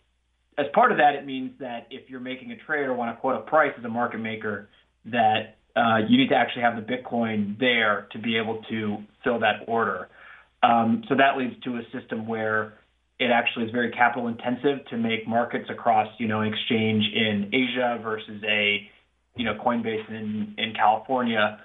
as 0.57 0.67
part 0.73 0.91
of 0.91 0.97
that, 0.97 1.15
it 1.15 1.25
means 1.25 1.51
that 1.59 1.87
if 1.89 2.09
you're 2.09 2.19
making 2.19 2.51
a 2.51 2.57
trade 2.57 2.85
or 2.85 2.93
want 2.93 3.15
to 3.15 3.19
quote 3.19 3.35
a 3.35 3.41
price 3.41 3.73
as 3.77 3.83
a 3.83 3.89
market 3.89 4.19
maker, 4.19 4.69
that 5.05 5.57
uh, 5.75 5.97
you 6.07 6.17
need 6.17 6.29
to 6.29 6.35
actually 6.35 6.61
have 6.61 6.75
the 6.75 6.81
Bitcoin 6.81 7.59
there 7.59 8.07
to 8.11 8.19
be 8.19 8.37
able 8.37 8.61
to 8.69 8.97
fill 9.23 9.39
that 9.39 9.65
order. 9.67 10.09
Um, 10.61 11.03
so 11.09 11.15
that 11.15 11.37
leads 11.37 11.61
to 11.63 11.77
a 11.77 11.81
system 11.91 12.27
where 12.27 12.73
it 13.19 13.31
actually 13.31 13.65
is 13.65 13.71
very 13.71 13.91
capital 13.91 14.27
intensive 14.27 14.85
to 14.89 14.97
make 14.97 15.27
markets 15.27 15.69
across, 15.69 16.07
you 16.19 16.27
know, 16.27 16.41
an 16.41 16.53
exchange 16.53 17.03
in 17.13 17.49
Asia 17.53 17.99
versus 18.01 18.41
a, 18.47 18.89
you 19.35 19.45
know, 19.45 19.55
Coinbase 19.55 20.07
in, 20.09 20.55
in 20.57 20.73
California, 20.73 21.59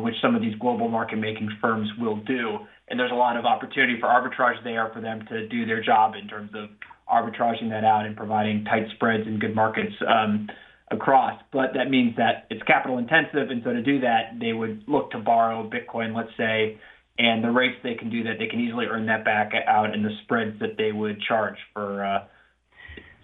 which 0.00 0.14
some 0.22 0.34
of 0.34 0.42
these 0.42 0.54
global 0.58 0.88
market 0.88 1.16
making 1.16 1.50
firms 1.60 1.88
will 1.98 2.16
do. 2.16 2.58
And 2.88 2.98
there's 2.98 3.12
a 3.12 3.16
lot 3.16 3.36
of 3.36 3.44
opportunity 3.44 3.98
for 4.00 4.06
arbitrage 4.06 4.62
there 4.64 4.90
for 4.94 5.00
them 5.00 5.24
to 5.28 5.48
do 5.48 5.66
their 5.66 5.82
job 5.82 6.14
in 6.20 6.28
terms 6.28 6.50
of 6.54 6.68
arbitraging 7.10 7.70
that 7.70 7.84
out 7.84 8.06
and 8.06 8.16
providing 8.16 8.64
tight 8.64 8.86
spreads 8.94 9.26
and 9.26 9.40
good 9.40 9.54
markets 9.54 9.94
um, 10.06 10.48
across. 10.90 11.40
But 11.52 11.74
that 11.74 11.90
means 11.90 12.16
that 12.16 12.46
it's 12.50 12.62
capital 12.62 12.98
intensive, 12.98 13.50
and 13.50 13.62
so 13.64 13.72
to 13.72 13.82
do 13.82 14.00
that, 14.00 14.38
they 14.40 14.52
would 14.52 14.84
look 14.86 15.10
to 15.12 15.18
borrow 15.18 15.68
Bitcoin, 15.68 16.16
let's 16.16 16.36
say, 16.36 16.78
and 17.18 17.42
the 17.42 17.50
rates 17.50 17.76
they 17.82 17.94
can 17.94 18.10
do 18.10 18.24
that, 18.24 18.34
they 18.38 18.46
can 18.46 18.60
easily 18.60 18.86
earn 18.86 19.06
that 19.06 19.24
back 19.24 19.52
out 19.66 19.94
in 19.94 20.02
the 20.02 20.10
spreads 20.24 20.58
that 20.60 20.76
they 20.76 20.92
would 20.92 21.20
charge 21.22 21.56
for. 21.72 22.04
Uh, 22.04 22.24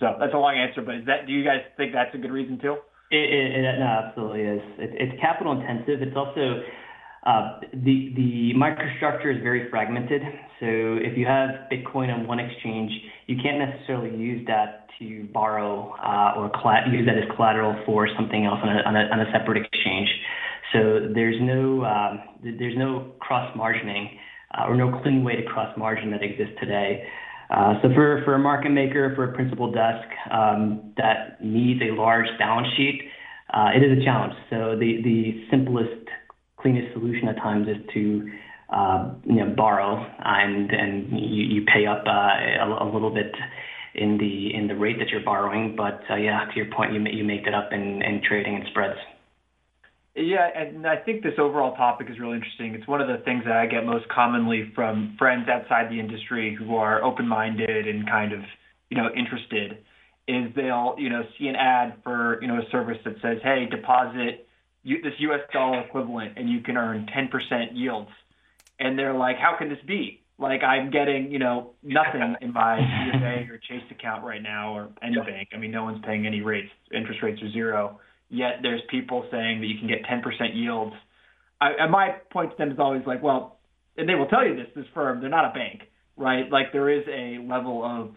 so 0.00 0.16
that's 0.18 0.34
a 0.34 0.38
long 0.38 0.56
answer, 0.56 0.82
but 0.82 0.96
is 0.96 1.06
that 1.06 1.26
do 1.26 1.32
you 1.32 1.44
guys 1.44 1.60
think 1.76 1.92
that's 1.92 2.14
a 2.14 2.18
good 2.18 2.32
reason 2.32 2.58
too? 2.58 2.76
It, 3.12 3.64
it, 3.64 3.78
no, 3.78 3.86
absolutely 4.08 4.42
is. 4.42 4.62
It, 4.78 4.90
it's 4.94 5.20
capital 5.20 5.52
intensive. 5.52 6.00
It's 6.00 6.16
also 6.16 6.62
uh, 7.26 7.60
the 7.72 8.10
the 8.16 8.52
microstructure 8.56 9.34
is 9.36 9.42
very 9.42 9.68
fragmented. 9.70 10.22
So 10.60 10.66
if 10.66 11.16
you 11.16 11.26
have 11.26 11.50
Bitcoin 11.70 12.12
on 12.12 12.26
one 12.26 12.40
exchange, 12.40 12.90
you 13.26 13.36
can't 13.42 13.58
necessarily 13.58 14.16
use 14.16 14.46
that 14.46 14.88
to 14.98 15.28
borrow 15.32 15.94
uh, 16.02 16.38
or 16.38 16.50
use 16.90 17.06
that 17.06 17.18
as 17.18 17.24
collateral 17.36 17.76
for 17.84 18.08
something 18.16 18.46
else 18.46 18.58
on 18.62 18.68
a, 18.68 18.80
on 18.82 18.96
a, 18.96 19.00
on 19.12 19.20
a 19.20 19.30
separate 19.32 19.64
exchange. 19.64 20.08
So 20.72 21.12
there's 21.14 21.36
no 21.40 21.84
um, 21.84 22.20
there's 22.42 22.76
no 22.76 23.12
cross 23.20 23.54
margining 23.56 24.18
uh, 24.56 24.64
or 24.68 24.76
no 24.76 25.00
clean 25.02 25.22
way 25.22 25.36
to 25.36 25.42
cross 25.42 25.76
margin 25.76 26.10
that 26.12 26.22
exists 26.22 26.54
today. 26.60 27.06
Uh, 27.52 27.74
so 27.82 27.88
for, 27.94 28.22
for 28.24 28.34
a 28.34 28.38
market 28.38 28.70
maker, 28.70 29.12
for 29.14 29.30
a 29.30 29.34
principal 29.34 29.70
desk 29.70 30.08
um, 30.30 30.94
that 30.96 31.36
needs 31.44 31.82
a 31.82 31.92
large 31.92 32.26
balance 32.38 32.68
sheet, 32.76 33.02
uh, 33.52 33.68
it 33.76 33.82
is 33.82 33.98
a 33.98 34.04
challenge. 34.04 34.32
So 34.48 34.74
the, 34.78 35.02
the 35.04 35.44
simplest, 35.50 36.08
cleanest 36.56 36.94
solution 36.94 37.28
at 37.28 37.36
times 37.36 37.68
is 37.68 37.76
to 37.92 38.30
uh, 38.72 39.12
you 39.26 39.36
know, 39.36 39.54
borrow 39.54 40.02
and, 40.24 40.70
and 40.70 41.20
you, 41.20 41.62
pay 41.66 41.84
up 41.86 42.06
a, 42.06 42.90
little 42.90 43.12
bit 43.12 43.32
in 43.94 44.16
the 44.16 44.56
in 44.56 44.66
the 44.66 44.74
rate 44.74 44.98
that 44.98 45.10
you're 45.10 45.24
borrowing. 45.24 45.76
But 45.76 46.00
yeah, 46.08 46.46
to 46.46 46.56
your 46.56 46.72
point, 46.74 46.94
you 46.94 47.04
you 47.12 47.22
make 47.22 47.44
that 47.44 47.52
up 47.52 47.72
in 47.72 48.22
trading 48.26 48.56
and 48.56 48.64
spreads. 48.70 48.98
Yeah, 50.14 50.46
and 50.54 50.86
I 50.86 50.96
think 50.96 51.22
this 51.22 51.38
overall 51.38 51.74
topic 51.74 52.10
is 52.10 52.18
really 52.18 52.34
interesting. 52.34 52.74
It's 52.74 52.86
one 52.86 53.00
of 53.00 53.08
the 53.08 53.24
things 53.24 53.44
that 53.44 53.56
I 53.56 53.66
get 53.66 53.86
most 53.86 54.06
commonly 54.08 54.70
from 54.74 55.16
friends 55.18 55.48
outside 55.48 55.90
the 55.90 55.98
industry 55.98 56.54
who 56.54 56.76
are 56.76 57.02
open-minded 57.02 57.88
and 57.88 58.06
kind 58.06 58.34
of, 58.34 58.40
you 58.90 58.98
know, 58.98 59.08
interested. 59.16 59.78
Is 60.28 60.54
they'll, 60.54 60.94
you 60.98 61.08
know, 61.08 61.22
see 61.38 61.48
an 61.48 61.56
ad 61.56 61.94
for, 62.04 62.38
you 62.42 62.48
know, 62.48 62.58
a 62.60 62.70
service 62.70 62.98
that 63.04 63.20
says, 63.22 63.38
"Hey, 63.42 63.66
deposit 63.66 64.46
this 64.84 65.14
U.S. 65.18 65.40
dollar 65.52 65.80
equivalent, 65.80 66.34
and 66.36 66.48
you 66.48 66.60
can 66.60 66.76
earn 66.76 67.06
10% 67.06 67.74
yields," 67.74 68.10
and 68.78 68.98
they're 68.98 69.14
like, 69.14 69.38
"How 69.38 69.56
can 69.56 69.68
this 69.68 69.82
be?" 69.84 70.20
Like 70.38 70.62
I'm 70.62 70.90
getting, 70.90 71.32
you 71.32 71.38
know, 71.38 71.72
nothing 71.82 72.36
in 72.40 72.52
my 72.52 72.78
BofA 72.78 73.50
or 73.50 73.58
Chase 73.58 73.82
account 73.90 74.24
right 74.24 74.42
now, 74.42 74.76
or 74.76 74.90
any 75.02 75.16
bank. 75.16 75.48
I 75.54 75.56
mean, 75.56 75.70
no 75.70 75.84
one's 75.84 76.04
paying 76.04 76.26
any 76.26 76.42
rates. 76.42 76.70
Interest 76.92 77.22
rates 77.22 77.42
are 77.42 77.50
zero 77.50 77.98
yet 78.32 78.60
there's 78.62 78.80
people 78.90 79.26
saying 79.30 79.60
that 79.60 79.66
you 79.66 79.78
can 79.78 79.86
get 79.86 80.02
10% 80.04 80.22
yields. 80.54 80.94
I, 81.60 81.72
and 81.78 81.92
my 81.92 82.16
point 82.32 82.50
to 82.50 82.56
them 82.56 82.72
is 82.72 82.78
always 82.78 83.02
like, 83.06 83.22
well, 83.22 83.58
and 83.96 84.08
they 84.08 84.14
will 84.14 84.26
tell 84.26 84.44
you 84.46 84.56
this, 84.56 84.66
this 84.74 84.86
firm, 84.94 85.20
they're 85.20 85.30
not 85.30 85.44
a 85.44 85.52
bank, 85.52 85.82
right? 86.16 86.50
Like 86.50 86.72
there 86.72 86.88
is 86.88 87.04
a 87.06 87.46
level 87.46 87.84
of 87.84 88.16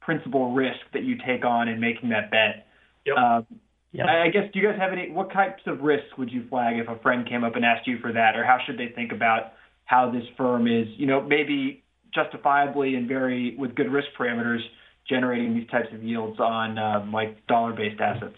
principal 0.00 0.54
risk 0.54 0.78
that 0.94 1.02
you 1.02 1.16
take 1.26 1.44
on 1.44 1.68
in 1.68 1.80
making 1.80 2.10
that 2.10 2.30
bet. 2.30 2.68
Yep. 3.04 3.16
Um, 3.16 3.46
yep. 3.90 4.06
I 4.06 4.28
guess, 4.28 4.44
do 4.54 4.60
you 4.60 4.68
guys 4.68 4.78
have 4.78 4.92
any, 4.92 5.10
what 5.10 5.32
types 5.32 5.62
of 5.66 5.80
risks 5.80 6.16
would 6.16 6.30
you 6.30 6.46
flag 6.48 6.76
if 6.78 6.88
a 6.88 6.98
friend 7.02 7.28
came 7.28 7.42
up 7.42 7.56
and 7.56 7.64
asked 7.64 7.88
you 7.88 7.98
for 7.98 8.12
that? 8.12 8.36
Or 8.36 8.44
how 8.44 8.58
should 8.64 8.78
they 8.78 8.92
think 8.94 9.10
about 9.10 9.52
how 9.84 10.10
this 10.10 10.24
firm 10.36 10.68
is, 10.68 10.86
you 10.96 11.06
know, 11.06 11.20
maybe 11.20 11.82
justifiably 12.14 12.94
and 12.94 13.08
very, 13.08 13.56
with 13.58 13.74
good 13.74 13.90
risk 13.90 14.08
parameters, 14.18 14.60
generating 15.08 15.54
these 15.54 15.68
types 15.68 15.88
of 15.92 16.04
yields 16.04 16.38
on 16.38 16.78
um, 16.78 17.12
like 17.12 17.44
dollar-based 17.48 18.00
assets? 18.00 18.36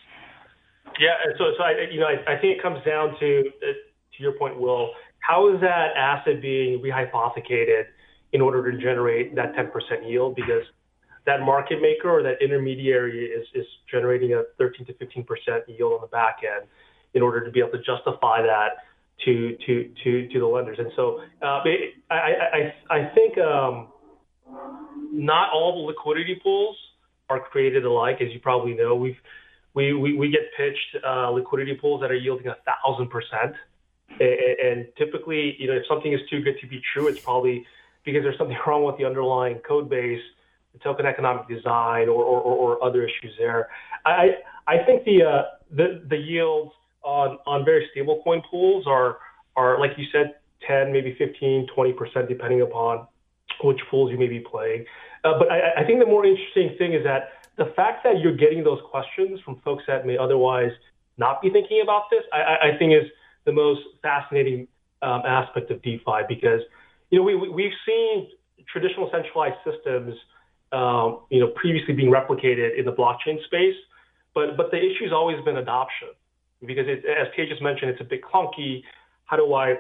Yeah, 0.98 1.14
so 1.38 1.52
so 1.56 1.62
I 1.62 1.88
you 1.90 2.00
know 2.00 2.06
I, 2.06 2.34
I 2.34 2.40
think 2.40 2.56
it 2.56 2.62
comes 2.62 2.84
down 2.84 3.18
to 3.20 3.40
uh, 3.62 3.72
to 4.16 4.22
your 4.22 4.32
point, 4.32 4.58
Will. 4.58 4.90
How 5.20 5.52
is 5.54 5.60
that 5.60 5.96
asset 5.96 6.40
being 6.40 6.80
rehypothecated 6.80 7.84
in 8.32 8.40
order 8.40 8.70
to 8.70 8.78
generate 8.78 9.34
that 9.34 9.54
10% 9.54 9.70
yield? 10.08 10.36
Because 10.36 10.62
that 11.26 11.40
market 11.42 11.80
maker 11.82 12.10
or 12.10 12.22
that 12.22 12.42
intermediary 12.42 13.26
is 13.26 13.46
is 13.54 13.66
generating 13.90 14.34
a 14.34 14.42
13 14.58 14.86
to 14.86 14.92
15% 14.94 15.24
yield 15.68 15.92
on 15.92 16.00
the 16.00 16.06
back 16.08 16.38
end 16.42 16.66
in 17.14 17.22
order 17.22 17.44
to 17.44 17.50
be 17.50 17.60
able 17.60 17.70
to 17.70 17.78
justify 17.78 18.42
that 18.42 18.70
to 19.24 19.56
to 19.66 19.90
to 20.04 20.28
to 20.28 20.40
the 20.40 20.46
lenders. 20.46 20.78
And 20.78 20.90
so 20.96 21.20
uh, 21.42 21.62
I, 22.10 22.72
I 22.90 22.96
I 22.96 23.14
think 23.14 23.38
um, 23.38 23.88
not 25.12 25.50
all 25.52 25.82
the 25.82 25.86
liquidity 25.86 26.40
pools 26.42 26.76
are 27.28 27.40
created 27.40 27.84
alike, 27.84 28.16
as 28.20 28.32
you 28.32 28.40
probably 28.40 28.74
know. 28.74 28.94
We've 28.94 29.16
we, 29.74 29.92
we, 29.92 30.14
we 30.14 30.30
get 30.30 30.42
pitched 30.56 31.04
uh, 31.06 31.30
liquidity 31.30 31.74
pools 31.74 32.00
that 32.00 32.10
are 32.10 32.16
yielding 32.16 32.48
a 32.48 32.56
thousand 32.64 33.08
percent. 33.10 33.54
And 34.20 34.86
typically, 34.96 35.56
you 35.58 35.68
know, 35.68 35.74
if 35.74 35.86
something 35.86 36.12
is 36.12 36.20
too 36.30 36.40
good 36.42 36.58
to 36.60 36.66
be 36.66 36.80
true, 36.92 37.08
it's 37.08 37.20
probably 37.20 37.66
because 38.04 38.22
there's 38.22 38.38
something 38.38 38.56
wrong 38.66 38.84
with 38.84 38.96
the 38.96 39.04
underlying 39.04 39.58
code 39.58 39.88
base, 39.88 40.22
the 40.72 40.78
token 40.80 41.06
economic 41.06 41.46
design, 41.48 42.08
or, 42.08 42.24
or, 42.24 42.40
or 42.40 42.84
other 42.84 43.04
issues 43.04 43.34
there. 43.38 43.68
I 44.04 44.36
I 44.66 44.78
think 44.84 45.04
the 45.04 45.22
uh, 45.22 45.42
the 45.70 46.02
the 46.08 46.16
yields 46.16 46.72
on 47.02 47.38
on 47.46 47.64
very 47.64 47.88
stable 47.92 48.20
coin 48.24 48.42
pools 48.50 48.86
are 48.86 49.18
are 49.56 49.78
like 49.78 49.92
you 49.96 50.06
said, 50.12 50.36
10, 50.66 50.92
maybe 50.92 51.14
15, 51.18 51.68
20 51.74 51.92
percent, 51.92 52.28
depending 52.28 52.62
upon 52.62 53.06
which 53.62 53.78
pools 53.90 54.10
you 54.10 54.18
may 54.18 54.28
be 54.28 54.40
playing. 54.40 54.84
Uh, 55.24 55.38
but 55.38 55.50
I, 55.50 55.82
I 55.82 55.84
think 55.84 55.98
the 55.98 56.06
more 56.06 56.24
interesting 56.24 56.76
thing 56.78 56.92
is 56.92 57.02
that 57.04 57.30
the 57.58 57.72
fact 57.76 58.04
that 58.04 58.20
you're 58.20 58.36
getting 58.36 58.64
those 58.64 58.78
questions 58.90 59.40
from 59.44 59.60
folks 59.64 59.84
that 59.88 60.06
may 60.06 60.16
otherwise 60.16 60.70
not 61.18 61.42
be 61.42 61.50
thinking 61.50 61.80
about 61.82 62.04
this, 62.10 62.22
I, 62.32 62.70
I 62.74 62.78
think 62.78 62.92
is 62.92 63.10
the 63.44 63.52
most 63.52 63.80
fascinating 64.00 64.68
um, 65.02 65.22
aspect 65.26 65.70
of 65.70 65.82
DeFi 65.82 66.22
because, 66.28 66.60
you 67.10 67.18
know, 67.18 67.24
we, 67.24 67.34
we, 67.34 67.48
we've 67.48 67.72
seen 67.84 68.28
traditional 68.72 69.10
centralized 69.12 69.56
systems, 69.64 70.14
um, 70.72 71.20
you 71.30 71.40
know, 71.40 71.48
previously 71.56 71.94
being 71.94 72.10
replicated 72.10 72.78
in 72.78 72.84
the 72.84 72.92
blockchain 72.92 73.44
space, 73.46 73.74
but, 74.34 74.56
but 74.56 74.70
the 74.70 74.78
issue 74.78 75.04
has 75.04 75.12
always 75.12 75.42
been 75.44 75.56
adoption 75.56 76.08
because 76.64 76.86
it, 76.86 77.04
as 77.04 77.26
Kate 77.34 77.48
just 77.48 77.62
mentioned, 77.62 77.90
it's 77.90 78.00
a 78.00 78.04
bit 78.04 78.20
clunky. 78.22 78.82
How 79.24 79.36
do 79.36 79.54
I 79.54 79.76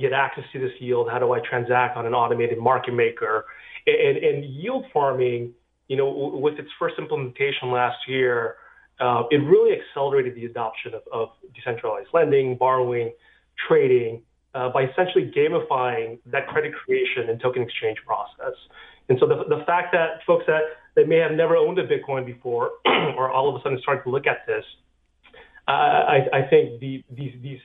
get 0.00 0.12
access 0.12 0.44
to 0.52 0.58
this 0.58 0.72
yield? 0.80 1.08
How 1.10 1.18
do 1.20 1.32
I 1.32 1.40
transact 1.48 1.96
on 1.96 2.06
an 2.06 2.14
automated 2.14 2.58
market 2.58 2.94
maker? 2.94 3.44
And, 3.86 4.16
and 4.16 4.44
yield 4.44 4.86
farming 4.92 5.54
you 5.92 5.98
know, 5.98 6.08
with 6.08 6.58
its 6.58 6.70
first 6.78 6.94
implementation 6.98 7.70
last 7.70 7.98
year, 8.08 8.54
uh, 8.98 9.24
it 9.30 9.36
really 9.36 9.76
accelerated 9.78 10.34
the 10.34 10.46
adoption 10.46 10.94
of, 10.94 11.02
of 11.12 11.28
decentralized 11.54 12.08
lending, 12.14 12.56
borrowing, 12.56 13.12
trading 13.68 14.22
uh, 14.54 14.70
by 14.70 14.84
essentially 14.84 15.30
gamifying 15.36 16.18
that 16.24 16.48
credit 16.48 16.72
creation 16.72 17.28
and 17.28 17.38
token 17.42 17.60
exchange 17.60 17.98
process. 18.06 18.56
And 19.10 19.18
so 19.20 19.26
the, 19.26 19.44
the 19.54 19.64
fact 19.66 19.92
that 19.92 20.24
folks 20.26 20.44
that 20.46 20.62
they 20.96 21.04
may 21.04 21.18
have 21.18 21.32
never 21.32 21.56
owned 21.58 21.78
a 21.78 21.86
Bitcoin 21.86 22.24
before, 22.24 22.70
or 22.86 23.30
all 23.30 23.50
of 23.50 23.60
a 23.60 23.62
sudden 23.62 23.78
starting 23.82 24.02
to 24.04 24.10
look 24.10 24.26
at 24.26 24.46
this, 24.46 24.64
I, 25.68 26.20
I 26.32 26.42
think 26.48 26.80
the, 26.80 27.04
these 27.10 27.34
these 27.42 27.60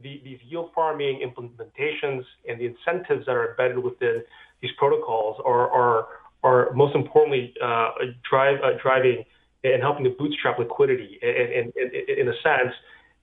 these 0.00 0.38
yield 0.48 0.70
farming 0.74 1.20
implementations 1.20 2.22
and 2.48 2.60
the 2.60 2.66
incentives 2.66 3.26
that 3.26 3.32
are 3.32 3.50
embedded 3.50 3.78
within 3.78 4.22
these 4.60 4.70
protocols 4.78 5.36
are, 5.44 5.70
are 5.70 6.06
are 6.42 6.72
most 6.72 6.94
importantly 6.94 7.54
uh, 7.62 7.90
drive, 8.28 8.58
uh, 8.62 8.70
driving 8.82 9.24
and 9.64 9.80
helping 9.80 10.04
to 10.04 10.10
bootstrap 10.10 10.58
liquidity 10.58 11.18
and, 11.22 11.52
and, 11.52 11.72
and 11.76 12.18
in 12.18 12.28
a 12.28 12.34
sense, 12.42 12.74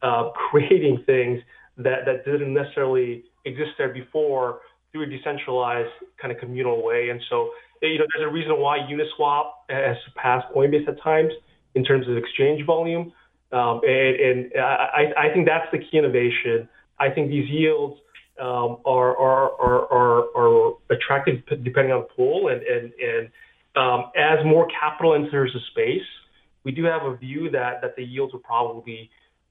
uh, 0.01 0.29
creating 0.49 1.03
things 1.05 1.41
that, 1.77 2.05
that 2.05 2.25
didn't 2.25 2.53
necessarily 2.53 3.23
exist 3.45 3.71
there 3.77 3.93
before 3.93 4.59
through 4.91 5.03
a 5.03 5.05
decentralized 5.05 5.91
kind 6.21 6.31
of 6.31 6.39
communal 6.39 6.83
way. 6.83 7.09
And 7.09 7.21
so, 7.29 7.51
you 7.81 7.99
know, 7.99 8.05
there's 8.13 8.27
a 8.27 8.31
reason 8.31 8.59
why 8.59 8.79
Uniswap 8.79 9.51
has 9.69 9.97
surpassed 10.05 10.47
Coinbase 10.55 10.87
at 10.87 11.01
times 11.01 11.31
in 11.75 11.83
terms 11.83 12.07
of 12.07 12.17
exchange 12.17 12.65
volume. 12.65 13.13
Um, 13.51 13.81
and, 13.83 14.19
and 14.19 14.51
I, 14.57 15.13
I 15.17 15.33
think 15.33 15.47
that's 15.47 15.67
the 15.71 15.79
key 15.79 15.97
innovation. 15.97 16.67
I 16.99 17.09
think 17.09 17.29
these 17.29 17.49
yields 17.49 17.99
um, 18.39 18.77
are, 18.85 19.17
are, 19.17 19.51
are, 19.59 19.91
are, 19.91 20.37
are 20.37 20.73
attractive 20.89 21.43
depending 21.63 21.91
on 21.91 22.01
the 22.01 22.07
pool. 22.15 22.47
And, 22.47 22.61
and, 22.63 22.93
and 22.93 23.29
um, 23.75 24.11
as 24.15 24.43
more 24.45 24.67
capital 24.79 25.13
enters 25.13 25.51
the 25.53 25.59
space, 25.71 26.07
we 26.63 26.71
do 26.71 26.83
have 26.85 27.03
a 27.03 27.15
view 27.15 27.49
that, 27.51 27.81
that 27.81 27.95
the 27.95 28.03
yields 28.03 28.33
will 28.33 28.41
probably 28.41 28.81
be 28.85 29.09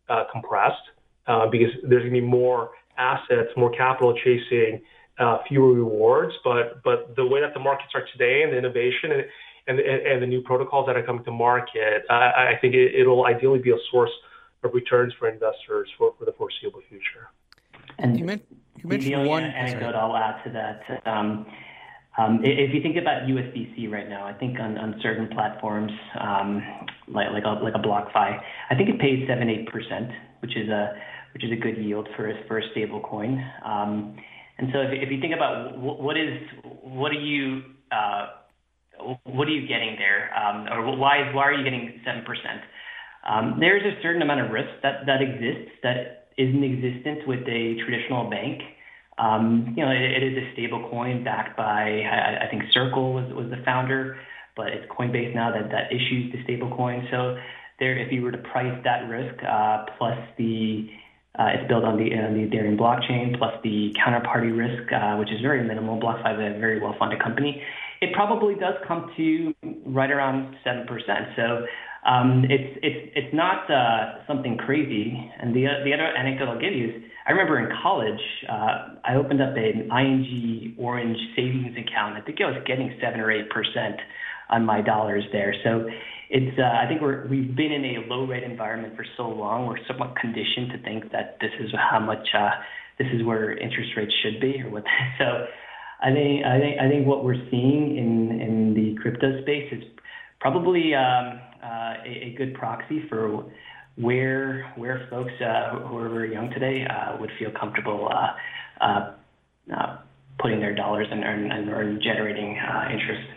uh, 0.08 0.24
compressed 0.32 0.76
uh, 1.26 1.46
because 1.48 1.70
there's 1.82 2.02
going 2.02 2.14
to 2.14 2.20
be 2.20 2.26
more 2.26 2.70
assets, 2.96 3.50
more 3.56 3.70
capital 3.70 4.14
chasing 4.24 4.80
uh, 5.18 5.38
fewer 5.48 5.72
rewards. 5.72 6.32
But, 6.44 6.82
but 6.82 7.14
the 7.16 7.26
way 7.26 7.40
that 7.40 7.54
the 7.54 7.60
markets 7.60 7.90
are 7.94 8.04
today 8.12 8.42
and 8.42 8.52
the 8.52 8.58
innovation 8.58 9.12
and, 9.12 9.24
and, 9.66 9.78
and 9.80 10.22
the 10.22 10.26
new 10.26 10.42
protocols 10.42 10.86
that 10.86 10.96
are 10.96 11.02
coming 11.02 11.24
to 11.24 11.30
market, 11.30 12.04
I, 12.10 12.14
I 12.54 12.58
think 12.60 12.74
it, 12.74 12.94
it'll 12.94 13.26
ideally 13.26 13.58
be 13.58 13.70
a 13.70 13.78
source 13.90 14.10
of 14.64 14.74
returns 14.74 15.12
for 15.18 15.28
investors 15.28 15.88
for, 15.96 16.14
for 16.18 16.24
the 16.24 16.32
foreseeable 16.32 16.82
future. 16.88 17.28
And 17.98 18.18
you, 18.18 18.24
meant, 18.24 18.44
you 18.82 18.88
mentioned 18.88 19.12
the 19.12 19.16
only 19.16 19.28
one 19.28 19.44
anecdote 19.44 19.94
I'll 19.94 20.16
add 20.16 20.42
to 20.44 20.50
that. 20.52 21.08
Um, 21.08 21.46
um, 22.18 22.40
if 22.42 22.74
you 22.74 22.82
think 22.82 22.96
about 22.96 23.22
USDC 23.22 23.90
right 23.90 24.08
now, 24.08 24.26
I 24.26 24.32
think 24.32 24.58
on, 24.58 24.76
on 24.76 24.98
certain 25.02 25.28
platforms 25.28 25.92
um, 26.18 26.62
like 27.06 27.30
like 27.32 27.44
a, 27.44 27.62
like 27.62 27.74
a 27.74 27.78
BlockFi, 27.78 28.40
I 28.70 28.74
think 28.74 28.88
it 28.88 28.98
pays 28.98 29.26
seven 29.28 29.48
eight 29.48 29.68
percent, 29.68 30.10
which 30.40 30.56
is 30.56 30.68
a 30.68 30.98
which 31.32 31.44
is 31.44 31.52
a 31.52 31.56
good 31.56 31.78
yield 31.78 32.08
for 32.16 32.30
a, 32.30 32.34
for 32.48 32.58
a 32.58 32.62
stable 32.72 33.00
coin. 33.00 33.38
Um, 33.64 34.16
and 34.58 34.68
so 34.72 34.80
if, 34.80 34.90
if 34.92 35.10
you 35.12 35.20
think 35.20 35.34
about 35.34 35.78
what 35.78 36.16
is 36.16 36.42
what 36.82 37.12
are 37.12 37.20
you 37.20 37.62
uh, 37.92 38.26
what 39.24 39.46
are 39.46 39.52
you 39.52 39.68
getting 39.68 39.96
there, 39.96 40.34
um, 40.34 40.66
or 40.72 40.96
why 40.96 41.32
why 41.32 41.44
are 41.44 41.52
you 41.52 41.62
getting 41.62 42.00
seven 42.04 42.24
percent? 42.24 42.62
Um, 43.28 43.58
there's 43.60 43.82
a 43.84 44.00
certain 44.02 44.22
amount 44.22 44.40
of 44.40 44.50
risk 44.50 44.70
that 44.82 45.06
that 45.06 45.22
exists 45.22 45.70
that 45.84 46.27
isn't 46.38 46.64
existent 46.64 47.26
with 47.26 47.40
a 47.40 47.76
traditional 47.84 48.30
bank. 48.30 48.62
Um, 49.18 49.74
you 49.76 49.84
know, 49.84 49.90
it, 49.90 50.00
it 50.18 50.22
is 50.22 50.38
a 50.38 50.52
stable 50.54 50.88
coin 50.88 51.24
backed 51.24 51.56
by, 51.56 52.02
I, 52.06 52.46
I 52.46 52.50
think 52.50 52.62
Circle 52.72 53.12
was, 53.12 53.26
was 53.34 53.50
the 53.50 53.62
founder, 53.64 54.16
but 54.56 54.68
it's 54.68 54.86
Coinbase 54.90 55.34
now 55.34 55.50
that, 55.52 55.70
that 55.74 55.92
issues 55.92 56.32
the 56.32 56.42
stable 56.44 56.70
coin. 56.74 57.06
So 57.10 57.36
there, 57.80 57.98
if 57.98 58.12
you 58.12 58.22
were 58.22 58.32
to 58.32 58.42
price 58.52 58.76
that 58.84 59.08
risk 59.08 59.36
uh, 59.44 59.84
plus 59.98 60.18
the 60.38 60.88
Uh, 61.38 61.54
it's 61.54 61.68
built 61.70 61.84
on 61.84 61.94
the, 62.00 62.08
uh, 62.18 62.34
the 62.34 62.42
Ethereum 62.48 62.76
blockchain 62.82 63.26
plus 63.38 63.54
the 63.62 63.94
counterparty 64.02 64.50
risk, 64.64 64.90
uh, 64.90 65.14
which 65.20 65.30
is 65.30 65.40
very 65.48 65.62
minimal. 65.62 65.94
BlockFi 66.02 66.34
is 66.34 66.56
a 66.56 66.58
very 66.58 66.78
well-funded 66.82 67.20
company. 67.22 67.62
It 68.04 68.10
probably 68.12 68.54
does 68.64 68.74
come 68.88 69.02
to 69.16 69.54
right 69.86 70.10
around 70.10 70.56
seven 70.64 70.84
percent. 70.92 71.24
So 71.38 71.44
um, 72.08 72.44
it's 72.48 72.78
it's 72.82 73.12
it's 73.14 73.34
not 73.34 73.70
uh, 73.70 74.24
something 74.26 74.56
crazy. 74.56 75.30
And 75.40 75.54
the 75.54 75.66
the 75.84 75.92
other 75.92 76.06
anecdote 76.06 76.48
I'll 76.48 76.60
give 76.60 76.72
you 76.72 76.88
is 76.88 77.02
I 77.26 77.32
remember 77.32 77.58
in 77.58 77.68
college 77.82 78.20
uh, 78.48 78.96
I 79.04 79.14
opened 79.16 79.42
up 79.42 79.54
an 79.56 79.90
ING 79.92 80.74
Orange 80.78 81.18
savings 81.36 81.76
account. 81.76 82.16
I 82.16 82.22
think 82.22 82.40
I 82.40 82.46
was 82.46 82.62
getting 82.66 82.96
seven 83.02 83.20
or 83.20 83.30
eight 83.30 83.50
percent 83.50 84.00
on 84.48 84.64
my 84.64 84.80
dollars 84.80 85.24
there. 85.32 85.54
So 85.62 85.86
it's 86.30 86.58
uh, 86.58 86.62
I 86.62 86.86
think 86.88 87.02
we're 87.02 87.26
we've 87.28 87.54
been 87.54 87.72
in 87.72 87.84
a 87.84 88.06
low 88.08 88.26
rate 88.26 88.42
environment 88.42 88.96
for 88.96 89.04
so 89.18 89.28
long. 89.28 89.66
We're 89.66 89.84
somewhat 89.86 90.16
conditioned 90.16 90.72
to 90.72 90.82
think 90.82 91.12
that 91.12 91.36
this 91.42 91.52
is 91.60 91.70
how 91.76 92.00
much 92.00 92.26
uh, 92.34 92.50
this 92.98 93.08
is 93.12 93.22
where 93.22 93.52
interest 93.52 93.90
rates 93.98 94.14
should 94.22 94.40
be 94.40 94.62
or 94.62 94.70
what. 94.70 94.84
So 95.18 95.46
I 96.00 96.12
think 96.12 96.46
I 96.46 96.58
think 96.58 96.80
I 96.80 96.88
think 96.88 97.06
what 97.06 97.22
we're 97.22 97.42
seeing 97.50 97.98
in 97.98 98.40
in 98.40 98.74
the 98.74 98.96
crypto 99.02 99.42
space 99.42 99.68
is 99.72 99.84
probably 100.40 100.94
um, 100.94 101.40
a, 101.68 102.26
a, 102.26 102.34
good 102.36 102.54
proxy 102.54 103.04
for 103.08 103.44
where 103.96 104.72
where 104.76 105.06
folks 105.10 105.32
uh, 105.40 105.78
who 105.78 105.98
are 105.98 106.08
very 106.08 106.32
young 106.32 106.50
today 106.50 106.86
uh, 106.86 107.16
would 107.18 107.30
feel 107.38 107.50
comfortable 107.58 108.08
uh, 108.12 108.84
uh, 108.84 109.14
uh, 109.74 109.98
putting 110.38 110.60
their 110.60 110.74
dollars 110.74 111.06
and 111.10 111.24
and 111.24 112.02
generating 112.02 112.56
interest. 112.92 113.28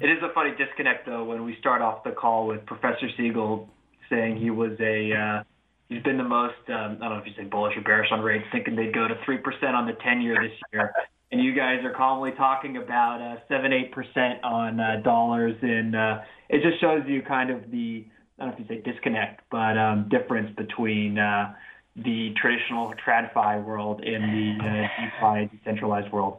It 0.00 0.08
is 0.08 0.18
a 0.22 0.32
funny 0.32 0.52
disconnect 0.56 1.06
though 1.06 1.24
when 1.24 1.44
we 1.44 1.56
start 1.60 1.82
off 1.82 2.02
the 2.04 2.12
call 2.12 2.46
with 2.46 2.64
Professor 2.66 3.08
Siegel 3.16 3.68
saying 4.08 4.38
he 4.40 4.50
was 4.50 4.72
a 4.80 5.44
he's 5.88 6.02
been 6.02 6.16
the 6.16 6.24
most 6.24 6.54
um, 6.68 6.98
I 7.00 7.08
don't 7.08 7.16
know 7.16 7.18
if 7.18 7.26
you 7.26 7.34
say 7.36 7.44
bullish 7.44 7.76
or 7.76 7.82
bearish 7.82 8.08
on 8.10 8.20
rates, 8.20 8.46
thinking 8.52 8.76
they'd 8.76 8.94
go 8.94 9.06
to 9.06 9.14
three 9.24 9.38
percent 9.38 9.76
on 9.76 9.86
the 9.86 9.94
ten 10.02 10.22
year 10.22 10.36
this 10.42 10.56
year 10.72 10.92
and 11.32 11.42
you 11.42 11.54
guys 11.54 11.84
are 11.84 11.92
calmly 11.92 12.32
talking 12.36 12.76
about 12.76 13.20
uh, 13.20 13.40
seven, 13.48 13.72
eight 13.72 13.92
percent 13.92 14.42
on 14.42 14.80
uh, 14.80 15.00
dollars, 15.04 15.56
and 15.62 15.94
uh, 15.94 16.20
it 16.48 16.62
just 16.62 16.80
shows 16.80 17.02
you 17.06 17.22
kind 17.22 17.50
of 17.50 17.70
the 17.70 18.04
I 18.38 18.44
don't 18.44 18.58
know 18.58 18.64
if 18.64 18.70
you 18.70 18.76
say 18.76 18.82
disconnect, 18.82 19.42
but 19.50 19.76
um, 19.76 20.08
difference 20.08 20.54
between 20.56 21.18
uh, 21.18 21.54
the 21.96 22.32
traditional 22.40 22.94
TradFi 23.04 23.62
world 23.64 24.02
and 24.02 24.24
the 24.24 24.64
uh, 24.64 25.44
DeFi 25.44 25.56
decentralized 25.56 26.10
world. 26.12 26.38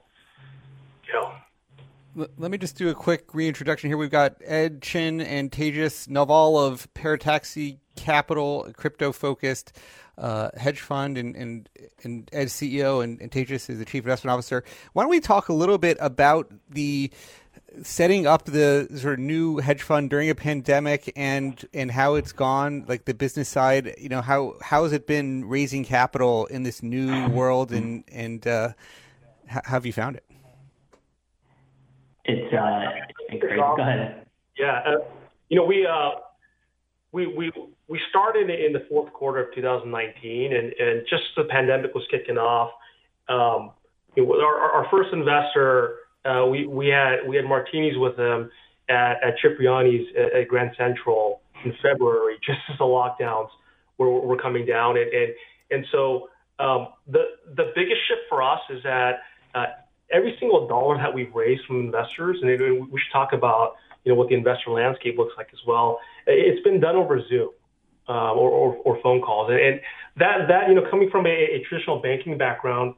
Yeah. 1.14 2.28
Let 2.38 2.52
me 2.52 2.58
just 2.58 2.76
do 2.76 2.89
a 2.89 2.94
quick 2.94 3.34
reintroduction 3.34 3.89
here. 3.89 3.96
We've 3.96 4.10
got 4.10 4.36
Ed 4.44 4.82
Chin 4.82 5.22
and 5.22 5.50
Tejas 5.50 6.10
Naval 6.10 6.60
of 6.60 6.94
Parataxis 6.94 7.78
Capital, 7.96 8.70
crypto 8.76 9.14
focused 9.14 9.78
uh, 10.18 10.49
hedge 10.57 10.80
fund, 10.80 11.18
and, 11.18 11.36
and, 11.36 11.70
and 12.03 12.30
Ed's 12.34 12.53
CEO, 12.53 13.03
and, 13.03 13.20
and 13.22 13.32
Tejas 13.32 13.70
is 13.70 13.80
the 13.80 13.86
chief 13.86 14.03
investment 14.03 14.34
officer. 14.34 14.64
Why 14.93 15.03
don't 15.03 15.09
we 15.09 15.20
talk 15.20 15.49
a 15.49 15.53
little 15.53 15.78
bit 15.78 15.97
about 15.99 16.51
the 16.70 17.12
setting 17.84 18.28
up 18.28 18.45
the 18.45 18.88
sort 18.95 19.14
of 19.14 19.20
new 19.20 19.57
hedge 19.57 19.82
fund 19.82 20.09
during 20.09 20.30
a 20.30 20.36
pandemic 20.36 21.12
and 21.16 21.66
and 21.74 21.89
how 21.89 22.16
it's 22.16 22.32
gone 22.34 22.86
like 22.88 23.05
the 23.05 23.14
business 23.14 23.47
side 23.47 23.95
you 23.97 24.09
know 24.09 24.22
how 24.22 24.55
how 24.62 24.84
has 24.84 24.91
it 24.91 25.07
been 25.07 25.45
raising 25.45 25.86
capital 25.86 26.45
in 26.47 26.64
this 26.64 26.84
new 26.84 27.28
world 27.30 27.72
and 27.72 28.03
and 28.12 28.45
uh, 28.45 28.70
how 29.47 29.62
have 29.64 29.86
you 29.86 29.93
found 29.93 30.18
it 30.18 30.26
it's 32.26 32.53
uh 32.53 32.82
it's 33.30 33.41
great. 33.41 33.57
go 33.57 33.76
ahead 33.80 34.26
yeah 34.57 34.82
uh, 34.86 34.97
you 35.49 35.55
know 35.55 35.64
we 35.64 35.86
uh 35.86 36.12
we 37.12 37.28
we 37.28 37.51
we 37.88 37.99
started 38.09 38.49
in 38.49 38.74
the 38.74 38.86
fourth 38.89 39.12
quarter 39.14 39.43
of 39.43 39.53
2019, 39.53 40.53
and, 40.53 40.74
and 40.74 41.05
just 41.09 41.24
the 41.36 41.43
pandemic 41.43 41.93
was 41.93 42.05
kicking 42.09 42.38
off. 42.38 42.72
Um, 43.28 43.72
our, 44.18 44.72
our 44.72 44.88
first 44.89 45.09
investor, 45.14 45.97
uh, 46.26 46.45
we 46.49 46.66
we 46.66 46.88
had 46.88 47.28
we 47.28 47.36
had 47.36 47.45
martinis 47.45 47.97
with 47.97 48.16
them 48.16 48.49
at, 48.89 49.22
at 49.24 49.36
Cipriani's 49.43 50.07
at, 50.18 50.34
at 50.34 50.47
Grand 50.47 50.72
Central 50.78 51.41
in 51.66 51.74
February, 51.82 52.38
just 52.45 52.59
as 52.70 52.78
the 52.78 52.86
lockdowns 52.86 53.49
were, 53.97 54.09
were 54.09 54.38
coming 54.38 54.66
down, 54.66 54.97
and 54.97 55.12
and, 55.12 55.34
and 55.72 55.86
so 55.91 56.30
um, 56.59 56.89
the 57.07 57.26
the 57.55 57.72
biggest 57.76 57.99
shift 58.07 58.22
for 58.30 58.41
us 58.41 58.62
is 58.70 58.82
that 58.84 59.20
uh, 59.53 59.66
every 60.12 60.36
single 60.39 60.68
dollar 60.68 60.97
that 60.97 61.14
we've 61.14 61.34
raised 61.34 61.66
from 61.66 61.82
investors, 61.82 62.38
and 62.41 62.49
we 62.89 62.99
should 62.99 63.12
talk 63.12 63.34
about 63.34 63.76
you 64.04 64.12
know 64.12 64.16
what 64.18 64.30
the 64.30 64.36
investor 64.36 64.72
landscape 64.72 65.18
looks 65.18 65.34
like 65.38 65.47
as 65.54 65.60
well. 65.68 65.99
It's 66.28 66.64
been 66.64 66.80
done 66.80 66.95
over 66.95 67.20
Zoom 67.28 67.49
um, 68.08 68.38
or, 68.38 68.49
or, 68.49 68.76
or, 68.84 68.99
phone 69.02 69.22
calls, 69.22 69.49
and, 69.52 69.60
and, 69.60 69.80
that 70.18 70.47
that 70.47 70.68
you 70.70 70.76
know 70.76 70.84
coming 70.89 71.10
from 71.10 71.26
a, 71.26 71.30
a, 71.30 71.64
traditional 71.70 72.02
banking 72.02 72.38
background, 72.38 72.95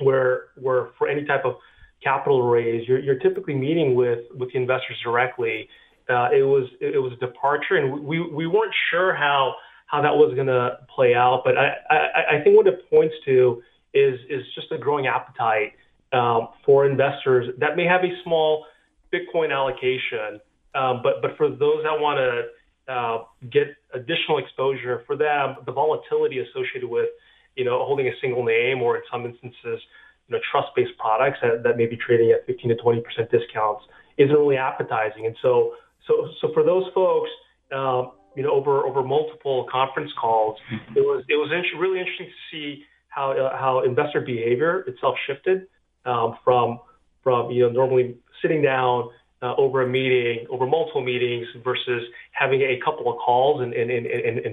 where 0.00 0.48
where 0.60 0.88
for 0.98 1.08
any 1.08 1.24
type 1.24 1.44
of 1.44 1.54
capital 2.02 2.42
raise, 2.42 2.86
you're, 2.88 2.98
you're 2.98 3.18
typically 3.18 3.54
meeting 3.54 3.94
with 3.94 4.20
with 4.34 4.52
the 4.52 4.58
investors 4.58 4.96
directly. 5.02 5.68
Uh, 6.08 6.28
it 6.32 6.42
was 6.42 6.68
it 6.80 7.00
was 7.00 7.12
a 7.12 7.26
departure, 7.26 7.76
and 7.76 8.04
we 8.04 8.20
we 8.20 8.46
weren't 8.46 8.74
sure 8.90 9.14
how 9.14 9.54
how 9.86 10.02
that 10.02 10.14
was 10.14 10.34
going 10.34 10.46
to 10.46 10.78
play 10.94 11.14
out. 11.14 11.42
But 11.44 11.56
I, 11.56 11.74
I, 11.88 12.38
I 12.38 12.44
think 12.44 12.56
what 12.56 12.66
it 12.66 12.88
points 12.90 13.14
to 13.26 13.62
is 13.94 14.18
is 14.28 14.42
just 14.54 14.70
a 14.72 14.78
growing 14.78 15.06
appetite 15.06 15.72
um, 16.12 16.48
for 16.64 16.86
investors 16.86 17.54
that 17.58 17.76
may 17.76 17.84
have 17.84 18.02
a 18.02 18.12
small 18.24 18.66
Bitcoin 19.12 19.52
allocation. 19.52 20.40
Um, 20.74 21.00
but 21.02 21.22
but 21.22 21.36
for 21.36 21.48
those 21.48 21.82
that 21.82 21.98
want 21.98 22.18
to 22.18 22.92
uh, 22.92 23.18
get 23.50 23.68
additional 23.94 24.38
exposure, 24.38 25.02
for 25.06 25.16
them 25.16 25.56
the 25.66 25.72
volatility 25.72 26.38
associated 26.38 26.88
with 26.88 27.08
you 27.56 27.64
know 27.64 27.84
holding 27.84 28.06
a 28.08 28.12
single 28.20 28.44
name 28.44 28.82
or 28.82 28.96
in 28.96 29.02
some 29.10 29.24
instances 29.24 29.80
you 30.28 30.36
know 30.36 30.38
trust-based 30.50 30.96
products 30.98 31.38
that, 31.42 31.62
that 31.62 31.76
may 31.76 31.86
be 31.86 31.96
trading 31.96 32.30
at 32.30 32.46
15 32.46 32.70
to 32.70 32.76
20 32.76 33.00
percent 33.00 33.30
discounts 33.30 33.84
isn't 34.16 34.34
really 34.34 34.56
appetizing. 34.56 35.26
And 35.26 35.36
so 35.42 35.74
so 36.06 36.28
so 36.40 36.52
for 36.52 36.62
those 36.62 36.84
folks. 36.94 37.30
Um, 37.72 38.12
you 38.36 38.44
know, 38.44 38.52
over 38.52 38.86
over 38.86 39.02
multiple 39.02 39.66
conference 39.70 40.10
calls, 40.20 40.56
mm-hmm. 40.72 40.96
it 40.96 41.00
was 41.00 41.24
it 41.28 41.34
was 41.34 41.50
really 41.78 41.98
interesting 41.98 42.26
to 42.26 42.32
see 42.50 42.84
how 43.08 43.32
uh, 43.32 43.56
how 43.56 43.82
investor 43.84 44.20
behavior 44.20 44.80
itself 44.86 45.16
shifted 45.26 45.66
um, 46.06 46.38
from 46.42 46.78
from 47.22 47.50
you 47.50 47.64
know 47.64 47.70
normally 47.70 48.16
sitting 48.42 48.62
down 48.62 49.10
uh, 49.42 49.54
over 49.56 49.82
a 49.82 49.88
meeting, 49.88 50.46
over 50.50 50.66
multiple 50.66 51.02
meetings, 51.02 51.46
versus 51.64 52.02
having 52.32 52.60
a 52.60 52.78
couple 52.84 53.10
of 53.10 53.18
calls 53.18 53.62
and, 53.62 53.72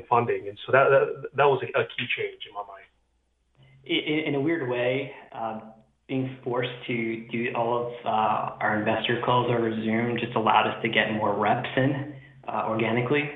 funding. 0.09 0.47
And 0.47 0.57
so 0.65 0.71
that, 0.71 0.89
that, 0.89 1.29
that 1.35 1.45
was 1.45 1.61
a, 1.63 1.79
a, 1.79 1.83
key 1.83 2.07
change 2.17 2.41
in 2.47 2.53
my 2.53 2.63
mind. 2.67 2.85
In, 3.85 4.33
in 4.33 4.35
a 4.35 4.41
weird 4.41 4.69
way, 4.69 5.11
uh, 5.33 5.59
being 6.07 6.37
forced 6.43 6.71
to 6.87 7.27
do 7.31 7.47
all 7.53 7.87
of 7.87 7.93
uh, 8.05 8.63
our 8.63 8.79
investor 8.79 9.21
calls 9.25 9.51
over 9.51 9.69
Zoom 9.83 10.17
just 10.17 10.35
allowed 10.35 10.67
us 10.67 10.81
to 10.81 10.87
get 10.87 11.11
more 11.11 11.37
reps 11.37 11.69
in 11.75 12.15
uh, 12.47 12.63
organically. 12.67 13.29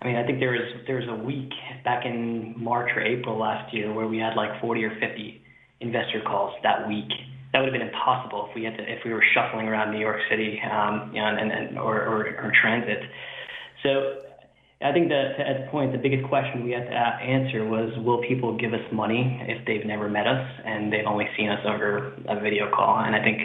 I 0.00 0.06
mean, 0.06 0.16
I 0.16 0.24
think 0.24 0.38
there 0.38 0.52
was 0.52 0.82
there 0.86 0.96
was 0.96 1.08
a 1.08 1.24
week 1.24 1.50
back 1.82 2.04
in 2.04 2.54
March 2.56 2.90
or 2.94 3.02
April 3.02 3.38
last 3.38 3.72
year 3.74 3.92
where 3.92 4.06
we 4.06 4.18
had 4.18 4.36
like 4.36 4.60
40 4.60 4.84
or 4.84 4.90
50 5.00 5.42
investor 5.80 6.20
calls 6.24 6.54
that 6.62 6.86
week 6.86 7.10
that 7.54 7.60
would 7.60 7.72
have 7.72 7.78
been 7.78 7.86
impossible 7.86 8.48
if 8.50 8.54
we 8.56 8.64
had 8.64 8.76
to, 8.76 8.82
if 8.82 9.04
we 9.04 9.12
were 9.14 9.22
shuffling 9.32 9.68
around 9.68 9.92
New 9.92 10.00
York 10.00 10.18
City, 10.28 10.60
um, 10.60 11.12
you 11.14 11.20
know, 11.22 11.28
and, 11.28 11.52
and 11.52 11.78
or, 11.78 12.02
or, 12.02 12.26
or 12.42 12.52
transit. 12.60 12.98
So 13.84 14.18
I 14.82 14.90
think 14.92 15.08
that 15.08 15.38
at 15.38 15.64
the 15.64 15.70
point, 15.70 15.92
the 15.92 15.98
biggest 15.98 16.28
question 16.28 16.64
we 16.64 16.72
had 16.72 16.86
to 16.86 16.96
answer 16.96 17.64
was, 17.64 17.96
will 18.04 18.20
people 18.26 18.58
give 18.58 18.74
us 18.74 18.82
money 18.92 19.40
if 19.46 19.64
they've 19.66 19.86
never 19.86 20.08
met 20.08 20.26
us 20.26 20.50
and 20.66 20.92
they've 20.92 21.06
only 21.06 21.28
seen 21.36 21.48
us 21.48 21.60
over 21.64 22.12
a 22.26 22.40
video 22.40 22.68
call? 22.74 22.98
And 22.98 23.14
I 23.14 23.22
think 23.22 23.38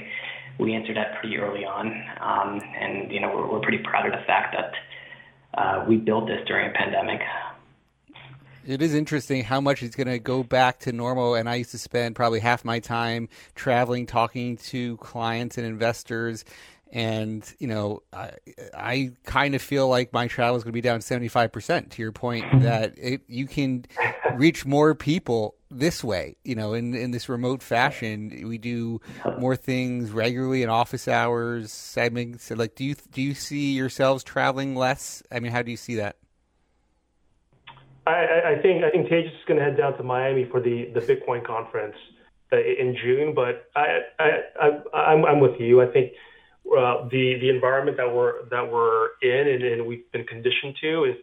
we 0.60 0.74
answered 0.74 0.97
that 0.97 1.20
pretty 1.22 1.38
early 1.38 1.64
on. 1.64 1.86
Um, 2.20 2.60
and, 2.82 3.12
you 3.12 3.22
know, 3.22 3.30
we're, 3.30 3.47
we're 3.51 3.62
pretty 3.62 3.84
proud 3.84 4.07
of 4.07 4.12
the 4.12 4.26
fact 4.26 4.55
that 4.57 4.74
uh, 5.53 5.86
we 5.88 5.97
built 5.97 6.26
this 6.26 6.39
during 6.47 6.68
a 6.68 6.74
pandemic 6.74 7.22
it 8.66 8.82
is 8.82 8.93
interesting 8.93 9.43
how 9.43 9.62
much 9.62 9.84
it's 9.84 9.95
going 9.95 10.07
to 10.07 10.20
go 10.20 10.43
back 10.43 10.80
to 10.80 10.91
normal. 10.91 11.36
And 11.36 11.49
I 11.49 11.55
used 11.55 11.72
to 11.72 11.78
spend 11.78 12.16
probably 12.16 12.39
half 12.39 12.66
my 12.66 12.80
time 12.80 13.30
traveling, 13.55 14.05
talking 14.05 14.57
to 14.57 14.97
clients 14.97 15.57
and 15.57 15.66
investors. 15.66 16.45
And 16.91 17.43
you 17.60 17.68
know, 17.68 18.01
I, 18.12 18.32
I 18.74 19.12
kind 19.24 19.53
of 19.53 19.62
feel 19.62 19.88
like 19.88 20.12
my 20.12 20.28
travel 20.28 20.55
is 20.55 20.64
going 20.64 20.72
to 20.72 20.74
be 20.74 20.82
down 20.82 21.01
seventy 21.01 21.28
five 21.28 21.51
percent. 21.51 21.91
To 21.91 22.01
your 22.01 22.12
point, 22.12 22.45
hmm. 22.45 22.62
that 22.62 22.93
it, 22.97 23.22
you 23.28 23.45
can 23.45 23.86
reach 24.34 24.66
more 24.66 24.95
people 24.95 25.53
this 25.70 26.03
way. 26.03 26.36
You 26.43 26.55
know, 26.55 26.74
in 26.74 26.95
in 26.95 27.12
this 27.12 27.30
remote 27.30 27.62
fashion, 27.62 28.43
we 28.47 28.57
do 28.57 29.01
more 29.38 29.55
things 29.55 30.10
regularly 30.10 30.64
in 30.64 30.70
office 30.70 31.07
hours. 31.07 31.72
So 31.72 32.55
like, 32.55 32.74
do 32.74 32.84
you 32.84 32.95
do 33.12 33.22
you 33.22 33.36
see 33.36 33.74
yourselves 33.74 34.24
traveling 34.24 34.76
less? 34.76 35.22
I 35.32 35.41
mean, 35.41 35.51
how 35.51 35.62
do 35.62 35.70
you 35.70 35.78
see 35.78 35.97
that? 35.97 36.16
I, 38.10 38.51
I 38.53 38.62
think 38.62 38.84
I 38.84 38.89
think 38.89 39.07
Tejas 39.07 39.28
is 39.28 39.45
going 39.47 39.60
to 39.60 39.66
head 39.66 39.78
down 39.78 39.97
to 39.97 40.03
Miami 40.03 40.47
for 40.49 40.60
the 40.60 40.91
the 40.93 41.01
Bitcoin 41.01 41.45
conference 41.45 41.95
uh, 42.51 42.57
in 42.57 42.95
June. 43.01 43.34
But 43.34 43.70
I, 43.76 43.99
I, 44.20 44.30
I 44.62 44.97
I'm, 44.97 45.26
I'm 45.26 45.39
with 45.39 45.60
you. 45.60 45.82
I 45.82 45.88
think 45.88 46.14
uh, 46.66 47.07
the 47.10 47.38
the 47.41 47.49
environment 47.49 47.97
that 47.97 48.12
we're 48.12 48.47
that 48.49 48.72
we're 48.72 49.10
in 49.22 49.47
and, 49.47 49.64
and 49.64 49.88
we've 49.88 50.12
been 50.12 50.26
conditioned 50.26 50.76
to 50.82 51.05
is 51.05 51.16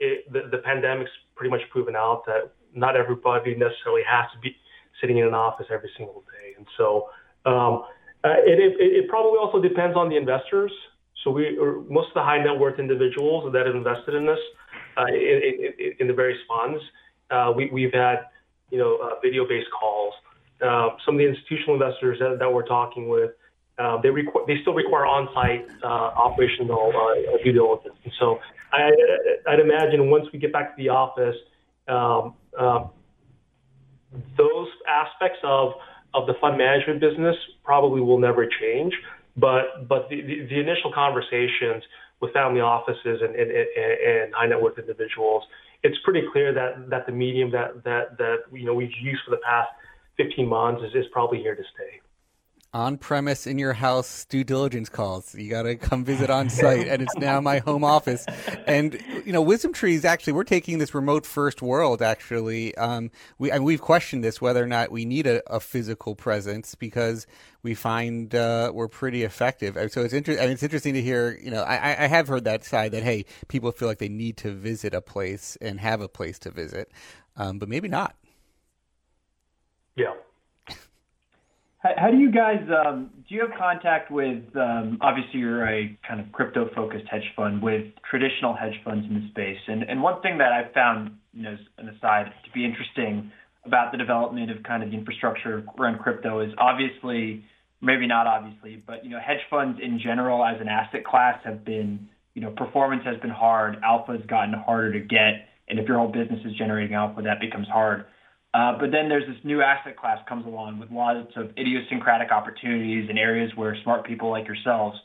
it, 0.00 0.32
the, 0.32 0.48
the 0.50 0.58
pandemic's 0.58 1.10
pretty 1.34 1.50
much 1.50 1.60
proven 1.70 1.96
out 1.96 2.24
that 2.26 2.52
not 2.74 2.96
everybody 2.96 3.54
necessarily 3.54 4.02
has 4.08 4.26
to 4.32 4.38
be 4.40 4.56
sitting 5.00 5.18
in 5.18 5.26
an 5.26 5.34
office 5.34 5.66
every 5.70 5.90
single 5.96 6.22
day. 6.22 6.54
And 6.56 6.66
so 6.76 7.08
um, 7.46 7.84
uh, 8.24 8.42
it, 8.44 8.58
it, 8.58 8.74
it, 8.78 9.08
probably 9.08 9.38
also 9.38 9.60
depends 9.60 9.96
on 9.96 10.08
the 10.08 10.16
investors. 10.16 10.72
So 11.24 11.30
we, 11.30 11.56
most 11.88 12.08
of 12.08 12.14
the 12.14 12.22
high 12.22 12.42
net 12.42 12.58
worth 12.58 12.78
individuals 12.78 13.52
that 13.52 13.66
have 13.66 13.74
invested 13.74 14.14
in 14.14 14.26
this, 14.26 14.38
in, 15.06 15.94
in, 16.00 16.06
the 16.06 16.14
various 16.14 16.38
funds, 16.48 16.82
uh, 17.30 17.52
we, 17.54 17.70
we've 17.70 17.92
had, 17.92 18.26
you 18.70 18.78
know, 18.78 18.96
uh, 18.96 19.20
video-based 19.22 19.68
calls. 19.78 20.14
Uh, 20.60 20.90
some 21.04 21.14
of 21.14 21.18
the 21.18 21.28
institutional 21.28 21.74
investors 21.74 22.18
that, 22.18 22.38
that 22.38 22.52
we're 22.52 22.66
talking 22.66 23.08
with, 23.08 23.30
uh, 23.78 24.00
they 24.00 24.10
require, 24.10 24.44
they 24.46 24.60
still 24.62 24.74
require 24.74 25.06
on-site 25.06 25.66
operational 25.84 26.92
due 27.44 27.52
diligence. 27.52 27.94
And 28.02 28.12
so 28.18 28.40
I, 28.72 28.90
would 29.46 29.60
imagine 29.60 30.10
once 30.10 30.26
we 30.32 30.38
get 30.38 30.52
back 30.52 30.76
to 30.76 30.82
the 30.82 30.88
office, 30.88 31.36
um, 31.86 32.34
those 34.36 34.68
aspects 34.88 35.38
of 35.44 35.74
of 36.14 36.26
the 36.26 36.34
fund 36.40 36.56
management 36.56 37.00
business 37.00 37.36
probably 37.64 38.00
will 38.00 38.18
never 38.18 38.48
change. 38.60 38.94
But 39.36 39.88
but 39.88 40.08
the, 40.08 40.20
the, 40.20 40.46
the 40.48 40.60
initial 40.60 40.92
conversations 40.92 41.84
with 42.20 42.32
family 42.32 42.60
offices 42.60 43.20
and, 43.22 43.34
and, 43.34 43.50
and, 43.50 44.34
high 44.34 44.46
net 44.46 44.60
worth 44.60 44.78
individuals, 44.78 45.44
it's 45.82 45.96
pretty 46.04 46.22
clear 46.32 46.52
that 46.52 46.90
that 46.90 47.06
the 47.06 47.12
medium 47.12 47.50
that 47.52 47.84
that 47.84 48.18
that 48.18 48.38
you 48.52 48.64
know 48.64 48.74
we've 48.74 48.90
used 49.00 49.22
for 49.24 49.30
the 49.30 49.40
past 49.44 49.68
15 50.16 50.48
months 50.48 50.82
is, 50.82 50.94
is 50.94 51.06
probably 51.12 51.38
here 51.38 51.54
to 51.54 51.62
stay 51.74 52.00
on 52.74 52.98
premise 52.98 53.46
in 53.46 53.58
your 53.58 53.72
house 53.72 54.26
due 54.26 54.44
diligence 54.44 54.88
calls. 54.88 55.34
You 55.34 55.48
got 55.48 55.62
to 55.62 55.76
come 55.76 56.04
visit 56.04 56.28
on 56.28 56.50
site, 56.50 56.86
and 56.86 57.00
it's 57.00 57.16
now 57.16 57.40
my 57.40 57.58
home 57.58 57.82
office. 57.82 58.26
And 58.66 59.00
you 59.24 59.32
know, 59.32 59.44
WisdomTree's 59.44 60.04
actually 60.04 60.34
we're 60.34 60.44
taking 60.44 60.78
this 60.78 60.94
remote 60.94 61.24
first 61.24 61.62
world. 61.62 62.02
Actually, 62.02 62.74
um, 62.76 63.10
we 63.38 63.50
mean, 63.50 63.64
we've 63.64 63.80
questioned 63.80 64.22
this 64.22 64.40
whether 64.40 64.62
or 64.62 64.66
not 64.66 64.90
we 64.90 65.04
need 65.04 65.26
a, 65.26 65.42
a 65.52 65.60
physical 65.60 66.14
presence 66.14 66.74
because 66.74 67.26
we 67.62 67.74
find 67.74 68.34
uh, 68.34 68.70
we're 68.74 68.88
pretty 68.88 69.24
effective. 69.24 69.74
So 69.90 70.02
it's 70.02 70.14
interesting. 70.14 70.50
It's 70.50 70.62
interesting 70.62 70.94
to 70.94 71.02
hear. 71.02 71.38
You 71.42 71.50
know, 71.50 71.62
I, 71.62 72.04
I 72.04 72.06
have 72.06 72.28
heard 72.28 72.44
that 72.44 72.64
side 72.64 72.92
that 72.92 73.02
hey, 73.02 73.24
people 73.48 73.72
feel 73.72 73.88
like 73.88 73.98
they 73.98 74.08
need 74.08 74.36
to 74.38 74.52
visit 74.52 74.92
a 74.92 75.00
place 75.00 75.56
and 75.60 75.80
have 75.80 76.00
a 76.00 76.08
place 76.08 76.38
to 76.40 76.50
visit, 76.50 76.90
um, 77.36 77.58
but 77.58 77.68
maybe 77.68 77.88
not. 77.88 78.14
Yeah. 79.96 80.14
How, 81.80 82.10
do 82.10 82.16
you 82.16 82.32
guys 82.32 82.60
um, 82.84 83.10
do? 83.28 83.36
You 83.36 83.42
have 83.42 83.56
contact 83.56 84.10
with? 84.10 84.42
Um, 84.56 84.98
obviously, 85.00 85.38
you're 85.38 85.64
a 85.64 85.96
kind 86.06 86.20
of 86.20 86.32
crypto-focused 86.32 87.04
hedge 87.08 87.30
fund 87.36 87.62
with 87.62 87.86
traditional 88.10 88.52
hedge 88.54 88.74
funds 88.84 89.06
in 89.08 89.14
the 89.14 89.28
space, 89.30 89.60
and 89.68 89.84
and 89.84 90.02
one 90.02 90.20
thing 90.20 90.38
that 90.38 90.52
I've 90.52 90.72
found, 90.72 91.12
you 91.32 91.44
know, 91.44 91.52
as 91.52 91.58
an 91.78 91.88
aside, 91.88 92.32
to 92.44 92.50
be 92.50 92.64
interesting 92.64 93.30
about 93.64 93.92
the 93.92 93.98
development 93.98 94.50
of 94.50 94.62
kind 94.64 94.82
of 94.82 94.90
the 94.90 94.96
infrastructure 94.96 95.64
around 95.78 96.00
crypto 96.00 96.40
is 96.40 96.52
obviously, 96.58 97.44
maybe 97.80 98.08
not 98.08 98.26
obviously, 98.26 98.82
but 98.84 99.04
you 99.04 99.10
know, 99.10 99.20
hedge 99.20 99.44
funds 99.48 99.78
in 99.80 100.00
general 100.02 100.44
as 100.44 100.60
an 100.60 100.68
asset 100.68 101.04
class 101.04 101.38
have 101.44 101.64
been, 101.64 102.08
you 102.34 102.42
know, 102.42 102.50
performance 102.50 103.02
has 103.04 103.20
been 103.20 103.30
hard, 103.30 103.76
alpha 103.84 104.12
has 104.12 104.26
gotten 104.26 104.54
harder 104.54 104.92
to 104.94 105.00
get, 105.00 105.46
and 105.68 105.78
if 105.78 105.86
your 105.86 105.98
whole 105.98 106.10
business 106.10 106.40
is 106.44 106.54
generating 106.56 106.94
alpha, 106.94 107.22
that 107.22 107.40
becomes 107.40 107.68
hard. 107.68 108.06
Uh, 108.54 108.72
but 108.78 108.90
then 108.90 109.08
there's 109.08 109.26
this 109.26 109.36
new 109.44 109.60
asset 109.60 109.96
class 109.96 110.18
comes 110.28 110.46
along 110.46 110.78
with 110.78 110.90
lots 110.90 111.30
of 111.36 111.50
idiosyncratic 111.58 112.32
opportunities 112.32 113.08
in 113.10 113.18
areas 113.18 113.52
where 113.56 113.76
smart 113.82 114.06
people 114.06 114.30
like 114.30 114.46
yourselves 114.46 114.98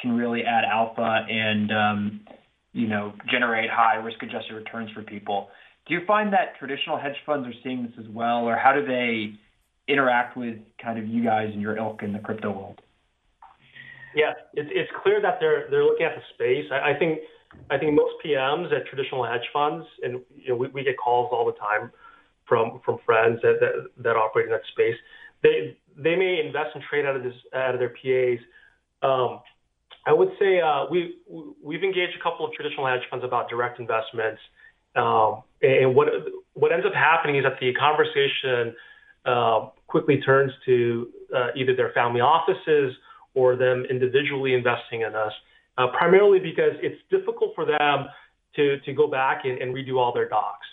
can 0.00 0.16
really 0.16 0.42
add 0.42 0.64
alpha 0.64 1.26
and 1.28 1.72
um, 1.72 2.20
you 2.72 2.86
know 2.86 3.12
generate 3.30 3.70
high 3.70 3.96
risk-adjusted 3.96 4.52
returns 4.52 4.90
for 4.92 5.02
people. 5.02 5.48
Do 5.86 5.94
you 5.94 6.00
find 6.06 6.32
that 6.34 6.58
traditional 6.58 6.98
hedge 6.98 7.16
funds 7.24 7.48
are 7.48 7.54
seeing 7.64 7.84
this 7.84 7.92
as 7.98 8.08
well, 8.10 8.44
or 8.44 8.56
how 8.56 8.72
do 8.72 8.84
they 8.84 9.32
interact 9.88 10.36
with 10.36 10.58
kind 10.82 10.98
of 10.98 11.06
you 11.06 11.24
guys 11.24 11.48
and 11.52 11.60
your 11.60 11.78
ilk 11.78 12.02
in 12.02 12.12
the 12.12 12.18
crypto 12.18 12.50
world? 12.50 12.80
Yeah, 14.14 14.32
it's 14.52 14.68
it's 14.72 14.90
clear 15.02 15.22
that 15.22 15.38
they're 15.40 15.68
they're 15.70 15.84
looking 15.84 16.04
at 16.04 16.12
the 16.16 16.22
space. 16.34 16.70
I, 16.70 16.90
I 16.90 16.98
think 16.98 17.20
I 17.70 17.78
think 17.78 17.94
most 17.94 18.12
PMs 18.24 18.72
at 18.74 18.86
traditional 18.86 19.24
hedge 19.24 19.48
funds, 19.54 19.86
and 20.02 20.20
you 20.36 20.50
know 20.50 20.56
we, 20.56 20.68
we 20.68 20.84
get 20.84 20.96
calls 20.98 21.30
all 21.32 21.46
the 21.46 21.58
time 21.58 21.90
from 22.50 22.80
from 22.84 22.98
friends 23.06 23.40
that, 23.42 24.16
operate 24.16 24.46
in 24.46 24.52
that 24.52 24.66
space. 24.72 24.96
They 25.42 25.78
they 25.96 26.16
may 26.16 26.42
invest 26.44 26.70
and 26.74 26.82
trade 26.90 27.06
out 27.06 27.16
of 27.16 27.22
their 27.80 27.94
PAs. 27.94 28.40
Um, 29.02 29.40
I 30.06 30.12
would 30.12 30.32
say 30.38 30.60
uh, 30.60 30.86
we 30.90 31.16
we've 31.62 31.84
engaged 31.84 32.16
a 32.18 32.22
couple 32.22 32.44
of 32.44 32.52
traditional 32.52 32.86
hedge 32.86 33.06
funds 33.08 33.24
about 33.24 33.48
direct 33.48 33.78
investments, 33.78 34.40
um, 34.96 35.42
and 35.62 35.94
what 35.94 36.08
what 36.54 36.72
ends 36.72 36.84
up 36.84 36.92
happening 36.92 37.36
is 37.36 37.44
that 37.44 37.58
the 37.60 37.72
conversation 37.74 38.74
uh, 39.24 39.68
quickly 39.86 40.20
turns 40.20 40.52
to 40.66 41.08
uh, 41.34 41.48
either 41.56 41.76
their 41.76 41.92
family 41.92 42.20
offices 42.20 42.94
or 43.34 43.54
them 43.54 43.84
individually 43.88 44.54
investing 44.54 45.02
in 45.02 45.14
us, 45.14 45.32
primarily 45.96 46.40
because 46.40 46.74
it's 46.82 47.00
difficult 47.10 47.54
for 47.54 47.64
them 47.64 48.06
to 48.56 48.80
to 48.80 48.92
go 48.92 49.06
back 49.06 49.44
and 49.44 49.72
redo 49.72 49.98
all 49.98 50.12
their 50.12 50.28
docs. 50.28 50.66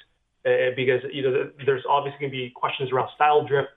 Uh, 0.45 0.71
because 0.75 1.01
you 1.11 1.23
know 1.23 1.49
there's 1.65 1.83
obviously 1.89 2.19
going 2.19 2.31
to 2.31 2.37
be 2.37 2.51
questions 2.55 2.91
around 2.91 3.09
style 3.15 3.45
drift 3.45 3.69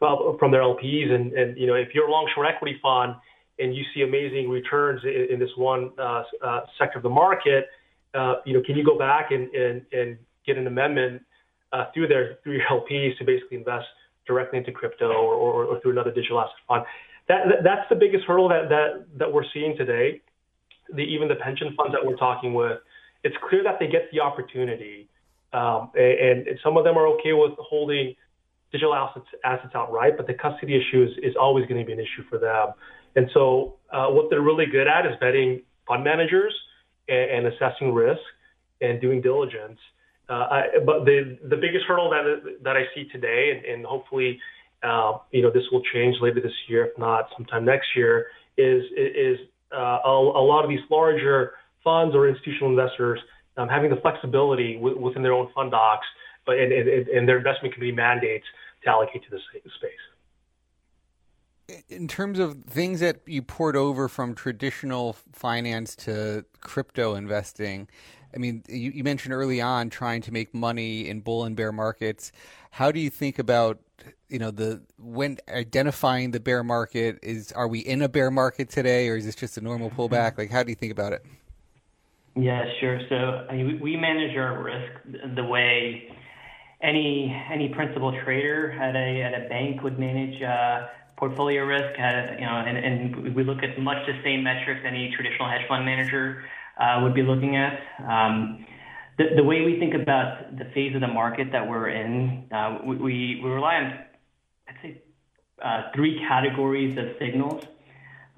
from 0.00 0.50
their 0.50 0.62
LPs, 0.62 1.10
and, 1.12 1.32
and 1.32 1.56
you 1.56 1.66
know 1.66 1.74
if 1.74 1.88
you're 1.94 2.08
a 2.08 2.10
long 2.10 2.28
short 2.34 2.46
equity 2.46 2.78
fund 2.82 3.14
and 3.58 3.76
you 3.76 3.84
see 3.94 4.02
amazing 4.02 4.48
returns 4.48 5.00
in, 5.04 5.28
in 5.34 5.38
this 5.38 5.50
one 5.56 5.92
uh, 5.98 6.22
uh, 6.42 6.60
sector 6.78 6.98
of 6.98 7.02
the 7.02 7.08
market, 7.08 7.66
uh, 8.14 8.36
you 8.44 8.54
know 8.54 8.62
can 8.64 8.76
you 8.76 8.84
go 8.84 8.98
back 8.98 9.30
and 9.30 9.48
and, 9.54 9.82
and 9.92 10.18
get 10.46 10.56
an 10.56 10.66
amendment 10.66 11.22
uh, 11.72 11.84
through 11.92 12.08
their 12.08 12.38
through 12.42 12.54
your 12.54 12.66
LPs 12.70 13.16
to 13.18 13.24
basically 13.24 13.58
invest 13.58 13.86
directly 14.26 14.58
into 14.58 14.72
crypto 14.72 15.06
or, 15.12 15.34
or, 15.34 15.64
or 15.64 15.80
through 15.80 15.92
another 15.92 16.12
digital 16.12 16.40
asset 16.40 16.54
fund? 16.66 16.84
That, 17.28 17.62
that's 17.62 17.88
the 17.88 17.96
biggest 17.96 18.24
hurdle 18.24 18.48
that 18.48 18.68
that 18.70 19.06
that 19.18 19.32
we're 19.32 19.44
seeing 19.52 19.76
today. 19.76 20.22
The, 20.92 21.02
even 21.02 21.28
the 21.28 21.36
pension 21.36 21.74
funds 21.76 21.92
that 21.92 22.04
we're 22.04 22.16
talking 22.16 22.52
with, 22.52 22.78
it's 23.22 23.36
clear 23.48 23.62
that 23.62 23.78
they 23.78 23.86
get 23.86 24.10
the 24.10 24.20
opportunity 24.20 25.09
um, 25.52 25.90
and, 25.94 26.46
and, 26.46 26.58
some 26.62 26.76
of 26.76 26.84
them 26.84 26.96
are 26.96 27.06
okay 27.08 27.32
with 27.32 27.52
holding 27.58 28.14
digital 28.70 28.94
assets, 28.94 29.26
assets 29.44 29.72
outright, 29.74 30.16
but 30.16 30.26
the 30.26 30.34
custody 30.34 30.76
issue 30.76 31.02
is, 31.02 31.10
is 31.22 31.34
always 31.40 31.66
going 31.66 31.80
to 31.80 31.84
be 31.84 31.92
an 31.92 31.98
issue 31.98 32.22
for 32.28 32.38
them. 32.38 32.68
And 33.16 33.28
so, 33.34 33.76
uh, 33.92 34.06
what 34.06 34.30
they're 34.30 34.42
really 34.42 34.66
good 34.66 34.86
at 34.86 35.06
is 35.06 35.12
vetting 35.20 35.62
fund 35.88 36.04
managers 36.04 36.54
and, 37.08 37.46
and 37.46 37.54
assessing 37.54 37.92
risk 37.92 38.20
and 38.80 39.00
doing 39.00 39.20
diligence. 39.20 39.78
Uh, 40.28 40.32
I, 40.32 40.62
but 40.86 41.04
the 41.04 41.36
the 41.48 41.56
biggest 41.56 41.84
hurdle 41.88 42.08
that 42.10 42.58
that 42.62 42.76
I 42.76 42.84
see 42.94 43.08
today, 43.08 43.50
and, 43.56 43.64
and 43.64 43.84
hopefully, 43.84 44.38
uh, 44.84 45.18
you 45.32 45.42
know, 45.42 45.50
this 45.50 45.64
will 45.72 45.82
change 45.92 46.16
later 46.20 46.40
this 46.40 46.52
year, 46.68 46.86
if 46.86 46.96
not 46.96 47.28
sometime 47.36 47.64
next 47.64 47.88
year, 47.96 48.26
is 48.56 48.84
is 48.96 49.38
uh, 49.76 49.98
a, 50.04 50.08
a 50.08 50.44
lot 50.44 50.62
of 50.62 50.70
these 50.70 50.86
larger 50.88 51.54
funds 51.82 52.14
or 52.14 52.28
institutional 52.28 52.70
investors 52.70 53.18
um, 53.60 53.68
having 53.68 53.90
the 53.90 53.96
flexibility 53.96 54.74
w- 54.74 54.98
within 54.98 55.22
their 55.22 55.32
own 55.32 55.50
fund 55.54 55.70
docs, 55.70 56.06
but 56.46 56.58
and, 56.58 56.72
and, 56.72 57.08
and, 57.08 57.28
their 57.28 57.36
investment 57.38 57.74
committee 57.74 57.92
mandates 57.92 58.46
to 58.82 58.90
allocate 58.90 59.22
to 59.24 59.30
the 59.30 59.38
space. 59.76 59.92
In 61.88 62.08
terms 62.08 62.38
of 62.38 62.64
things 62.64 63.00
that 63.00 63.20
you 63.26 63.42
poured 63.42 63.76
over 63.76 64.08
from 64.08 64.34
traditional 64.34 65.16
finance 65.32 65.94
to 65.96 66.44
crypto 66.60 67.14
investing, 67.14 67.88
I 68.34 68.38
mean, 68.38 68.64
you, 68.68 68.90
you 68.90 69.04
mentioned 69.04 69.34
early 69.34 69.60
on 69.60 69.90
trying 69.90 70.22
to 70.22 70.32
make 70.32 70.54
money 70.54 71.06
in 71.08 71.20
bull 71.20 71.44
and 71.44 71.54
bear 71.54 71.70
markets. 71.70 72.32
How 72.70 72.90
do 72.90 72.98
you 72.98 73.10
think 73.10 73.38
about 73.38 73.78
you 74.30 74.38
know 74.38 74.50
the 74.50 74.80
when 74.98 75.36
identifying 75.48 76.30
the 76.30 76.40
bear 76.40 76.64
market 76.64 77.18
is 77.22 77.52
are 77.52 77.68
we 77.68 77.80
in 77.80 78.00
a 78.00 78.08
bear 78.08 78.30
market 78.30 78.70
today 78.70 79.08
or 79.08 79.16
is 79.16 79.26
this 79.26 79.34
just 79.34 79.58
a 79.58 79.60
normal 79.60 79.90
pullback 79.90 80.38
like 80.38 80.50
how 80.50 80.62
do 80.62 80.70
you 80.70 80.74
think 80.74 80.90
about 80.90 81.12
it 81.12 81.22
yeah, 82.40 82.64
sure. 82.80 83.00
So 83.08 83.46
we 83.80 83.96
manage 83.96 84.36
our 84.36 84.62
risk 84.62 85.34
the 85.36 85.44
way 85.44 86.10
any 86.82 87.34
any 87.52 87.68
principal 87.68 88.18
trader 88.24 88.72
at 88.72 88.96
a 88.96 89.22
at 89.22 89.34
a 89.34 89.48
bank 89.48 89.82
would 89.82 89.98
manage 89.98 90.42
uh, 90.42 90.86
portfolio 91.16 91.64
risk. 91.64 91.98
At, 91.98 92.40
you 92.40 92.46
know, 92.46 92.52
and, 92.66 92.78
and 92.78 93.34
we 93.34 93.44
look 93.44 93.62
at 93.62 93.78
much 93.78 94.06
the 94.06 94.18
same 94.24 94.42
metrics 94.42 94.80
any 94.86 95.12
traditional 95.14 95.48
hedge 95.48 95.68
fund 95.68 95.84
manager 95.84 96.44
uh, 96.78 97.00
would 97.02 97.14
be 97.14 97.22
looking 97.22 97.56
at. 97.56 97.78
Um, 98.08 98.64
the, 99.18 99.36
the 99.36 99.44
way 99.44 99.60
we 99.60 99.78
think 99.78 99.94
about 99.94 100.56
the 100.56 100.64
phase 100.72 100.94
of 100.94 101.02
the 101.02 101.08
market 101.08 101.52
that 101.52 101.68
we're 101.68 101.90
in, 101.90 102.46
uh, 102.50 102.78
we, 102.84 102.96
we, 102.96 103.40
rely 103.44 103.76
on, 103.76 103.98
I'd 104.66 104.76
say, 104.80 105.02
uh, 105.62 105.82
three 105.94 106.18
categories 106.26 106.96
of 106.96 107.04
signals. 107.18 107.62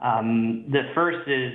Um, 0.01 0.65
the 0.73 0.91
first 0.93 1.29
is 1.29 1.53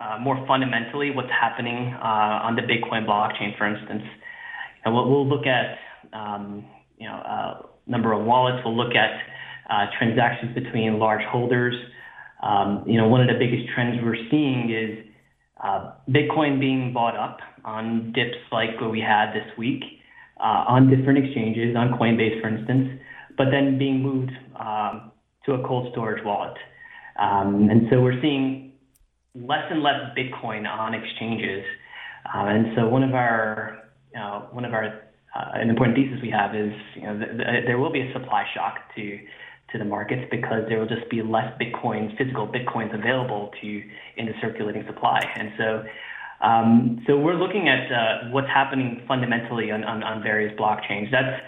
uh, 0.00 0.18
more 0.18 0.44
fundamentally 0.46 1.10
what's 1.10 1.30
happening 1.30 1.94
uh, 1.94 2.46
on 2.46 2.56
the 2.56 2.62
Bitcoin 2.62 3.06
blockchain, 3.06 3.56
for 3.58 3.66
instance. 3.66 4.02
And 4.84 4.94
we'll, 4.94 5.08
we'll 5.10 5.28
look 5.28 5.46
at 5.46 5.78
um, 6.12 6.64
you 6.98 7.06
know 7.06 7.16
uh, 7.16 7.62
number 7.86 8.12
of 8.12 8.24
wallets. 8.24 8.62
We'll 8.64 8.76
look 8.76 8.94
at 8.94 9.20
uh, 9.68 9.86
transactions 9.98 10.54
between 10.54 10.98
large 10.98 11.24
holders. 11.24 11.74
Um, 12.42 12.84
you 12.86 12.96
know, 12.96 13.08
one 13.08 13.20
of 13.20 13.28
the 13.28 13.38
biggest 13.38 13.68
trends 13.74 14.00
we're 14.02 14.16
seeing 14.30 14.70
is 14.70 15.06
uh, 15.62 15.92
Bitcoin 16.08 16.58
being 16.58 16.92
bought 16.92 17.16
up 17.16 17.38
on 17.64 18.12
dips 18.12 18.38
like 18.50 18.80
what 18.80 18.90
we 18.90 19.00
had 19.00 19.32
this 19.34 19.46
week. 19.58 19.84
uh, 20.40 20.64
on 20.68 20.88
different 20.88 21.18
exchanges, 21.24 21.76
on 21.76 21.90
Coinbase, 21.98 22.40
for 22.40 22.48
instance, 22.48 22.98
but 23.36 23.46
then 23.50 23.78
being 23.78 24.02
moved 24.02 24.32
to 25.46 25.54
a 25.54 25.66
cold 25.66 25.90
storage 25.92 26.22
wallet. 26.24 26.56
Um, 27.18 27.68
and 27.70 27.88
so 27.90 28.00
we're 28.00 28.20
seeing 28.20 28.69
less 29.34 29.64
and 29.70 29.82
less 29.82 30.00
Bitcoin 30.16 30.68
on 30.68 30.94
exchanges. 30.94 31.64
Uh, 32.26 32.46
and 32.46 32.66
so 32.76 32.88
one 32.88 33.02
of 33.02 33.14
our, 33.14 33.84
know, 34.14 34.48
one 34.52 34.64
of 34.64 34.72
our 34.72 35.02
uh, 35.34 35.50
an 35.54 35.70
important 35.70 35.96
thesis 35.96 36.18
we 36.22 36.30
have 36.30 36.54
is, 36.54 36.72
you 36.96 37.02
know, 37.02 37.16
th- 37.16 37.30
th- 37.30 37.64
there 37.66 37.78
will 37.78 37.92
be 37.92 38.00
a 38.00 38.12
supply 38.12 38.44
shock 38.54 38.78
to 38.96 39.18
to 39.72 39.78
the 39.78 39.84
markets 39.84 40.22
because 40.32 40.64
there 40.68 40.80
will 40.80 40.88
just 40.88 41.08
be 41.08 41.22
less 41.22 41.46
Bitcoins, 41.60 42.16
physical 42.18 42.48
Bitcoins 42.48 42.92
available 42.92 43.52
to 43.60 43.82
in 44.16 44.26
the 44.26 44.32
circulating 44.40 44.84
supply. 44.86 45.20
And 45.36 45.52
so 45.56 45.84
um, 46.40 47.04
so 47.06 47.18
we're 47.18 47.34
looking 47.34 47.68
at 47.68 47.92
uh, 47.92 48.30
what's 48.30 48.48
happening 48.48 49.02
fundamentally 49.06 49.70
on, 49.70 49.84
on, 49.84 50.02
on, 50.02 50.22
various 50.22 50.58
blockchains. 50.58 51.10
That's 51.10 51.42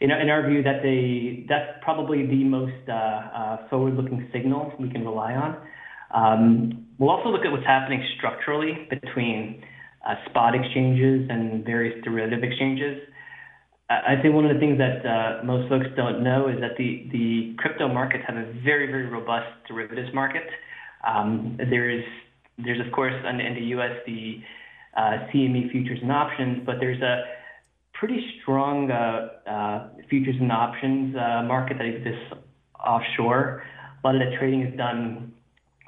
in, 0.00 0.10
in 0.10 0.30
our 0.30 0.48
view 0.48 0.62
that 0.62 0.82
they 0.82 1.44
that's 1.48 1.78
probably 1.82 2.26
the 2.26 2.44
most 2.44 2.88
uh, 2.88 2.92
uh, 2.92 3.68
forward-looking 3.68 4.30
signal 4.32 4.72
we 4.80 4.90
can 4.90 5.04
rely 5.04 5.34
on. 5.34 5.58
Um, 6.14 6.87
we'll 6.98 7.10
also 7.10 7.28
look 7.28 7.44
at 7.44 7.52
what's 7.52 7.66
happening 7.66 8.04
structurally 8.16 8.86
between 8.90 9.62
uh, 10.06 10.14
spot 10.28 10.54
exchanges 10.54 11.28
and 11.30 11.64
various 11.64 12.02
derivative 12.04 12.42
exchanges. 12.42 13.02
I 13.90 14.20
think 14.20 14.34
one 14.34 14.44
of 14.44 14.52
the 14.52 14.60
things 14.60 14.76
that 14.76 15.06
uh, 15.06 15.42
most 15.44 15.70
folks 15.70 15.86
don't 15.96 16.22
know 16.22 16.48
is 16.48 16.60
that 16.60 16.76
the, 16.76 17.08
the 17.10 17.54
crypto 17.56 17.88
markets 17.88 18.22
have 18.26 18.36
a 18.36 18.52
very, 18.62 18.86
very 18.86 19.06
robust 19.06 19.48
derivatives 19.66 20.12
market. 20.12 20.44
Um, 21.06 21.56
there's 21.56 22.04
there's 22.58 22.84
of 22.84 22.92
course 22.92 23.14
in, 23.28 23.40
in 23.40 23.54
the 23.54 23.66
U.S. 23.76 23.92
the 24.04 24.42
uh, 24.94 25.28
CME 25.32 25.70
futures 25.70 26.00
and 26.02 26.12
options, 26.12 26.66
but 26.66 26.76
there's 26.80 27.00
a 27.00 27.22
pretty 27.94 28.22
strong 28.42 28.90
uh, 28.90 29.50
uh, 29.50 29.88
futures 30.10 30.36
and 30.38 30.52
options 30.52 31.16
uh, 31.16 31.42
market 31.44 31.78
that 31.78 31.86
exists 31.86 32.32
offshore. 32.78 33.62
A 34.04 34.06
lot 34.06 34.16
of 34.16 34.20
the 34.20 34.36
trading 34.36 34.62
is 34.62 34.76
done 34.76 35.32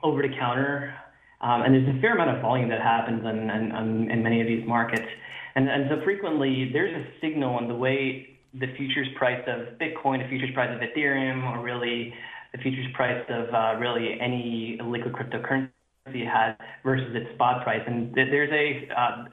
over 0.02 0.22
the 0.22 0.34
counter, 0.38 0.94
um, 1.40 1.62
and 1.62 1.74
there's 1.74 1.96
a 1.96 2.00
fair 2.00 2.14
amount 2.14 2.36
of 2.36 2.42
volume 2.42 2.68
that 2.68 2.80
happens 2.80 3.24
in, 3.24 3.50
in, 3.50 4.10
in 4.10 4.22
many 4.22 4.40
of 4.40 4.46
these 4.46 4.66
markets. 4.66 5.06
And, 5.54 5.68
and 5.68 5.86
so 5.88 6.02
frequently 6.04 6.70
there's 6.72 6.94
a 6.94 7.04
signal 7.20 7.58
in 7.58 7.68
the 7.68 7.74
way 7.74 8.38
the 8.54 8.66
futures 8.76 9.08
price 9.16 9.42
of 9.46 9.78
Bitcoin, 9.78 10.22
the 10.22 10.28
futures 10.28 10.50
price 10.54 10.70
of 10.74 10.80
Ethereum, 10.80 11.44
or 11.44 11.62
really 11.62 12.12
the 12.52 12.58
futures 12.58 12.86
price 12.94 13.24
of 13.28 13.54
uh, 13.54 13.78
really 13.78 14.18
any 14.20 14.78
liquid 14.82 15.14
cryptocurrency 15.14 16.26
has 16.26 16.56
versus 16.84 17.14
its 17.14 17.32
spot 17.34 17.62
price. 17.62 17.82
And 17.86 18.12
there's 18.14 18.50
a 18.52 18.92
uh, 18.94 19.24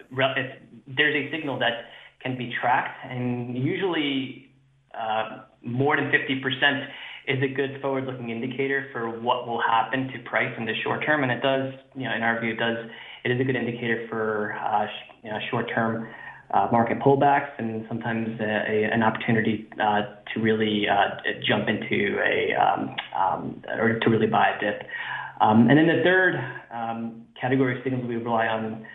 there's 0.95 1.15
a 1.15 1.31
signal 1.31 1.59
that 1.59 1.89
can 2.21 2.37
be 2.37 2.53
tracked, 2.61 3.05
and 3.09 3.57
usually 3.57 4.49
uh, 4.93 5.43
more 5.61 5.95
than 5.95 6.05
50% 6.05 6.87
is 7.27 7.43
a 7.43 7.47
good 7.47 7.81
forward-looking 7.81 8.29
indicator 8.29 8.87
for 8.93 9.09
what 9.19 9.47
will 9.47 9.61
happen 9.61 10.07
to 10.07 10.19
price 10.29 10.53
in 10.57 10.65
the 10.65 10.73
short 10.83 11.05
term. 11.05 11.23
And 11.23 11.31
it 11.31 11.41
does, 11.41 11.73
you 11.95 12.03
know, 12.03 12.15
in 12.15 12.23
our 12.23 12.39
view, 12.39 12.53
it 12.53 12.59
does 12.59 12.89
it 13.23 13.31
is 13.31 13.41
a 13.41 13.43
good 13.43 13.57
indicator 13.57 14.07
for 14.09 14.53
uh, 14.53 14.85
you 15.23 15.29
know, 15.29 15.37
short-term 15.51 16.07
uh, 16.53 16.69
market 16.71 16.97
pullbacks 16.99 17.49
and 17.57 17.85
sometimes 17.89 18.39
an 18.39 19.03
opportunity 19.03 19.67
uh, 19.81 20.03
to 20.33 20.39
really 20.39 20.87
jump 21.45 21.67
into 21.67 22.17
a 22.23 22.55
um, 22.55 22.95
um, 23.13 23.61
or 23.77 23.99
to 23.99 24.09
really 24.09 24.27
buy 24.27 24.55
a 24.55 24.59
dip. 24.59 24.87
Um, 25.41 25.69
and 25.69 25.77
then 25.77 25.87
the 25.87 26.01
third 26.03 26.35
category 27.39 27.77
of 27.77 27.83
signals 27.83 28.07
we 28.07 28.15
rely 28.15 28.47
on, 28.47 28.85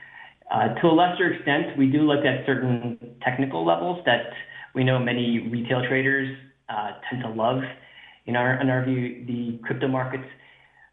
to 0.80 0.86
a 0.86 0.94
lesser 0.94 1.34
extent, 1.34 1.76
we 1.76 1.88
do 1.88 2.00
look 2.00 2.24
at 2.24 2.46
certain 2.46 2.98
technical 3.22 3.66
levels 3.66 4.02
that 4.06 4.32
we 4.74 4.82
know 4.82 4.98
many 4.98 5.46
retail 5.50 5.86
traders 5.86 6.34
tend 7.10 7.22
to 7.22 7.28
love. 7.28 7.60
In 8.26 8.36
our, 8.36 8.60
in 8.60 8.70
our 8.70 8.84
view, 8.84 9.24
the 9.26 9.58
crypto 9.64 9.88
markets, 9.88 10.24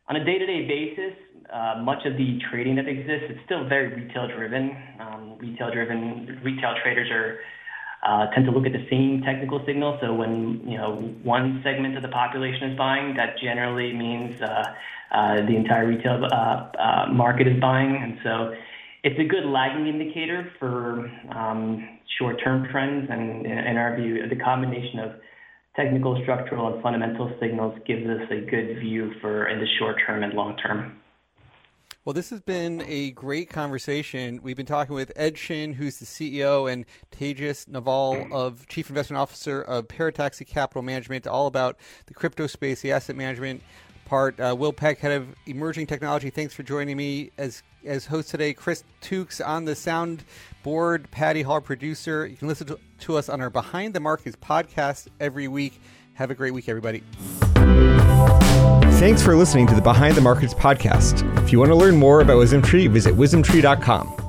on 0.08 0.16
a 0.16 0.26
day-to-day 0.26 0.68
basis, 0.68 1.14
uh, 1.54 1.82
much 1.82 2.06
of 2.06 2.18
the 2.18 2.40
trading 2.50 2.76
that 2.76 2.88
exists 2.88 3.30
is 3.30 3.38
still 3.46 3.68
very 3.68 3.94
retail-driven. 3.94 4.76
Um, 5.00 5.38
retail-driven, 5.40 6.42
retail 6.44 6.74
traders 6.82 7.10
are 7.12 7.40
uh, 8.02 8.28
tend 8.34 8.46
to 8.46 8.52
look 8.52 8.66
at 8.66 8.72
the 8.72 8.88
same 8.90 9.22
technical 9.26 9.64
signal. 9.66 9.98
So 10.02 10.14
when 10.14 10.62
you 10.66 10.78
know 10.78 10.96
one 11.24 11.62
segment 11.64 11.98
of 11.98 12.02
the 12.02 12.10
population 12.10 12.72
is 12.72 12.78
buying, 12.78 13.16
that 13.16 13.38
generally 13.42 13.94
means 13.94 14.42
uh, 14.42 14.64
uh, 15.12 15.36
the 15.46 15.56
entire 15.56 15.88
retail 15.88 16.26
uh, 16.32 16.36
uh, 16.36 17.08
market 17.12 17.48
is 17.48 17.60
buying, 17.60 17.98
and 18.02 18.18
so 18.24 18.56
it's 19.04 19.20
a 19.20 19.24
good 19.24 19.46
lagging 19.46 19.88
indicator 19.88 20.52
for 20.60 21.12
um, 21.36 22.00
short-term 22.18 22.68
trends. 22.72 23.08
And 23.10 23.46
in 23.46 23.78
our 23.78 23.96
view, 23.96 24.28
the 24.28 24.36
combination 24.36 25.00
of 25.00 25.12
technical, 25.76 26.20
structural, 26.24 26.74
and 26.74 26.84
fundamental 26.84 27.32
signals 27.40 27.78
gives 27.86 28.08
us 28.08 28.22
a 28.32 28.42
good 28.50 28.80
view 28.80 29.14
for 29.22 29.48
in 29.48 29.60
the 29.60 29.68
short 29.78 29.98
term 30.06 30.24
and 30.24 30.34
long 30.34 30.58
term. 30.58 31.00
Well, 32.06 32.14
this 32.14 32.30
has 32.32 32.42
been 32.42 32.82
a 32.88 33.12
great 33.12 33.50
conversation. 33.50 34.40
We've 34.42 34.56
been 34.56 34.66
talking 34.66 34.96
with 34.96 35.12
Ed 35.16 35.36
Chin, 35.36 35.74
who's 35.74 36.00
the 36.00 36.06
CEO, 36.06 36.72
and 36.72 36.86
Tejas 37.12 37.68
Naval, 37.68 38.28
of 38.32 38.68
Chief 38.68 38.90
Investment 38.90 39.20
Officer 39.20 39.62
of 39.62 39.88
Parataxis 39.88 40.48
Capital 40.48 40.82
Management, 40.82 41.28
all 41.28 41.46
about 41.46 41.78
the 42.08 42.14
crypto 42.14 42.48
space, 42.48 42.82
the 42.82 42.92
asset 42.94 43.16
management 43.16 43.62
part. 44.10 44.40
Uh, 44.40 44.56
Will 44.58 44.74
Peck, 44.74 44.98
head 45.00 45.12
of 45.12 45.28
emerging 45.46 45.88
technology. 45.88 46.30
Thanks 46.32 46.54
for 46.54 46.64
joining 46.64 46.98
me 46.98 47.32
as 47.38 47.64
as 47.86 48.08
host 48.08 48.30
today. 48.30 48.54
Chris 48.54 48.84
Tukes 49.02 49.46
on 49.46 49.66
the 49.66 49.76
sound 49.76 50.26
board. 50.64 51.10
Patty 51.12 51.44
Hall, 51.44 51.62
producer. 51.62 52.26
You 52.26 52.36
can 52.36 52.48
listen 52.48 52.68
to, 52.68 52.80
to 53.02 53.18
us 53.18 53.30
on 53.30 53.40
our 53.40 53.50
Behind 53.50 53.94
the 53.94 54.00
Markets 54.00 54.36
podcast 54.36 55.08
every 55.20 55.48
week. 55.48 55.80
Have 56.14 56.32
a 56.32 56.36
great 56.36 56.54
week, 56.54 56.68
everybody. 56.68 57.04
Thanks 59.00 59.22
for 59.22 59.36
listening 59.36 59.68
to 59.68 59.76
the 59.76 59.82
Behind 59.82 60.16
the 60.16 60.22
Markets 60.22 60.54
podcast. 60.54 61.24
If 61.42 61.54
you 61.54 61.60
want 61.60 61.70
to 61.70 61.76
learn 61.76 61.96
more 61.96 62.20
about 62.20 62.38
WisdomTree, 62.38 62.90
visit 62.90 63.14
wisdomtree.com. 63.16 64.29